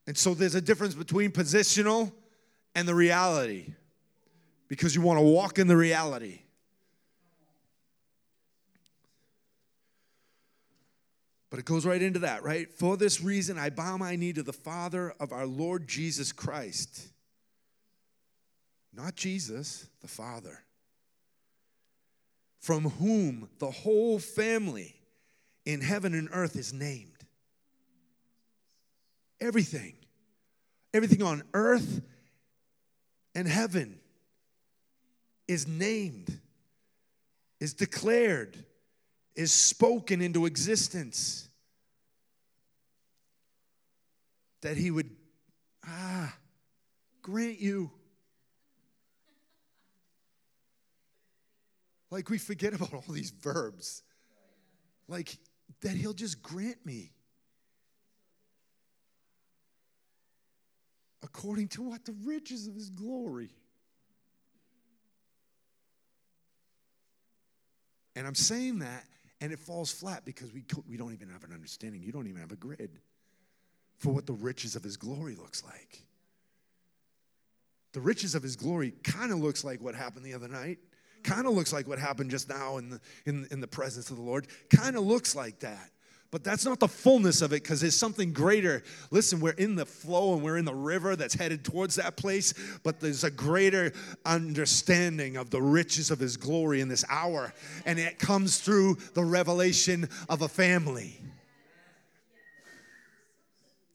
And 0.06 0.16
so 0.16 0.34
there's 0.34 0.54
a 0.54 0.60
difference 0.60 0.94
between 0.94 1.30
positional 1.30 2.12
and 2.74 2.86
the 2.86 2.94
reality 2.94 3.74
because 4.68 4.94
you 4.94 5.02
want 5.02 5.18
to 5.18 5.24
walk 5.24 5.58
in 5.58 5.66
the 5.66 5.76
reality. 5.76 6.40
But 11.50 11.58
it 11.58 11.64
goes 11.64 11.84
right 11.84 12.00
into 12.00 12.20
that, 12.20 12.44
right? 12.44 12.72
For 12.72 12.96
this 12.96 13.20
reason, 13.20 13.58
I 13.58 13.70
bow 13.70 13.96
my 13.96 14.16
knee 14.16 14.32
to 14.32 14.42
the 14.42 14.52
Father 14.52 15.12
of 15.18 15.32
our 15.32 15.46
Lord 15.46 15.88
Jesus 15.88 16.32
Christ 16.32 17.10
not 18.92 19.14
Jesus, 19.14 19.86
the 20.00 20.08
Father, 20.08 20.64
from 22.58 22.90
whom 22.90 23.48
the 23.58 23.70
whole 23.70 24.18
family 24.18 24.94
in 25.64 25.80
heaven 25.80 26.14
and 26.14 26.28
earth 26.32 26.56
is 26.56 26.72
named. 26.72 27.24
Everything, 29.40 29.94
everything 30.92 31.22
on 31.22 31.42
earth 31.54 32.02
and 33.34 33.46
heaven 33.48 34.00
is 35.46 35.66
named, 35.66 36.40
is 37.60 37.74
declared, 37.74 38.56
is 39.34 39.52
spoken 39.52 40.20
into 40.20 40.46
existence. 40.46 41.48
That 44.62 44.76
he 44.76 44.90
would, 44.90 45.10
ah, 45.86 46.34
grant 47.22 47.60
you 47.60 47.90
Like 52.10 52.28
we 52.28 52.38
forget 52.38 52.74
about 52.74 52.92
all 52.92 53.04
these 53.08 53.30
verbs. 53.30 54.02
Like 55.08 55.36
that 55.82 55.92
he'll 55.92 56.12
just 56.12 56.42
grant 56.42 56.84
me. 56.84 57.12
According 61.22 61.68
to 61.68 61.82
what? 61.82 62.04
The 62.04 62.14
riches 62.24 62.66
of 62.66 62.74
his 62.74 62.90
glory. 62.90 63.50
And 68.16 68.26
I'm 68.26 68.34
saying 68.34 68.80
that, 68.80 69.04
and 69.40 69.52
it 69.52 69.58
falls 69.58 69.90
flat 69.90 70.24
because 70.24 70.52
we, 70.52 70.64
we 70.88 70.96
don't 70.96 71.12
even 71.12 71.28
have 71.30 71.44
an 71.44 71.52
understanding. 71.52 72.02
You 72.02 72.12
don't 72.12 72.26
even 72.26 72.40
have 72.40 72.52
a 72.52 72.56
grid 72.56 72.98
for 73.98 74.12
what 74.12 74.26
the 74.26 74.32
riches 74.32 74.76
of 74.76 74.82
his 74.82 74.96
glory 74.96 75.34
looks 75.34 75.64
like. 75.64 76.02
The 77.92 78.00
riches 78.00 78.34
of 78.34 78.42
his 78.42 78.56
glory 78.56 78.92
kind 79.02 79.32
of 79.32 79.38
looks 79.38 79.64
like 79.64 79.80
what 79.80 79.94
happened 79.94 80.24
the 80.24 80.34
other 80.34 80.48
night. 80.48 80.78
Kind 81.22 81.46
of 81.46 81.54
looks 81.54 81.72
like 81.72 81.86
what 81.88 81.98
happened 81.98 82.30
just 82.30 82.48
now 82.48 82.78
in 82.78 82.90
the, 82.90 83.00
in, 83.26 83.46
in 83.50 83.60
the 83.60 83.66
presence 83.66 84.10
of 84.10 84.16
the 84.16 84.22
Lord. 84.22 84.46
Kind 84.70 84.96
of 84.96 85.04
looks 85.04 85.34
like 85.34 85.60
that. 85.60 85.90
But 86.30 86.44
that's 86.44 86.64
not 86.64 86.78
the 86.78 86.88
fullness 86.88 87.42
of 87.42 87.52
it 87.52 87.62
because 87.62 87.80
there's 87.80 87.96
something 87.96 88.32
greater. 88.32 88.84
Listen, 89.10 89.40
we're 89.40 89.50
in 89.52 89.74
the 89.74 89.84
flow 89.84 90.34
and 90.34 90.42
we're 90.42 90.58
in 90.58 90.64
the 90.64 90.74
river 90.74 91.16
that's 91.16 91.34
headed 91.34 91.64
towards 91.64 91.96
that 91.96 92.16
place, 92.16 92.54
but 92.84 93.00
there's 93.00 93.24
a 93.24 93.30
greater 93.30 93.92
understanding 94.24 95.36
of 95.36 95.50
the 95.50 95.60
riches 95.60 96.12
of 96.12 96.20
His 96.20 96.36
glory 96.36 96.80
in 96.80 96.88
this 96.88 97.04
hour. 97.08 97.52
And 97.84 97.98
it 97.98 98.20
comes 98.20 98.58
through 98.58 98.98
the 99.14 99.24
revelation 99.24 100.08
of 100.28 100.42
a 100.42 100.48
family. 100.48 101.20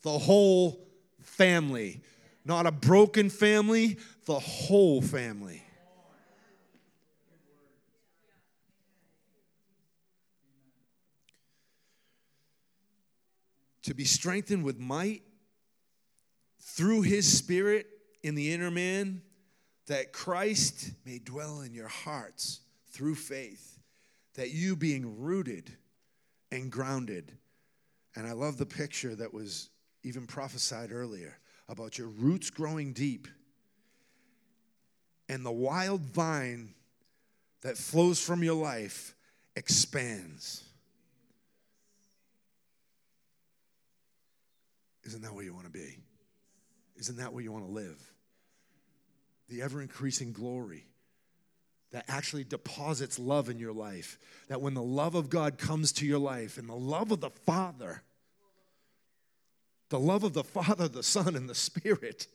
The 0.01 0.19
whole 0.19 0.85
family. 1.21 2.01
Not 2.43 2.65
a 2.65 2.71
broken 2.71 3.29
family, 3.29 3.97
the 4.25 4.39
whole 4.39 5.01
family. 5.01 5.64
To 13.85 13.93
be 13.93 14.05
strengthened 14.05 14.63
with 14.63 14.79
might 14.79 15.23
through 16.61 17.01
his 17.01 17.37
spirit 17.37 17.87
in 18.23 18.35
the 18.35 18.51
inner 18.51 18.71
man, 18.71 19.21
that 19.87 20.11
Christ 20.11 20.91
may 21.05 21.19
dwell 21.19 21.61
in 21.61 21.73
your 21.73 21.87
hearts 21.87 22.61
through 22.91 23.15
faith, 23.15 23.79
that 24.33 24.51
you 24.51 24.75
being 24.75 25.21
rooted 25.21 25.71
and 26.51 26.71
grounded. 26.71 27.31
And 28.15 28.25
I 28.25 28.33
love 28.33 28.57
the 28.57 28.65
picture 28.65 29.15
that 29.15 29.33
was 29.33 29.69
even 30.03 30.25
prophesied 30.25 30.91
earlier 30.91 31.37
about 31.69 31.97
your 31.97 32.07
roots 32.07 32.49
growing 32.49 32.93
deep 32.93 33.27
and 35.29 35.45
the 35.45 35.51
wild 35.51 36.01
vine 36.01 36.73
that 37.61 37.77
flows 37.77 38.19
from 38.19 38.43
your 38.43 38.55
life 38.55 39.15
expands. 39.55 40.64
Isn't 45.05 45.21
that 45.21 45.33
where 45.33 45.43
you 45.43 45.53
want 45.53 45.65
to 45.65 45.71
be? 45.71 45.97
Isn't 46.97 47.17
that 47.17 47.33
where 47.33 47.43
you 47.43 47.51
want 47.51 47.65
to 47.65 47.71
live? 47.71 48.11
The 49.49 49.61
ever 49.61 49.81
increasing 49.81 50.31
glory 50.31 50.85
that 51.91 52.05
actually 52.07 52.43
deposits 52.43 53.17
love 53.19 53.49
in 53.49 53.59
your 53.59 53.71
life. 53.71 54.17
That 54.49 54.59
when 54.59 54.73
the 54.73 54.83
love 54.83 55.15
of 55.15 55.29
God 55.29 55.57
comes 55.57 55.91
to 55.93 56.05
your 56.05 56.19
life 56.19 56.57
and 56.57 56.67
the 56.67 56.75
love 56.75 57.11
of 57.11 57.21
the 57.21 57.29
Father, 57.29 58.01
the 59.89 59.99
love 59.99 60.23
of 60.23 60.33
the 60.33 60.43
Father, 60.43 60.87
the 60.87 61.03
Son, 61.03 61.35
and 61.35 61.47
the 61.47 61.55
Spirit 61.55 62.27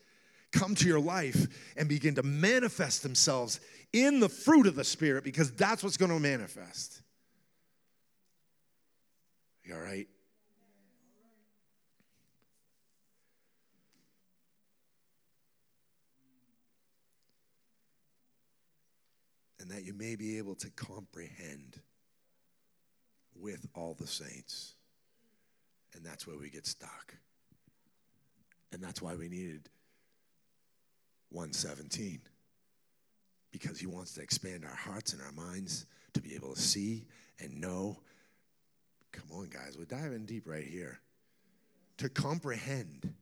come 0.52 0.74
to 0.76 0.86
your 0.86 1.00
life 1.00 1.46
and 1.76 1.88
begin 1.88 2.14
to 2.14 2.22
manifest 2.22 3.02
themselves 3.02 3.60
in 3.92 4.20
the 4.20 4.28
fruit 4.28 4.66
of 4.66 4.76
the 4.76 4.84
Spirit 4.84 5.24
because 5.24 5.52
that's 5.52 5.82
what's 5.82 5.96
going 5.96 6.10
to 6.10 6.18
manifest. 6.18 7.02
You 9.64 9.74
all 9.74 9.80
right? 9.80 10.08
And 19.60 19.70
that 19.70 19.84
you 19.84 19.92
may 19.92 20.16
be 20.16 20.38
able 20.38 20.54
to 20.56 20.70
comprehend 20.70 21.80
with 23.38 23.66
all 23.74 23.94
the 23.98 24.06
saints. 24.06 24.74
And 25.94 26.04
that's 26.04 26.26
where 26.26 26.38
we 26.38 26.50
get 26.50 26.66
stuck. 26.66 27.14
And 28.72 28.82
that's 28.82 29.02
why 29.02 29.14
we 29.14 29.28
needed 29.28 29.68
117. 31.30 32.20
Because 33.52 33.78
he 33.78 33.86
wants 33.86 34.14
to 34.14 34.22
expand 34.22 34.64
our 34.64 34.74
hearts 34.74 35.12
and 35.12 35.20
our 35.22 35.32
minds 35.32 35.86
to 36.14 36.20
be 36.20 36.34
able 36.34 36.54
to 36.54 36.60
see 36.60 37.06
and 37.38 37.60
know. 37.60 38.00
Come 39.12 39.26
on, 39.32 39.48
guys, 39.48 39.76
we're 39.76 39.84
diving 39.84 40.24
deep 40.24 40.46
right 40.46 40.66
here. 40.66 41.00
To 41.98 42.08
comprehend. 42.08 43.12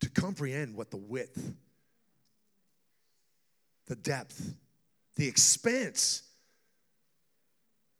To 0.00 0.10
comprehend 0.10 0.74
what 0.74 0.90
the 0.90 0.96
width, 0.96 1.52
the 3.86 3.94
depth, 3.94 4.54
the 5.16 5.28
expanse, 5.28 6.22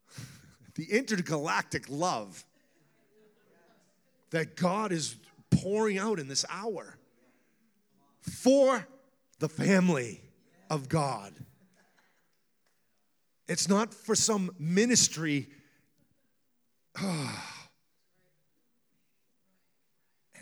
the 0.74 0.90
intergalactic 0.90 1.88
love 1.88 2.44
that 4.30 4.56
God 4.56 4.92
is 4.92 5.16
pouring 5.50 5.98
out 5.98 6.18
in 6.18 6.26
this 6.26 6.44
hour 6.50 6.96
for 8.20 8.86
the 9.38 9.48
family 9.48 10.20
of 10.70 10.88
God. 10.88 11.34
It's 13.46 13.68
not 13.68 13.92
for 13.92 14.14
some 14.14 14.50
ministry. 14.58 15.48
and 16.98 17.36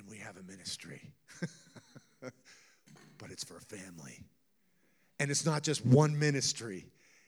we 0.08 0.18
have 0.18 0.36
a 0.36 0.42
ministry, 0.42 1.12
but 2.20 3.30
it's 3.30 3.42
for 3.42 3.56
a 3.56 3.60
family. 3.60 4.20
And 5.20 5.30
it's 5.30 5.44
not 5.44 5.62
just 5.62 5.84
one 5.84 6.18
ministry, 6.18 6.86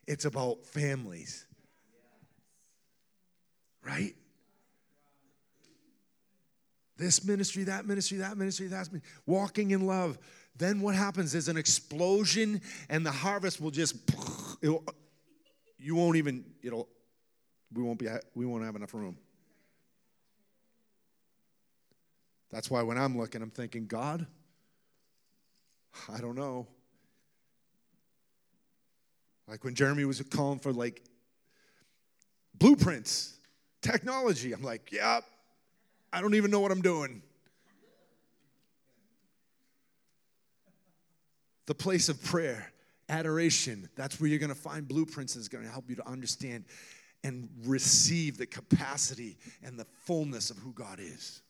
it's 0.09 0.25
about 0.25 0.65
families. 0.67 1.47
Right? 3.87 4.15
This 6.97 7.25
ministry, 7.25 7.65
that 7.65 7.85
ministry, 7.85 8.19
that 8.19 8.39
ministry, 8.39 8.69
that 8.69 8.77
ministry, 8.77 9.03
walking 9.27 9.73
in 9.73 9.87
love. 9.87 10.19
Then 10.57 10.81
what 10.81 10.95
happens 10.95 11.35
is 11.35 11.49
an 11.49 11.57
explosion, 11.57 12.63
and 12.89 13.05
the 13.05 13.11
harvest 13.11 13.61
will 13.61 13.71
just, 13.71 13.97
you 14.63 15.95
won't 15.95 16.17
even, 16.17 16.45
it'll, 16.63 16.89
we 17.75 17.83
won't 17.83 17.99
be, 17.99 18.09
we 18.35 18.47
won't 18.47 18.65
have 18.65 18.77
enough 18.77 18.95
room. 18.95 19.19
That's 22.51 22.71
why 22.71 22.83
when 22.83 22.97
I'm 22.97 23.19
looking, 23.19 23.43
I'm 23.43 23.51
thinking, 23.51 23.87
God, 23.87 24.27
I 26.11 26.21
don't 26.21 26.37
know. 26.37 26.69
Like 29.49 29.65
when 29.65 29.75
Jeremy 29.75 30.05
was 30.05 30.21
calling 30.23 30.59
for 30.59 30.73
like 30.73 31.03
blueprints, 32.55 33.37
technology. 33.83 34.53
I'm 34.53 34.63
like, 34.63 34.93
yep, 34.93 35.25
I 36.13 36.21
don't 36.21 36.35
even 36.35 36.51
know 36.51 36.61
what 36.61 36.71
I'm 36.71 36.83
doing. 36.83 37.23
The 41.67 41.75
place 41.75 42.09
of 42.09 42.23
prayer, 42.23 42.73
adoration, 43.09 43.89
that's 43.97 44.21
where 44.21 44.29
you're 44.29 44.39
going 44.39 44.51
to 44.51 44.55
find 44.55 44.87
blueprints 44.87 45.35
that's 45.35 45.49
going 45.49 45.65
to 45.65 45.71
help 45.71 45.89
you 45.89 45.97
to 45.97 46.09
understand 46.09 46.65
and 47.25 47.49
receive 47.65 48.37
the 48.37 48.47
capacity 48.47 49.37
and 49.63 49.79
the 49.79 49.87
fullness 50.05 50.51
of 50.51 50.59
who 50.59 50.73
God 50.73 50.99
is. 50.99 51.43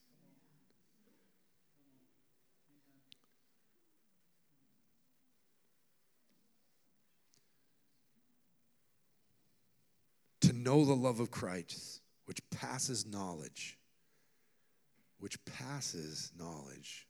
To 10.53 10.59
know 10.59 10.85
the 10.85 10.95
love 10.95 11.21
of 11.21 11.31
Christ, 11.31 12.01
which 12.27 12.39
passes 12.51 13.07
knowledge, 13.07 13.79
which 15.19 15.43
passes 15.45 16.31
knowledge, 16.39 17.07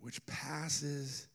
which 0.00 0.24
passes 0.26 1.26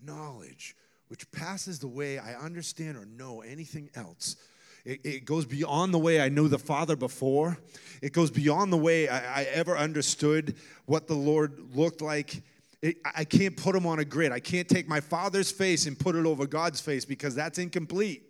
knowledge, 0.00 0.76
which 1.08 1.30
passes 1.32 1.78
the 1.78 1.88
way 1.88 2.18
I 2.18 2.34
understand 2.34 2.96
or 2.96 3.04
know 3.04 3.42
anything 3.42 3.90
else. 3.94 4.36
It, 4.84 5.00
it, 5.04 5.24
goes 5.24 5.44
beyond 5.44 5.94
the 5.94 5.98
way 5.98 6.20
I 6.20 6.28
knew 6.28 6.48
the 6.48 6.58
Father 6.58 6.96
before. 6.96 7.56
It 8.00 8.12
goes 8.12 8.32
beyond 8.32 8.72
the 8.72 8.76
way 8.76 9.08
I, 9.08 9.42
I 9.42 9.44
ever 9.44 9.78
understood 9.78 10.56
what 10.86 11.06
the 11.06 11.14
Lord 11.14 11.76
looked 11.76 12.00
like. 12.00 12.42
It, 12.80 12.96
I 13.04 13.24
can't 13.24 13.56
put 13.56 13.76
him 13.76 13.86
on 13.86 14.00
a 14.00 14.04
grid. 14.04 14.32
I 14.32 14.40
can't 14.40 14.68
take 14.68 14.88
my 14.88 14.98
Father's 14.98 15.52
face 15.52 15.86
and 15.86 15.96
put 15.96 16.16
it 16.16 16.26
over 16.26 16.48
God's 16.48 16.80
face 16.80 17.04
because 17.04 17.36
that's 17.36 17.58
incomplete. 17.58 18.24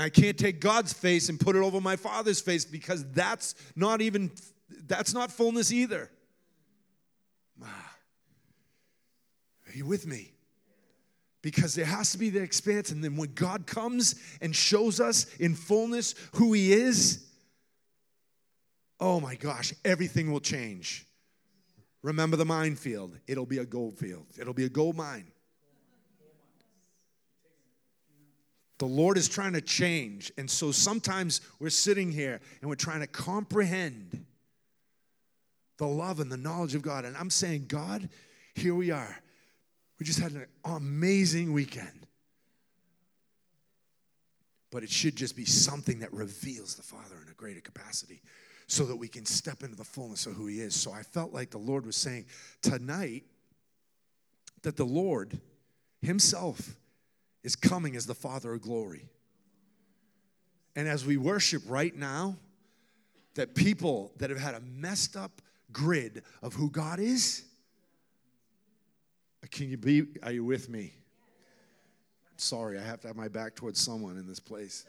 I 0.00 0.08
can't 0.08 0.38
take 0.38 0.60
God's 0.60 0.92
face 0.92 1.28
and 1.28 1.38
put 1.38 1.56
it 1.56 1.60
over 1.60 1.80
my 1.80 1.96
father's 1.96 2.40
face 2.40 2.64
because 2.64 3.04
that's 3.12 3.54
not 3.76 4.00
even 4.00 4.30
that's 4.86 5.12
not 5.12 5.30
fullness 5.32 5.72
either. 5.72 6.10
Are 9.70 9.76
you 9.76 9.86
with 9.86 10.06
me? 10.06 10.32
Because 11.42 11.74
there 11.74 11.84
has 11.84 12.12
to 12.12 12.18
be 12.18 12.28
the 12.28 12.42
expanse, 12.42 12.90
and 12.90 13.02
then 13.02 13.16
when 13.16 13.32
God 13.34 13.66
comes 13.66 14.16
and 14.40 14.54
shows 14.54 15.00
us 15.00 15.32
in 15.36 15.54
fullness 15.54 16.14
who 16.34 16.52
He 16.52 16.72
is, 16.72 17.24
oh 18.98 19.20
my 19.20 19.36
gosh, 19.36 19.72
everything 19.84 20.32
will 20.32 20.40
change. 20.40 21.06
Remember 22.02 22.36
the 22.36 22.44
minefield, 22.44 23.16
it'll 23.26 23.46
be 23.46 23.58
a 23.58 23.64
gold 23.64 23.96
field, 23.96 24.26
it'll 24.38 24.54
be 24.54 24.64
a 24.64 24.70
gold 24.70 24.96
mine. 24.96 25.30
The 28.80 28.86
Lord 28.86 29.16
is 29.18 29.28
trying 29.28 29.52
to 29.52 29.60
change. 29.60 30.32
And 30.38 30.50
so 30.50 30.72
sometimes 30.72 31.42
we're 31.60 31.70
sitting 31.70 32.10
here 32.10 32.40
and 32.60 32.68
we're 32.68 32.76
trying 32.76 33.00
to 33.00 33.06
comprehend 33.06 34.24
the 35.76 35.86
love 35.86 36.18
and 36.18 36.32
the 36.32 36.38
knowledge 36.38 36.74
of 36.74 36.82
God. 36.82 37.04
And 37.04 37.16
I'm 37.16 37.30
saying, 37.30 37.66
God, 37.68 38.08
here 38.54 38.74
we 38.74 38.90
are. 38.90 39.22
We 39.98 40.06
just 40.06 40.18
had 40.18 40.32
an 40.32 40.46
amazing 40.64 41.52
weekend. 41.52 42.06
but 44.70 44.82
it 44.82 44.90
should 44.90 45.16
just 45.16 45.36
be 45.36 45.44
something 45.44 45.98
that 46.00 46.12
reveals 46.12 46.74
the 46.74 46.82
Father 46.82 47.16
in 47.24 47.30
a 47.30 47.34
greater 47.34 47.60
capacity 47.60 48.22
so 48.66 48.84
that 48.84 48.96
we 48.96 49.08
can 49.08 49.26
step 49.26 49.62
into 49.62 49.76
the 49.76 49.84
fullness 49.84 50.26
of 50.26 50.34
who 50.34 50.46
He 50.46 50.60
is. 50.60 50.74
So 50.74 50.92
I 50.92 51.02
felt 51.02 51.32
like 51.32 51.50
the 51.50 51.58
Lord 51.58 51.84
was 51.84 51.96
saying 51.96 52.26
tonight 52.62 53.24
that 54.62 54.76
the 54.76 54.84
Lord 54.84 55.40
Himself 56.00 56.76
is 57.42 57.56
coming 57.56 57.96
as 57.96 58.06
the 58.06 58.14
Father 58.14 58.52
of 58.52 58.62
glory. 58.62 59.08
And 60.76 60.88
as 60.88 61.04
we 61.04 61.16
worship 61.16 61.62
right 61.66 61.94
now, 61.94 62.36
that 63.34 63.54
people 63.54 64.12
that 64.18 64.30
have 64.30 64.38
had 64.38 64.54
a 64.54 64.60
messed 64.60 65.16
up 65.16 65.40
grid 65.72 66.22
of 66.42 66.54
who 66.54 66.70
God 66.70 66.98
is, 66.98 67.44
uh, 69.42 69.46
can 69.50 69.70
you 69.70 69.76
be, 69.76 70.06
are 70.22 70.32
you 70.32 70.44
with 70.44 70.68
me? 70.68 70.92
Sorry, 72.36 72.78
I 72.78 72.82
have 72.82 73.00
to 73.00 73.08
have 73.08 73.16
my 73.16 73.28
back 73.28 73.54
towards 73.54 73.80
someone 73.80 74.16
in 74.16 74.26
this 74.26 74.40
place. 74.40 74.84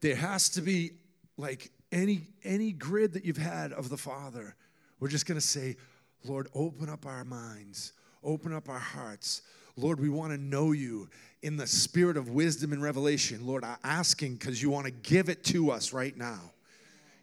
There 0.00 0.14
has 0.14 0.48
to 0.50 0.60
be 0.60 0.92
like 1.36 1.70
any 1.90 2.22
any 2.44 2.72
grid 2.72 3.14
that 3.14 3.24
you've 3.24 3.36
had 3.36 3.72
of 3.72 3.88
the 3.88 3.96
Father. 3.96 4.54
We're 5.00 5.08
just 5.08 5.26
to 5.40 5.46
say, 5.46 5.76
Lord, 6.24 6.48
open 6.54 6.88
up 6.88 7.06
our 7.06 7.24
minds, 7.24 7.92
open 8.24 8.52
up 8.52 8.68
our 8.68 8.78
hearts. 8.78 9.42
Lord, 9.76 10.00
we 10.00 10.08
want 10.08 10.32
to 10.32 10.38
know 10.38 10.72
you 10.72 11.08
in 11.42 11.56
the 11.56 11.66
spirit 11.66 12.16
of 12.16 12.28
wisdom 12.28 12.72
and 12.72 12.82
revelation. 12.82 13.46
Lord, 13.46 13.64
I'm 13.64 13.76
asking 13.84 14.34
because 14.34 14.62
you 14.62 14.70
want 14.70 14.86
to 14.86 14.92
give 14.92 15.28
it 15.28 15.44
to 15.44 15.70
us 15.70 15.92
right 15.92 16.16
now. 16.16 16.40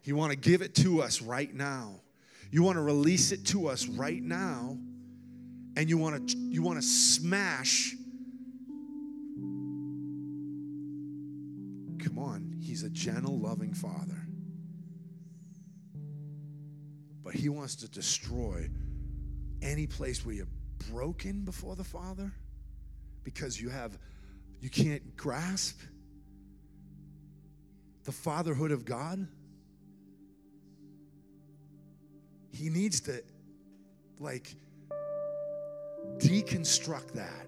You 0.03 0.15
want 0.15 0.31
to 0.31 0.37
give 0.37 0.61
it 0.61 0.75
to 0.75 1.01
us 1.01 1.21
right 1.21 1.53
now. 1.53 1.95
You 2.51 2.63
want 2.63 2.77
to 2.77 2.81
release 2.81 3.31
it 3.31 3.45
to 3.47 3.67
us 3.67 3.87
right 3.87 4.21
now. 4.21 4.77
And 5.77 5.89
you 5.89 5.97
want 5.97 6.29
to 6.29 6.37
you 6.37 6.61
want 6.61 6.81
to 6.81 6.85
smash 6.85 7.95
Come 12.03 12.17
on, 12.17 12.55
he's 12.59 12.83
a 12.83 12.89
gentle, 12.89 13.39
loving 13.39 13.73
father. 13.73 14.27
But 17.23 17.35
he 17.35 17.47
wants 17.47 17.75
to 17.77 17.87
destroy 17.89 18.69
any 19.61 19.85
place 19.85 20.25
where 20.25 20.33
you're 20.33 20.47
broken 20.89 21.43
before 21.43 21.75
the 21.75 21.83
Father 21.83 22.31
because 23.23 23.59
you 23.59 23.69
have 23.69 23.97
you 24.59 24.69
can't 24.69 25.17
grasp 25.17 25.79
the 28.03 28.11
fatherhood 28.11 28.71
of 28.71 28.85
God. 28.85 29.27
He 32.51 32.69
needs 32.69 33.01
to 33.01 33.23
like 34.19 34.55
deconstruct 36.17 37.13
that. 37.13 37.47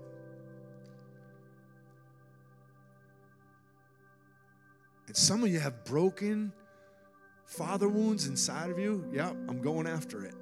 And 5.08 5.16
some 5.16 5.44
of 5.44 5.50
you 5.50 5.60
have 5.60 5.86
broken 5.86 6.52
father 7.46 7.88
wounds 7.88 8.28
inside 8.28 8.72
of 8.72 8.80
you. 8.80 9.08
Yeah, 9.12 9.30
I'm 9.30 9.62
going 9.62 9.86
after 9.86 10.26
it. 10.26 10.34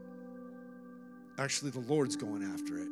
Actually, 1.37 1.71
the 1.71 1.79
Lord's 1.79 2.15
going 2.15 2.43
after 2.43 2.77
it. 2.77 2.87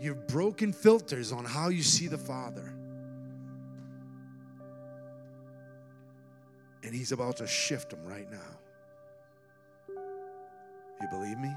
You've 0.00 0.26
broken 0.26 0.72
filters 0.72 1.32
on 1.32 1.44
how 1.44 1.68
you 1.68 1.82
see 1.82 2.08
the 2.08 2.18
Father. 2.18 2.74
And 6.82 6.94
He's 6.94 7.12
about 7.12 7.36
to 7.38 7.46
shift 7.46 7.90
them 7.90 8.04
right 8.04 8.30
now. 8.30 8.58
You 11.00 11.08
believe 11.10 11.38
me? 11.38 11.52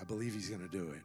I 0.00 0.04
believe 0.04 0.34
He's 0.34 0.50
going 0.50 0.68
to 0.68 0.68
do 0.68 0.92
it. 0.92 1.02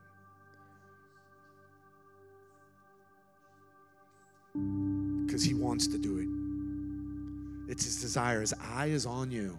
Because 5.26 5.44
He 5.44 5.54
wants 5.54 5.88
to 5.88 5.98
do 5.98 6.18
it. 6.18 6.41
It's 7.72 7.86
His 7.86 8.02
desire. 8.02 8.42
His 8.42 8.54
eye 8.76 8.88
is 8.88 9.06
on 9.06 9.32
you. 9.32 9.58